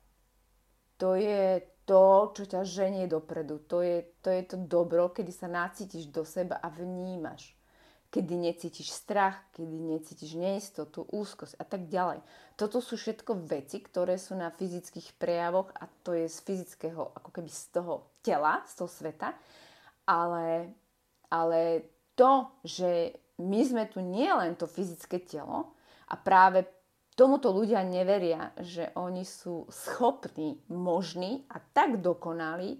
to 0.95 1.19
je 1.19 1.63
to, 1.87 2.31
čo 2.35 2.43
ťa 2.47 2.61
ženie 2.63 3.07
dopredu. 3.07 3.59
To 3.67 3.83
je, 3.83 4.07
to 4.23 4.31
je 4.31 4.43
to 4.43 4.55
dobro, 4.59 5.11
kedy 5.11 5.31
sa 5.31 5.47
nacítiš 5.51 6.11
do 6.11 6.23
seba 6.23 6.59
a 6.59 6.67
vnímaš. 6.71 7.56
Kedy 8.07 8.39
necítiš 8.39 8.95
strach, 8.95 9.35
kedy 9.51 9.99
necítiš 9.99 10.39
neistotu, 10.39 11.03
úzkosť 11.11 11.59
a 11.59 11.65
tak 11.67 11.91
ďalej. 11.91 12.23
Toto 12.55 12.79
sú 12.79 12.95
všetko 12.95 13.43
veci, 13.43 13.83
ktoré 13.83 14.15
sú 14.15 14.33
na 14.39 14.47
fyzických 14.47 15.19
prejavoch 15.19 15.75
a 15.75 15.85
to 16.07 16.15
je 16.15 16.31
z 16.31 16.37
fyzického, 16.41 17.13
ako 17.13 17.29
keby 17.35 17.51
z 17.51 17.63
toho 17.75 17.93
tela, 18.23 18.63
z 18.63 18.73
toho 18.79 18.89
sveta. 18.89 19.35
Ale, 20.07 20.71
ale 21.27 21.59
to, 22.15 22.47
že 22.63 23.11
my 23.43 23.59
sme 23.61 23.83
tu 23.91 23.99
nie 23.99 24.31
len 24.31 24.55
to 24.55 24.65
fyzické 24.65 25.19
telo 25.19 25.75
a 26.07 26.15
práve 26.15 26.77
Tomuto 27.17 27.49
ľudia 27.49 27.81
neveria, 27.81 28.53
že 28.61 28.93
oni 28.93 29.25
sú 29.25 29.65
schopní, 29.73 30.61
možní 30.69 31.49
a 31.49 31.57
tak 31.57 31.97
dokonalí, 31.97 32.77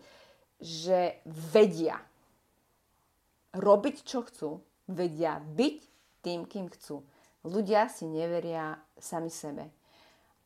že 0.61 1.25
vedia 1.25 1.97
robiť, 3.57 4.05
čo 4.05 4.21
chcú, 4.21 4.61
vedia 4.88 5.40
byť 5.40 5.78
tým, 6.24 6.48
kým 6.48 6.68
chcú. 6.72 7.04
Ľudia 7.48 7.88
si 7.88 8.08
neveria 8.08 8.76
sami 8.98 9.32
sebe. 9.32 9.70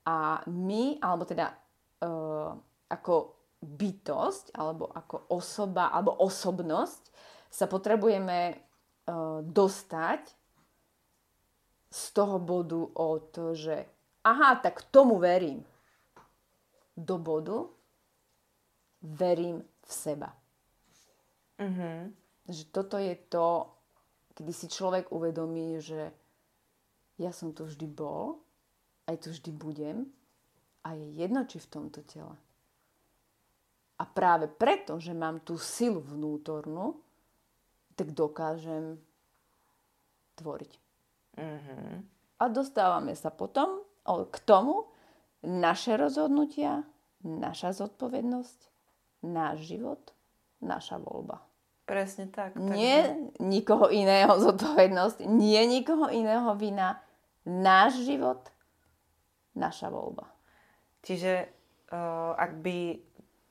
A 0.05 0.41
my, 0.49 0.97
alebo 1.01 1.23
teda 1.25 1.53
uh, 1.53 2.53
ako 2.89 3.37
bytosť, 3.61 4.57
alebo 4.57 4.89
ako 4.89 5.29
osoba, 5.29 5.93
alebo 5.93 6.17
osobnosť, 6.25 7.13
sa 7.51 7.69
potrebujeme 7.69 8.57
uh, 8.57 9.45
dostať 9.45 10.21
z 11.91 12.03
toho 12.15 12.39
bodu 12.39 12.81
od, 12.97 13.53
že 13.53 13.85
aha, 14.23 14.57
tak 14.63 14.87
tomu 14.89 15.19
verím, 15.19 15.61
do 16.95 17.17
bodu 17.17 17.67
verím 19.01 19.65
v 19.85 19.91
seba. 19.91 20.29
Mm-hmm. 21.59 21.97
Že 22.47 22.63
toto 22.71 22.97
je 22.97 23.15
to, 23.29 23.69
kedy 24.35 24.51
si 24.55 24.67
človek 24.71 25.11
uvedomí, 25.11 25.79
že 25.79 26.11
ja 27.19 27.31
som 27.35 27.53
tu 27.53 27.67
vždy 27.67 27.85
bol, 27.85 28.41
aj 29.05 29.27
tu 29.27 29.27
vždy 29.29 29.51
budem 29.53 30.07
a 30.81 30.95
je 30.97 31.07
jedno, 31.19 31.45
či 31.45 31.61
v 31.61 31.71
tomto 31.71 32.01
tele. 32.07 32.33
A 34.01 34.03
práve 34.07 34.49
preto, 34.49 34.97
že 34.97 35.13
mám 35.13 35.45
tú 35.45 35.61
silu 35.61 36.01
vnútornú, 36.01 36.97
tak 37.93 38.17
dokážem 38.17 38.97
tvoriť. 40.41 40.73
Mm-hmm. 41.37 41.89
A 42.41 42.43
dostávame 42.49 43.13
sa 43.13 43.29
potom 43.29 43.85
k 44.09 44.37
tomu 44.41 44.89
naše 45.45 45.93
rozhodnutia, 45.93 46.81
naša 47.21 47.77
zodpovednosť, 47.77 48.59
náš 49.29 49.69
život, 49.69 50.01
naša 50.65 50.97
voľba. 50.97 51.45
Presne 51.91 52.31
tak. 52.31 52.55
Nie 52.55 53.11
takže... 53.11 53.43
nikoho 53.43 53.91
iného 53.91 54.31
zodpovednosť, 54.47 55.27
nie 55.27 55.59
nikoho 55.67 56.07
iného 56.07 56.47
vina, 56.55 57.03
náš 57.43 57.99
život, 58.07 58.47
naša 59.51 59.91
voľba. 59.91 60.31
Čiže 61.03 61.51
uh, 61.91 62.31
ak 62.39 62.63
by 62.63 63.03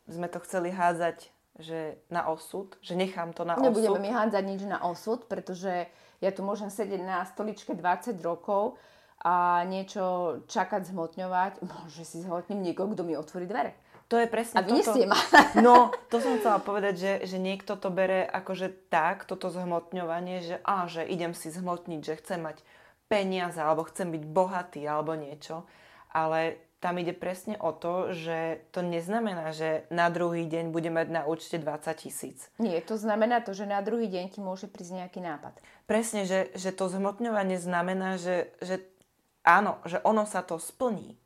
sme 0.09 0.27
to 0.33 0.41
chceli 0.41 0.73
hádzať 0.73 1.29
že 1.61 2.01
na 2.09 2.25
osud, 2.33 2.73
že 2.81 2.97
nechám 2.97 3.37
to 3.37 3.45
na 3.45 3.53
Nebudeme 3.53 3.93
osud. 3.93 4.01
Nebudeme 4.01 4.09
mi 4.09 4.11
hádzať 4.17 4.45
nič 4.49 4.63
na 4.65 4.81
osud, 4.81 5.29
pretože 5.29 5.93
ja 6.25 6.31
tu 6.33 6.41
môžem 6.41 6.73
sedieť 6.73 7.05
na 7.05 7.21
stoličke 7.29 7.77
20 7.77 8.17
rokov 8.25 8.81
a 9.21 9.61
niečo 9.69 10.41
čakať, 10.49 10.89
zhmotňovať. 10.89 11.61
Môže 11.61 12.03
si 12.09 12.25
zhmotním 12.25 12.65
niekoho, 12.65 12.89
kto 12.97 13.05
mi 13.05 13.13
otvorí 13.13 13.45
dvere. 13.45 13.77
To 14.11 14.19
je 14.19 14.27
presne 14.27 14.59
a 14.59 14.67
toto. 14.67 14.91
ma. 15.07 15.15
No, 15.67 15.95
to 16.11 16.19
som 16.19 16.35
chcela 16.43 16.59
povedať, 16.59 16.95
že, 16.99 17.13
že 17.31 17.39
niekto 17.39 17.79
to 17.79 17.95
bere 17.95 18.27
akože 18.27 18.91
tak, 18.91 19.23
toto 19.23 19.55
zhmotňovanie, 19.55 20.43
že 20.43 20.57
á, 20.67 20.91
že 20.91 21.07
idem 21.07 21.31
si 21.31 21.55
zhmotniť, 21.55 22.01
že 22.03 22.19
chcem 22.19 22.43
mať 22.43 22.59
peniaze, 23.07 23.63
alebo 23.63 23.87
chcem 23.87 24.11
byť 24.11 24.23
bohatý, 24.27 24.83
alebo 24.83 25.15
niečo. 25.15 25.63
Ale 26.11 26.59
tam 26.83 26.99
ide 26.99 27.15
presne 27.15 27.55
o 27.61 27.71
to, 27.71 28.11
že 28.11 28.67
to 28.75 28.83
neznamená, 28.83 29.53
že 29.55 29.87
na 29.95 30.11
druhý 30.11 30.49
deň 30.49 30.75
bude 30.75 30.91
mať 30.91 31.07
na 31.13 31.23
účte 31.29 31.61
20 31.61 31.93
tisíc. 32.01 32.49
Nie, 32.57 32.81
to 32.81 32.97
znamená 32.97 33.45
to, 33.45 33.53
že 33.53 33.69
na 33.69 33.85
druhý 33.85 34.09
deň 34.09 34.35
ti 34.35 34.41
môže 34.41 34.67
prísť 34.67 35.07
nejaký 35.07 35.21
nápad. 35.23 35.55
Presne, 35.85 36.25
že, 36.25 36.49
že 36.57 36.73
to 36.73 36.89
zhmotňovanie 36.89 37.61
znamená, 37.61 38.17
že, 38.17 38.49
že 38.59 38.81
áno, 39.45 39.77
že 39.85 40.01
ono 40.03 40.25
sa 40.25 40.41
to 40.41 40.57
splní. 40.57 41.20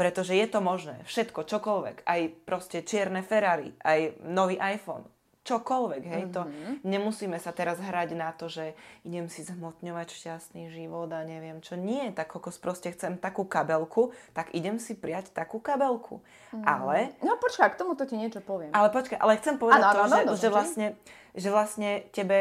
Pretože 0.00 0.32
je 0.32 0.46
to 0.48 0.64
možné. 0.64 1.04
Všetko, 1.04 1.44
čokoľvek. 1.44 2.08
Aj 2.08 2.20
proste 2.48 2.80
čierne 2.80 3.20
Ferrari, 3.20 3.76
aj 3.84 4.16
nový 4.24 4.56
iPhone 4.56 5.04
čokoľvek, 5.40 6.02
hej, 6.04 6.22
mm-hmm. 6.28 6.36
to 6.36 6.42
mhm. 6.44 6.72
nemusíme 6.84 7.38
sa 7.40 7.50
teraz 7.50 7.80
hrať 7.80 8.12
na 8.12 8.30
to, 8.36 8.52
že 8.52 8.76
idem 9.08 9.26
si 9.32 9.40
zhmotňovať 9.40 10.08
šťastný 10.12 10.68
život 10.68 11.08
a 11.10 11.24
neviem 11.24 11.64
čo. 11.64 11.80
Nie, 11.80 12.12
tak 12.12 12.30
kokos 12.36 12.60
proste 12.60 12.92
chcem 12.92 13.16
takú 13.16 13.48
kabelku, 13.48 14.12
tak 14.36 14.52
idem 14.52 14.76
si 14.76 14.92
prijať 14.92 15.32
takú 15.32 15.58
kabelku. 15.58 16.20
Mm. 16.52 16.64
Ale... 16.68 16.96
No 17.24 17.40
počkaj, 17.40 17.72
k 17.72 17.80
tomuto 17.80 18.04
ti 18.04 18.20
niečo 18.20 18.44
poviem. 18.44 18.70
Ale 18.76 18.92
počkaj, 18.92 19.16
ale 19.16 19.40
chcem 19.40 19.56
povedať 19.56 19.80
ano, 19.80 19.90
to, 19.90 20.00
ano, 20.04 20.12
že, 20.12 20.20
ano, 20.20 20.32
že, 20.36 20.48
vlastne, 20.52 20.86
že 21.32 21.48
vlastne 21.48 21.90
tebe 22.12 22.38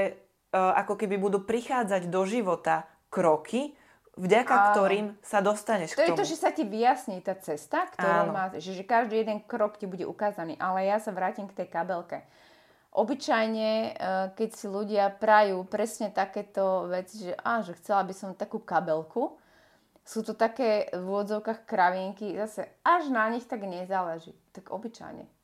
uh, 0.51 0.75
ako 0.75 0.99
keby 0.99 1.15
budú 1.15 1.39
prichádzať 1.47 2.11
do 2.11 2.21
života 2.27 2.83
kroky, 3.07 3.78
vďaka 4.19 4.51
Áno. 4.53 4.67
ktorým 4.75 5.05
sa 5.23 5.39
dostaneš 5.39 5.95
to 5.95 6.03
k 6.03 6.11
tomu. 6.11 6.19
To 6.19 6.19
je 6.19 6.19
to, 6.19 6.31
že 6.35 6.37
sa 6.37 6.51
ti 6.51 6.67
vyjasní 6.67 7.23
tá 7.23 7.33
cesta, 7.39 7.87
ktorú 7.95 8.35
má, 8.35 8.51
že, 8.59 8.75
že 8.75 8.83
každý 8.83 9.23
jeden 9.23 9.39
krok 9.39 9.79
ti 9.79 9.87
bude 9.87 10.03
ukázaný. 10.03 10.59
Ale 10.59 10.83
ja 10.83 10.99
sa 10.99 11.15
vrátim 11.15 11.47
k 11.47 11.63
tej 11.63 11.67
kabelke. 11.71 12.27
Obyčajne, 12.91 13.69
eh, 13.71 14.25
keď 14.35 14.49
si 14.51 14.65
ľudia 14.67 15.15
prajú 15.15 15.63
presne 15.63 16.11
takéto 16.11 16.91
veci, 16.91 17.31
že, 17.31 17.33
á, 17.39 17.63
že 17.63 17.79
chcela 17.79 18.03
by 18.03 18.13
som 18.13 18.35
takú 18.35 18.59
kabelku, 18.59 19.39
sú 20.03 20.25
to 20.25 20.33
také 20.33 20.89
v 20.91 21.05
úvodzovkách 21.05 21.69
kravinky, 21.69 22.33
zase 22.33 22.65
až 22.81 23.13
na 23.13 23.29
nich 23.29 23.45
tak 23.45 23.61
nezáleží. 23.61 24.33
Tak 24.51 24.73
obyčajne 24.73 25.38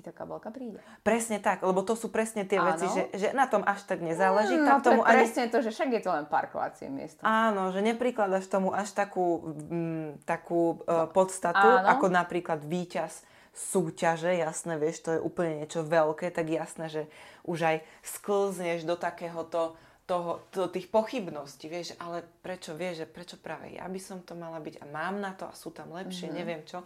ti 0.00 0.08
tá 0.08 0.16
kabelka 0.16 0.48
príde. 0.48 0.80
Presne 1.04 1.36
tak, 1.36 1.60
lebo 1.60 1.84
to 1.84 1.92
sú 1.92 2.08
presne 2.08 2.48
tie 2.48 2.56
Áno. 2.56 2.72
veci, 2.72 2.88
že, 2.88 3.02
že 3.12 3.28
na 3.36 3.44
tom 3.44 3.60
až 3.60 3.84
tak 3.84 4.00
nezáleží. 4.00 4.56
Mm, 4.56 4.64
tak 4.64 4.72
no 4.72 4.80
to 4.80 4.88
tomu 4.96 5.02
presne 5.04 5.42
ani... 5.44 5.52
to, 5.52 5.58
že 5.60 5.70
však 5.76 5.88
je 5.92 6.02
to 6.02 6.10
len 6.16 6.24
parkovacie 6.24 6.88
miesto. 6.88 7.20
Áno, 7.20 7.68
že 7.68 7.84
neprikladaš 7.84 8.48
tomu 8.48 8.72
až 8.72 8.96
takú, 8.96 9.44
m, 9.68 9.68
mm, 9.68 10.08
takú 10.24 10.80
uh, 10.88 11.04
podstatu, 11.12 11.60
Áno. 11.60 11.84
ako 11.92 12.08
napríklad 12.08 12.64
víťaz 12.64 13.28
súťaže, 13.52 14.32
jasné, 14.40 14.80
vieš, 14.80 15.04
to 15.04 15.10
je 15.18 15.20
úplne 15.20 15.60
niečo 15.60 15.84
veľké, 15.84 16.32
tak 16.32 16.48
jasné, 16.48 16.88
že 16.88 17.02
už 17.44 17.58
aj 17.60 17.76
sklzneš 18.00 18.88
do 18.88 18.96
takéhoto 18.96 19.76
toho, 20.06 20.42
do 20.50 20.66
tých 20.66 20.90
pochybností, 20.90 21.70
vieš, 21.70 21.94
ale 22.02 22.26
prečo, 22.42 22.74
vieš, 22.74 23.04
že 23.04 23.06
prečo 23.06 23.36
práve 23.38 23.78
ja 23.78 23.86
by 23.86 24.00
som 24.02 24.18
to 24.22 24.34
mala 24.34 24.58
byť 24.58 24.82
a 24.82 24.84
mám 24.90 25.22
na 25.22 25.34
to 25.38 25.46
a 25.46 25.54
sú 25.54 25.70
tam 25.70 25.94
lepšie, 25.94 26.30
mm-hmm. 26.30 26.40
neviem 26.42 26.62
čo. 26.66 26.82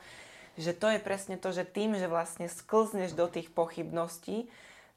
Že 0.55 0.73
to 0.79 0.87
je 0.95 1.01
presne 1.03 1.37
to, 1.37 1.51
že 1.51 1.67
tým, 1.67 1.99
že 1.99 2.07
vlastne 2.07 2.47
sklzneš 2.47 3.19
do 3.19 3.27
tých 3.27 3.51
pochybností, 3.51 4.47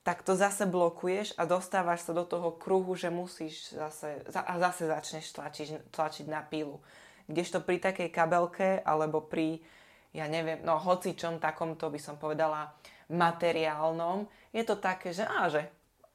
tak 0.06 0.24
to 0.24 0.40
zase 0.40 0.64
blokuješ 0.70 1.36
a 1.36 1.44
dostávaš 1.44 2.08
sa 2.08 2.16
do 2.16 2.24
toho 2.24 2.56
kruhu, 2.56 2.96
že 2.96 3.12
musíš 3.12 3.76
zase, 3.76 4.24
a 4.32 4.54
zase 4.62 4.88
začneš 4.88 5.36
tlačiť, 5.36 5.92
tlačiť 5.92 6.26
na 6.32 6.40
pílu. 6.46 6.80
Kdežto 7.28 7.60
pri 7.60 7.84
takej 7.84 8.08
kabelke 8.08 8.80
alebo 8.88 9.20
pri 9.20 9.60
ja 10.16 10.26
neviem, 10.26 10.64
no 10.64 10.80
hoci 10.80 11.14
čom 11.14 11.38
takomto 11.38 11.92
by 11.92 12.00
som 12.00 12.16
povedala 12.16 12.72
materiálnom, 13.12 14.26
je 14.56 14.64
to 14.64 14.80
také, 14.80 15.12
že 15.14 15.28
á, 15.28 15.46
že 15.52 15.68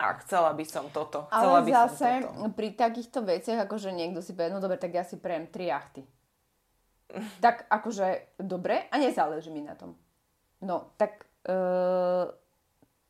a 0.02 0.18
chcela 0.18 0.50
by 0.50 0.64
som 0.66 0.90
toto. 0.90 1.30
Chcela 1.30 1.62
Ale 1.62 1.68
by 1.68 1.70
zase 1.70 2.02
som 2.02 2.22
toto. 2.26 2.50
pri 2.58 2.68
takýchto 2.74 3.22
veciach, 3.22 3.70
akože 3.70 3.94
niekto 3.94 4.18
si 4.18 4.34
povie, 4.34 4.50
no 4.50 4.58
dobre, 4.58 4.74
tak 4.74 4.90
ja 4.90 5.06
si 5.06 5.14
prejem 5.14 5.46
tri 5.46 5.70
jachty. 5.70 6.02
Tak 7.44 7.66
akože 7.68 8.38
dobre 8.40 8.88
a 8.88 8.94
nezáleží 8.98 9.50
mi 9.52 9.62
na 9.62 9.76
tom. 9.76 9.96
No, 10.62 10.94
tak 10.96 11.26
e, 11.44 11.56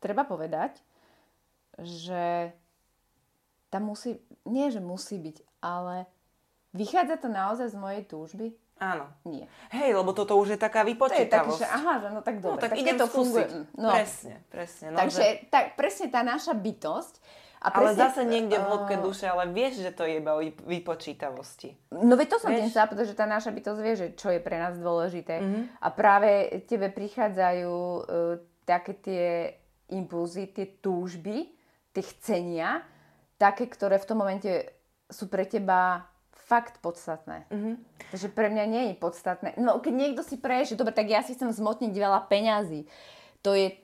treba 0.01 0.23
povedať, 0.25 0.81
že 1.81 2.53
tam 3.69 3.89
musí, 3.89 4.21
nie 4.45 4.69
že 4.69 4.81
musí 4.81 5.17
byť, 5.17 5.37
ale 5.61 6.05
vychádza 6.73 7.17
to 7.17 7.29
naozaj 7.29 7.73
z 7.73 7.77
mojej 7.77 8.03
túžby 8.05 8.53
Áno. 8.83 9.05
Nie. 9.23 9.47
Hej, 9.71 9.95
lebo 9.95 10.11
toto 10.11 10.35
už 10.35 10.57
je 10.57 10.59
taká 10.59 10.83
vypočítavosť. 10.83 11.61
To 11.61 11.63
je 11.63 11.63
taký, 11.63 11.63
že 11.63 11.67
aha, 11.69 11.93
že 12.03 12.07
no 12.11 12.19
tak 12.19 12.35
no, 12.41 12.43
dobre. 12.51 12.59
No, 12.59 12.63
tak, 12.67 12.71
tak 12.75 12.81
ide 12.83 12.93
to 12.99 13.07
funguje. 13.07 13.45
No. 13.79 13.89
Presne, 13.95 14.35
presne. 14.51 14.85
No, 14.91 14.97
Takže 14.99 15.23
že... 15.23 15.47
tak, 15.47 15.65
presne 15.79 16.07
tá 16.11 16.21
naša 16.25 16.51
bytosť 16.57 17.13
a 17.63 17.71
presne, 17.71 17.95
ale 17.95 18.11
zase 18.11 18.21
niekde 18.27 18.59
v 18.59 18.65
hĺbke 18.67 18.95
duše, 18.99 19.23
ale 19.23 19.47
vieš, 19.47 19.79
že 19.79 19.95
to 19.95 20.03
je 20.03 20.19
iba 20.19 20.35
o 20.35 20.43
vypočítavosti. 20.43 21.95
No 21.95 22.19
veď 22.19 22.35
to 22.35 22.37
som 22.43 22.51
tým 22.51 22.67
chcela 22.67 22.91
že 22.91 23.15
tá 23.15 23.23
naša 23.23 23.55
bytosť 23.55 23.79
vie, 23.79 23.93
že 23.95 24.07
čo 24.19 24.35
je 24.35 24.43
pre 24.43 24.59
nás 24.59 24.75
dôležité. 24.75 25.39
Mm-hmm. 25.39 25.63
A 25.79 25.87
práve 25.95 26.29
tebe 26.67 26.91
prichádzajú 26.91 27.71
uh, 27.71 28.03
také 28.67 28.99
tie 28.99 29.25
impulzy, 29.95 30.51
tie 30.51 30.75
túžby, 30.83 31.55
tie 31.95 32.03
chcenia, 32.03 32.83
také, 33.39 33.71
ktoré 33.71 33.95
v 33.95 34.07
tom 34.11 34.19
momente 34.19 34.51
sú 35.07 35.31
pre 35.31 35.47
teba 35.47 36.11
fakt 36.35 36.83
podstatné. 36.83 37.47
Mm-hmm. 37.47 37.75
Takže 38.11 38.27
pre 38.35 38.51
mňa 38.51 38.65
nie 38.67 38.83
je 38.91 38.95
podstatné. 38.99 39.55
No 39.55 39.79
keď 39.79 39.93
niekto 39.95 40.21
si 40.21 40.35
preje, 40.35 40.75
že 40.75 40.79
dobre, 40.79 40.91
tak 40.91 41.07
ja 41.07 41.23
si 41.23 41.31
chcem 41.31 41.47
zmotniť 41.47 41.95
veľa 41.95 42.27
peňazí. 42.27 42.91
To 43.39 43.55
je 43.55 43.79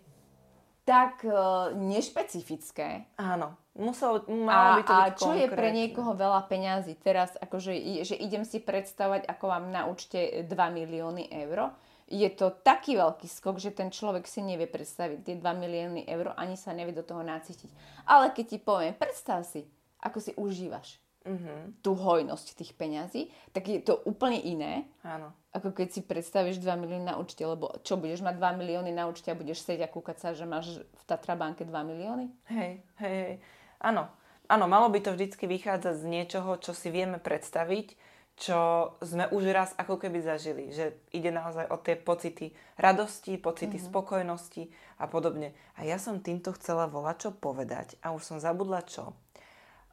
tak 0.90 1.22
uh, 1.22 1.70
nešpecifické. 1.78 3.14
Áno. 3.22 3.54
Musel, 3.80 4.28
malo 4.28 4.78
by 4.78 4.84
to 4.84 4.92
a, 4.92 5.00
byť 5.08 5.16
a 5.16 5.16
čo 5.16 5.32
konkrétne. 5.32 5.40
je 5.40 5.48
pre 5.56 5.70
niekoho 5.72 6.12
veľa 6.12 6.42
peňazí? 6.52 6.94
Teraz 7.00 7.40
akože, 7.40 7.72
že 8.04 8.20
idem 8.20 8.44
si 8.44 8.60
predstavať, 8.60 9.24
ako 9.24 9.46
vám 9.48 9.72
na 9.72 9.88
účte 9.88 10.44
2 10.44 10.52
milióny 10.52 11.32
eur. 11.32 11.72
Je 12.12 12.28
to 12.36 12.52
taký 12.52 13.00
veľký 13.00 13.30
skok, 13.30 13.62
že 13.62 13.72
ten 13.72 13.88
človek 13.88 14.28
si 14.28 14.44
nevie 14.44 14.68
predstaviť 14.68 15.20
tie 15.24 15.36
2 15.40 15.64
milióny 15.64 16.12
eur, 16.12 16.36
ani 16.36 16.60
sa 16.60 16.76
nevie 16.76 16.92
do 16.92 17.08
toho 17.08 17.24
nacítiť. 17.24 17.72
Ale 18.04 18.36
keď 18.36 18.46
ti 18.52 18.58
poviem, 18.60 18.98
predstav 18.98 19.48
si, 19.48 19.64
ako 20.04 20.18
si 20.20 20.32
užívaš 20.36 21.00
mm-hmm. 21.30 21.86
tú 21.86 21.96
hojnosť 21.96 22.48
tých 22.58 22.72
peňazí, 22.76 23.30
tak 23.54 23.70
je 23.70 23.80
to 23.86 24.02
úplne 24.10 24.42
iné, 24.42 24.90
Áno. 25.06 25.32
ako 25.54 25.72
keď 25.72 25.88
si 25.94 26.02
predstavíš 26.02 26.58
2 26.60 26.68
milióny 26.82 27.06
na 27.06 27.16
účte, 27.22 27.46
lebo 27.46 27.78
čo, 27.86 27.96
budeš 27.96 28.26
mať 28.26 28.36
2 28.42 28.60
milióny 28.60 28.92
na 28.92 29.08
účte 29.08 29.30
a 29.30 29.38
budeš 29.38 29.64
sedieť 29.64 29.88
a 29.88 29.94
kúkať 29.94 30.18
sa, 30.18 30.30
že 30.34 30.50
máš 30.50 30.82
v 30.82 31.04
Tatra 31.06 31.38
banke 31.38 31.62
2 31.62 31.72
milióny? 31.72 32.26
Hej, 32.50 32.72
hej, 33.00 33.18
hej. 33.24 33.36
Áno. 33.80 34.12
Áno, 34.50 34.66
malo 34.66 34.90
by 34.90 35.00
to 35.06 35.14
vždycky 35.14 35.46
vychádzať 35.46 35.96
z 36.02 36.06
niečoho, 36.10 36.58
čo 36.58 36.74
si 36.74 36.90
vieme 36.90 37.22
predstaviť, 37.22 37.94
čo 38.34 38.92
sme 39.04 39.30
už 39.30 39.44
raz 39.54 39.78
ako 39.78 40.02
keby 40.02 40.26
zažili. 40.26 40.74
Že 40.74 40.98
ide 41.14 41.30
naozaj 41.30 41.70
o 41.70 41.78
tie 41.78 41.94
pocity 41.94 42.58
radosti, 42.80 43.38
pocity 43.38 43.78
mm-hmm. 43.78 43.92
spokojnosti 43.94 44.64
a 44.98 45.06
podobne. 45.06 45.54
A 45.78 45.86
ja 45.86 46.02
som 46.02 46.18
týmto 46.18 46.56
chcela 46.58 46.90
volať 46.90 47.30
čo 47.30 47.30
povedať 47.30 48.02
a 48.02 48.10
už 48.10 48.26
som 48.26 48.38
zabudla 48.42 48.82
čo. 48.90 49.14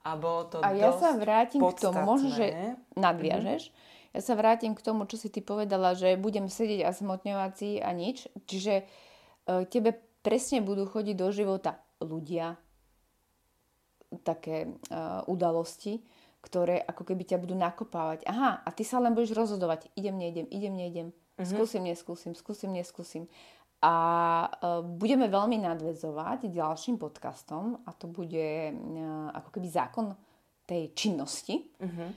A 0.07 0.17
bolo 0.17 0.49
to 0.49 0.63
A 0.65 0.73
ja 0.73 0.95
sa 0.95 1.19
vrátim 1.19 1.61
k 1.61 1.77
tomu, 1.77 2.01
podstatné. 2.01 2.07
možno, 2.07 2.29
že 2.33 2.47
nadviažeš. 2.97 3.63
Mm-hmm. 3.69 4.15
Ja 4.17 4.21
sa 4.25 4.33
vrátim 4.41 4.73
k 4.73 4.81
tomu, 4.81 5.05
čo 5.05 5.21
si 5.21 5.29
ty 5.29 5.45
povedala, 5.45 5.93
že 5.93 6.17
budem 6.17 6.49
sedieť 6.49 6.89
a 6.89 6.97
smotňovať 6.97 7.53
si 7.53 7.71
a 7.77 7.93
nič. 7.93 8.31
Čiže 8.49 8.75
e, 8.81 8.85
tebe 9.69 10.01
presne 10.25 10.65
budú 10.65 10.89
chodiť 10.89 11.13
do 11.19 11.29
života 11.29 11.85
ľudia, 12.01 12.57
také 14.23 14.69
uh, 14.69 15.25
udalosti, 15.27 16.01
ktoré 16.45 16.79
ako 16.79 17.03
keby 17.03 17.27
ťa 17.27 17.43
budú 17.43 17.59
nakopávať. 17.59 18.23
Aha, 18.31 18.63
a 18.63 18.69
ty 18.71 18.87
sa 18.87 19.03
len 19.03 19.17
budeš 19.17 19.35
rozhodovať. 19.35 19.91
Idem, 19.99 20.15
neidem, 20.15 20.47
idem, 20.47 20.75
neidem. 20.79 21.09
Mm-hmm. 21.11 21.49
Skúsim, 21.51 21.83
neskúsim, 21.83 22.33
skúsim, 22.39 22.71
neskúsim. 22.71 23.25
A 23.83 23.95
uh, 24.49 24.81
budeme 24.81 25.29
veľmi 25.29 25.61
nadvezovať 25.61 26.49
ďalším 26.49 26.97
podcastom 26.97 27.85
a 27.85 27.93
to 27.93 28.09
bude 28.09 28.73
uh, 28.73 29.35
ako 29.37 29.49
keby 29.53 29.69
zákon 29.69 30.17
tej 30.65 30.97
činnosti, 30.97 31.67
mm-hmm. 31.77 32.11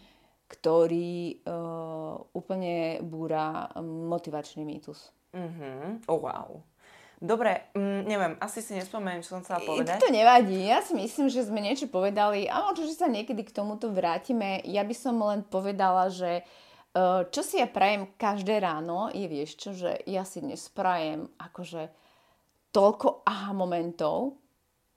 ktorý 0.49 1.41
uh, 1.45 2.15
úplne 2.33 3.03
búra 3.05 3.69
motivačný 3.83 4.63
mýtus. 4.63 5.11
Mm-hmm. 5.35 6.09
Oh, 6.09 6.17
wow. 6.17 6.63
Dobre, 7.19 7.67
mm, 7.75 8.01
neviem, 8.07 8.33
asi 8.39 8.63
si 8.63 8.71
nespomeniem, 8.71 9.19
čo 9.19 9.35
som 9.35 9.43
chcela 9.43 9.59
povedať. 9.59 9.99
To 9.99 10.07
nevadí. 10.07 10.55
Ja 10.63 10.79
si 10.79 10.95
myslím, 10.95 11.27
že 11.27 11.43
sme 11.43 11.59
niečo 11.59 11.91
povedali 11.91 12.47
a 12.47 12.63
možno, 12.63 12.87
že 12.87 12.95
sa 12.95 13.11
niekedy 13.11 13.43
k 13.43 13.51
tomuto 13.51 13.91
vrátime. 13.91 14.63
Ja 14.63 14.87
by 14.87 14.95
som 14.95 15.19
len 15.19 15.43
povedala, 15.43 16.07
že 16.07 16.47
uh, 16.95 17.27
čo 17.27 17.43
si 17.43 17.59
ja 17.59 17.67
prajem 17.67 18.07
každé 18.15 18.63
ráno 18.63 19.11
je, 19.11 19.27
vieš 19.27 19.59
čo, 19.59 19.75
že 19.75 19.99
ja 20.07 20.23
si 20.23 20.39
dnes 20.39 20.63
prajem 20.71 21.27
akože 21.35 21.91
toľko 22.71 23.27
aha 23.27 23.51
momentov 23.51 24.39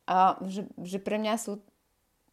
a 0.06 0.38
že, 0.46 0.70
že 0.78 1.02
pre 1.02 1.18
mňa 1.18 1.34
sú 1.42 1.58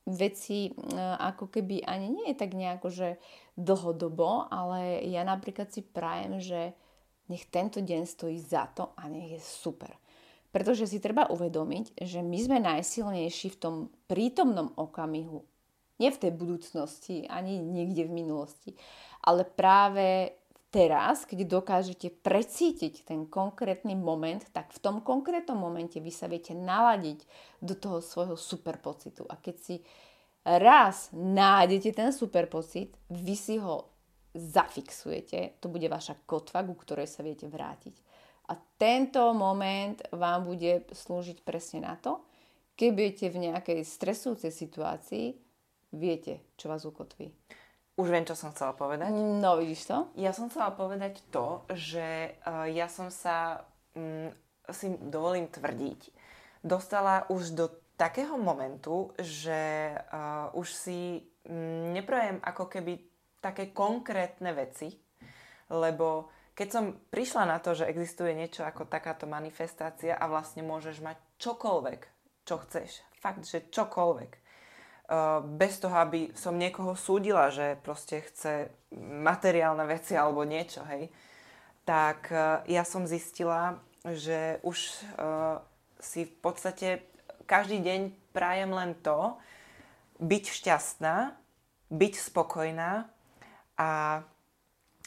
veci 0.06 0.70
uh, 0.70 1.18
ako 1.18 1.50
keby 1.50 1.82
ani 1.82 2.14
nie 2.14 2.26
je 2.30 2.38
tak 2.38 2.54
nejako, 2.54 2.94
že 2.94 3.18
dlhodobo, 3.58 4.46
ale 4.54 5.02
ja 5.10 5.26
napríklad 5.26 5.74
si 5.74 5.82
prajem, 5.82 6.38
že 6.38 6.78
nech 7.30 7.48
tento 7.48 7.80
deň 7.80 8.02
stojí 8.10 8.42
za 8.42 8.68
to 8.74 8.92
a 8.98 9.06
nech 9.08 9.38
je 9.38 9.42
super. 9.42 9.94
Pretože 10.50 10.90
si 10.90 10.98
treba 10.98 11.30
uvedomiť, 11.30 12.02
že 12.02 12.26
my 12.26 12.38
sme 12.42 12.58
najsilnejší 12.58 13.54
v 13.54 13.60
tom 13.62 13.76
prítomnom 14.10 14.74
okamihu. 14.74 15.46
Nie 16.02 16.10
v 16.10 16.22
tej 16.26 16.32
budúcnosti, 16.34 17.30
ani 17.30 17.62
niekde 17.62 18.10
v 18.10 18.16
minulosti. 18.18 18.72
Ale 19.22 19.46
práve 19.46 20.34
teraz, 20.74 21.26
keď 21.30 21.46
dokážete 21.46 22.10
precítiť 22.10 23.06
ten 23.06 23.30
konkrétny 23.30 23.94
moment, 23.94 24.42
tak 24.50 24.74
v 24.74 24.80
tom 24.82 24.96
konkrétnom 25.06 25.58
momente 25.58 26.02
vy 26.02 26.10
sa 26.10 26.26
viete 26.26 26.58
naladiť 26.58 27.26
do 27.62 27.78
toho 27.78 28.02
svojho 28.02 28.34
super 28.34 28.82
pocitu. 28.82 29.26
A 29.30 29.38
keď 29.38 29.56
si 29.60 29.76
raz 30.46 31.14
nájdete 31.14 31.94
ten 31.94 32.10
super 32.10 32.50
pocit, 32.50 32.96
vy 33.12 33.36
si 33.38 33.62
ho 33.62 33.99
zafixujete, 34.34 35.58
to 35.58 35.68
bude 35.70 35.90
vaša 35.90 36.18
kotva, 36.30 36.62
ku 36.62 36.78
ktorej 36.78 37.10
sa 37.10 37.26
viete 37.26 37.50
vrátiť. 37.50 37.96
A 38.50 38.58
tento 38.82 39.30
moment 39.38 40.02
vám 40.10 40.46
bude 40.46 40.86
slúžiť 40.90 41.46
presne 41.46 41.86
na 41.86 41.94
to, 41.98 42.22
keď 42.74 42.90
budete 42.96 43.26
v 43.30 43.38
nejakej 43.50 43.80
stresujúcej 43.86 44.50
situácii, 44.56 45.36
viete, 45.94 46.42
čo 46.56 46.72
vás 46.72 46.88
ukotví. 46.88 47.30
Už 48.00 48.08
viem, 48.08 48.24
čo 48.24 48.40
som 48.40 48.56
chcela 48.56 48.72
povedať. 48.72 49.12
No, 49.12 49.60
vidíš 49.60 49.92
to? 49.92 49.98
Ja 50.16 50.32
som 50.32 50.48
chcela 50.48 50.72
povedať 50.72 51.20
to, 51.36 51.68
že 51.76 52.40
uh, 52.48 52.64
ja 52.72 52.88
som 52.88 53.12
sa, 53.12 53.68
um, 53.92 54.32
si 54.72 54.96
dovolím 55.04 55.52
tvrdiť, 55.52 56.08
dostala 56.64 57.28
už 57.28 57.52
do 57.52 57.68
takého 58.00 58.40
momentu, 58.40 59.12
že 59.20 59.92
uh, 59.92 60.48
už 60.56 60.72
si 60.72 61.28
um, 61.44 61.92
neprojem 61.92 62.40
ako 62.40 62.72
keby 62.72 63.09
také 63.40 63.72
konkrétne 63.72 64.52
veci, 64.56 64.92
lebo 65.72 66.32
keď 66.60 66.68
som 66.68 66.86
prišla 67.08 67.48
na 67.48 67.58
to, 67.64 67.72
že 67.72 67.88
existuje 67.88 68.36
niečo 68.36 68.68
ako 68.68 68.84
takáto 68.84 69.24
manifestácia 69.24 70.12
a 70.12 70.28
vlastne 70.28 70.60
môžeš 70.60 71.00
mať 71.00 71.16
čokoľvek, 71.40 72.02
čo 72.44 72.56
chceš, 72.68 73.00
fakt, 73.16 73.48
že 73.48 73.72
čokoľvek, 73.72 74.32
uh, 74.36 75.40
bez 75.56 75.80
toho, 75.80 75.96
aby 75.96 76.36
som 76.36 76.60
niekoho 76.60 77.00
súdila, 77.00 77.48
že 77.48 77.80
proste 77.80 78.28
chce 78.28 78.76
materiálne 79.00 79.88
veci 79.88 80.20
alebo 80.20 80.44
niečo, 80.44 80.84
hej, 80.92 81.08
tak 81.88 82.28
uh, 82.28 82.60
ja 82.68 82.84
som 82.84 83.08
zistila, 83.08 83.80
že 84.04 84.60
už 84.68 84.78
uh, 85.16 85.64
si 86.04 86.28
v 86.28 86.34
podstate 86.44 87.08
každý 87.48 87.80
deň 87.80 88.00
prajem 88.36 88.72
len 88.76 89.00
to, 89.00 89.40
byť 90.20 90.44
šťastná, 90.44 91.40
byť 91.88 92.14
spokojná 92.20 93.08
a 93.80 94.22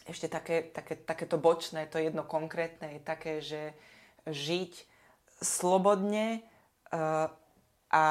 ešte 0.08 0.26
také, 0.26 0.72
také, 0.72 0.96
takéto 0.96 1.36
bočné, 1.36 1.86
to 1.86 2.00
jedno 2.00 2.24
konkrétne 2.24 2.98
je 2.98 3.00
také, 3.04 3.34
že 3.44 3.76
žiť 4.26 4.72
slobodne 5.44 6.40
uh, 6.90 7.28
a 7.92 8.04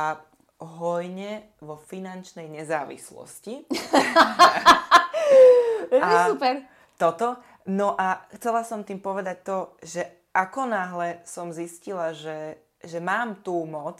hojne 0.62 1.50
vo 1.58 1.76
finančnej 1.76 2.46
nezávislosti. 2.46 3.66
a 6.06 6.30
super. 6.30 6.56
Toto. 7.02 7.42
No 7.66 7.98
a 7.98 8.30
chcela 8.38 8.62
som 8.62 8.86
tým 8.86 9.02
povedať 9.02 9.42
to, 9.42 9.58
že 9.82 10.06
ako 10.32 10.70
náhle 10.70 11.26
som 11.26 11.50
zistila, 11.50 12.14
že, 12.14 12.62
že 12.86 13.02
mám 13.02 13.42
tú 13.42 13.66
moc 13.66 14.00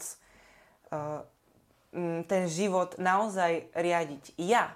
uh, 0.94 1.26
ten 2.24 2.48
život 2.48 2.96
naozaj 2.96 3.68
riadiť 3.76 4.32
ja, 4.40 4.72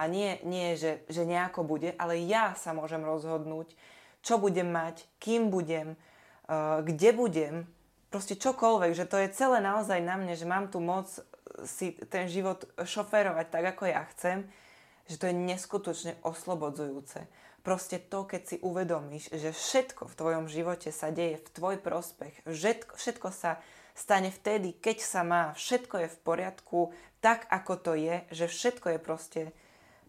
a 0.00 0.08
nie, 0.08 0.40
nie 0.48 0.80
že, 0.80 1.04
že 1.12 1.28
nejako 1.28 1.68
bude, 1.68 1.92
ale 2.00 2.16
ja 2.24 2.56
sa 2.56 2.72
môžem 2.72 3.04
rozhodnúť, 3.04 3.76
čo 4.24 4.40
budem 4.40 4.72
mať, 4.72 5.04
kým 5.20 5.52
budem, 5.52 6.00
uh, 6.48 6.80
kde 6.80 7.12
budem, 7.12 7.54
proste 8.08 8.40
čokoľvek, 8.40 8.96
že 8.96 9.04
to 9.04 9.20
je 9.20 9.28
celé 9.36 9.60
naozaj 9.60 10.00
na 10.00 10.16
mne, 10.16 10.32
že 10.32 10.48
mám 10.48 10.72
tu 10.72 10.80
moc 10.80 11.12
si 11.68 11.92
ten 12.08 12.26
život 12.30 12.64
šoférovať 12.80 13.46
tak, 13.52 13.64
ako 13.76 13.84
ja 13.90 14.02
chcem, 14.16 14.48
že 15.10 15.18
to 15.18 15.28
je 15.28 15.34
neskutočne 15.34 16.12
oslobodzujúce. 16.24 17.26
Proste 17.60 18.00
to, 18.00 18.24
keď 18.24 18.42
si 18.46 18.56
uvedomíš, 18.64 19.28
že 19.36 19.52
všetko 19.52 20.08
v 20.08 20.16
tvojom 20.16 20.46
živote 20.48 20.88
sa 20.94 21.12
deje 21.12 21.44
v 21.44 21.48
tvoj 21.52 21.76
prospech, 21.82 22.48
všetko, 22.48 22.92
všetko 22.96 23.28
sa 23.28 23.60
stane 23.92 24.32
vtedy, 24.32 24.72
keď 24.80 24.96
sa 25.04 25.20
má, 25.20 25.52
všetko 25.52 26.06
je 26.06 26.08
v 26.08 26.18
poriadku, 26.24 26.80
tak 27.20 27.44
ako 27.52 27.74
to 27.76 27.92
je, 28.00 28.24
že 28.32 28.46
všetko 28.48 28.96
je 28.96 28.98
proste 28.98 29.42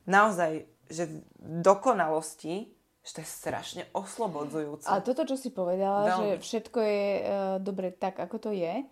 naozaj, 0.05 0.65
že 0.91 1.07
v 1.07 1.15
dokonalosti, 1.63 2.69
že 3.01 3.11
to 3.17 3.19
je 3.25 3.29
strašne 3.29 3.83
oslobodzujúce. 3.97 4.85
A 4.85 5.01
toto, 5.01 5.25
čo 5.25 5.33
si 5.39 5.49
povedala, 5.49 6.05
Veľmi. 6.05 6.37
že 6.37 6.43
všetko 6.43 6.79
je 6.79 7.05
uh, 7.19 7.23
dobre 7.57 7.89
tak, 7.89 8.21
ako 8.21 8.37
to 8.37 8.51
je, 8.53 8.85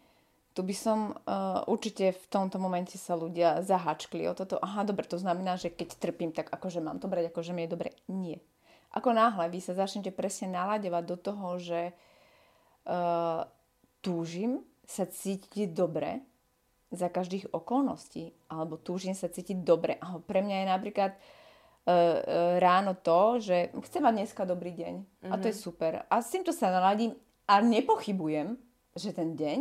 tu 0.57 0.65
by 0.65 0.75
som 0.75 1.13
uh, 1.13 1.61
určite 1.69 2.17
v 2.17 2.25
tomto 2.27 2.57
momente 2.57 2.97
sa 2.97 3.13
ľudia 3.13 3.61
zahačkli 3.61 4.25
o 4.27 4.33
toto. 4.33 4.57
Aha, 4.57 4.81
dobre, 4.81 5.05
to 5.05 5.21
znamená, 5.21 5.55
že 5.55 5.69
keď 5.69 5.95
trpím, 6.01 6.33
tak 6.33 6.49
akože 6.49 6.81
mám 6.81 6.97
to 6.97 7.05
brať, 7.05 7.29
akože 7.29 7.53
mi 7.53 7.63
je 7.63 7.73
dobre. 7.77 7.93
Nie. 8.09 8.41
Ako 8.91 9.13
náhle 9.13 9.45
vy 9.53 9.61
sa 9.61 9.77
začnete 9.77 10.09
presne 10.09 10.49
naladevať 10.49 11.03
do 11.05 11.17
toho, 11.21 11.47
že 11.61 11.93
uh, 12.89 13.45
túžim 14.01 14.65
sa 14.89 15.05
cítiť 15.05 15.69
dobre 15.69 16.25
za 16.89 17.07
každých 17.07 17.53
okolností, 17.53 18.33
alebo 18.49 18.73
túžim 18.75 19.13
sa 19.13 19.29
cítiť 19.29 19.61
dobre. 19.61 19.97
A 20.01 20.17
pre 20.17 20.41
mňa 20.41 20.55
je 20.55 20.67
napríklad 20.67 21.11
e, 21.13 21.19
e, 21.89 21.95
ráno 22.57 22.93
to, 22.93 23.37
že 23.37 23.69
chcem 23.85 24.01
mať 24.01 24.13
dneska 24.15 24.41
dobrý 24.43 24.73
deň. 24.73 24.93
Mm-hmm. 24.97 25.31
A 25.31 25.35
to 25.37 25.49
je 25.49 25.55
Mhm. 25.55 25.61
super. 25.61 25.91
A 26.05 26.15
s 26.19 26.29
týmto 26.29 26.49
sa 26.49 26.69
naladím 26.69 27.13
a 27.45 27.61
nepochybujem, 27.61 28.57
že 28.93 29.09
ten 29.09 29.33
deň 29.33 29.57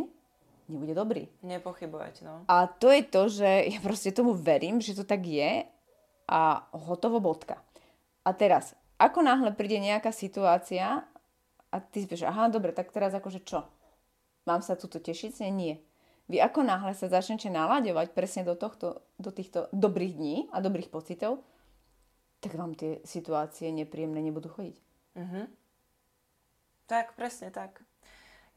nebude 0.69 0.93
dobrý. 0.93 1.25
Nepochybovať, 1.41 2.21
no. 2.21 2.45
A 2.45 2.65
to 2.65 2.89
je 2.89 3.01
to, 3.01 3.29
že 3.29 3.49
ja 3.69 3.79
proste 3.79 4.09
tomu 4.09 4.33
verím, 4.33 4.77
že 4.77 4.93
to 4.93 5.01
tak 5.01 5.25
je 5.25 5.65
a 6.29 6.41
hotovo 6.73 7.17
bodka. 7.17 7.57
A 8.21 8.33
teraz, 8.33 8.77
ako 9.01 9.25
náhle 9.25 9.49
príde 9.53 9.81
nejaká 9.81 10.13
situácia 10.13 11.01
a 11.69 11.75
ty 11.79 12.05
vieš, 12.05 12.25
aha, 12.25 12.49
dobre, 12.49 12.69
tak 12.69 12.93
teraz 12.93 13.13
akože 13.13 13.41
čo? 13.41 13.65
Mám 14.45 14.61
sa 14.61 14.77
tuto 14.77 14.97
tešiť? 14.97 15.41
Nie, 15.41 15.49
nie. 15.49 15.75
Vy 16.29 16.37
ako 16.37 16.61
náhle 16.61 16.93
sa 16.93 17.09
začnete 17.09 17.49
nalaďovať 17.49 18.13
presne 18.13 18.45
do, 18.45 18.53
tohto, 18.53 19.01
do 19.17 19.33
týchto 19.33 19.65
dobrých 19.73 20.13
dní 20.13 20.35
a 20.53 20.61
dobrých 20.61 20.93
pocitov, 20.93 21.41
tak 22.39 22.53
vám 22.55 22.77
tie 22.77 23.01
situácie 23.03 23.73
nepríjemné 23.73 24.21
nebudú 24.21 24.47
chodiť. 24.53 24.77
Mhm. 25.17 25.41
Tak, 26.89 27.13
presne 27.13 27.53
tak. 27.53 27.81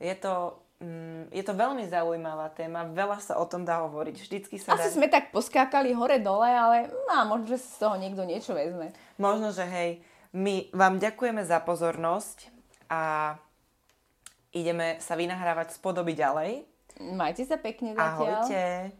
Je 0.00 0.12
to, 0.16 0.56
mm, 0.80 1.28
je 1.32 1.44
to 1.44 1.52
veľmi 1.52 1.84
zaujímavá 1.84 2.48
téma, 2.52 2.88
veľa 2.88 3.20
sa 3.20 3.36
o 3.36 3.44
tom 3.44 3.68
dá 3.68 3.84
hovoriť. 3.84 4.16
Vždycky 4.16 4.56
sa 4.56 4.72
dá... 4.72 4.80
Asi 4.80 4.96
sme 4.96 5.12
tak 5.12 5.32
poskákali 5.36 5.92
hore-dole, 5.92 6.48
ale 6.48 6.88
no, 7.08 7.28
možno, 7.28 7.52
že 7.52 7.60
z 7.60 7.76
toho 7.76 8.00
niekto 8.00 8.24
niečo 8.24 8.56
vezme. 8.56 8.96
Možno, 9.20 9.52
že 9.52 9.68
hej, 9.68 10.00
my 10.32 10.72
vám 10.72 10.96
ďakujeme 10.96 11.44
za 11.44 11.60
pozornosť 11.60 12.48
a 12.88 13.36
ideme 14.56 14.96
sa 15.00 15.12
vynahrávať 15.12 15.76
z 15.76 15.78
podoby 15.84 16.16
ďalej. 16.16 16.71
Majte 17.00 17.46
sa 17.48 17.56
pekne 17.56 17.96
zatiaľ. 17.96 18.44
Ahojte. 18.44 18.92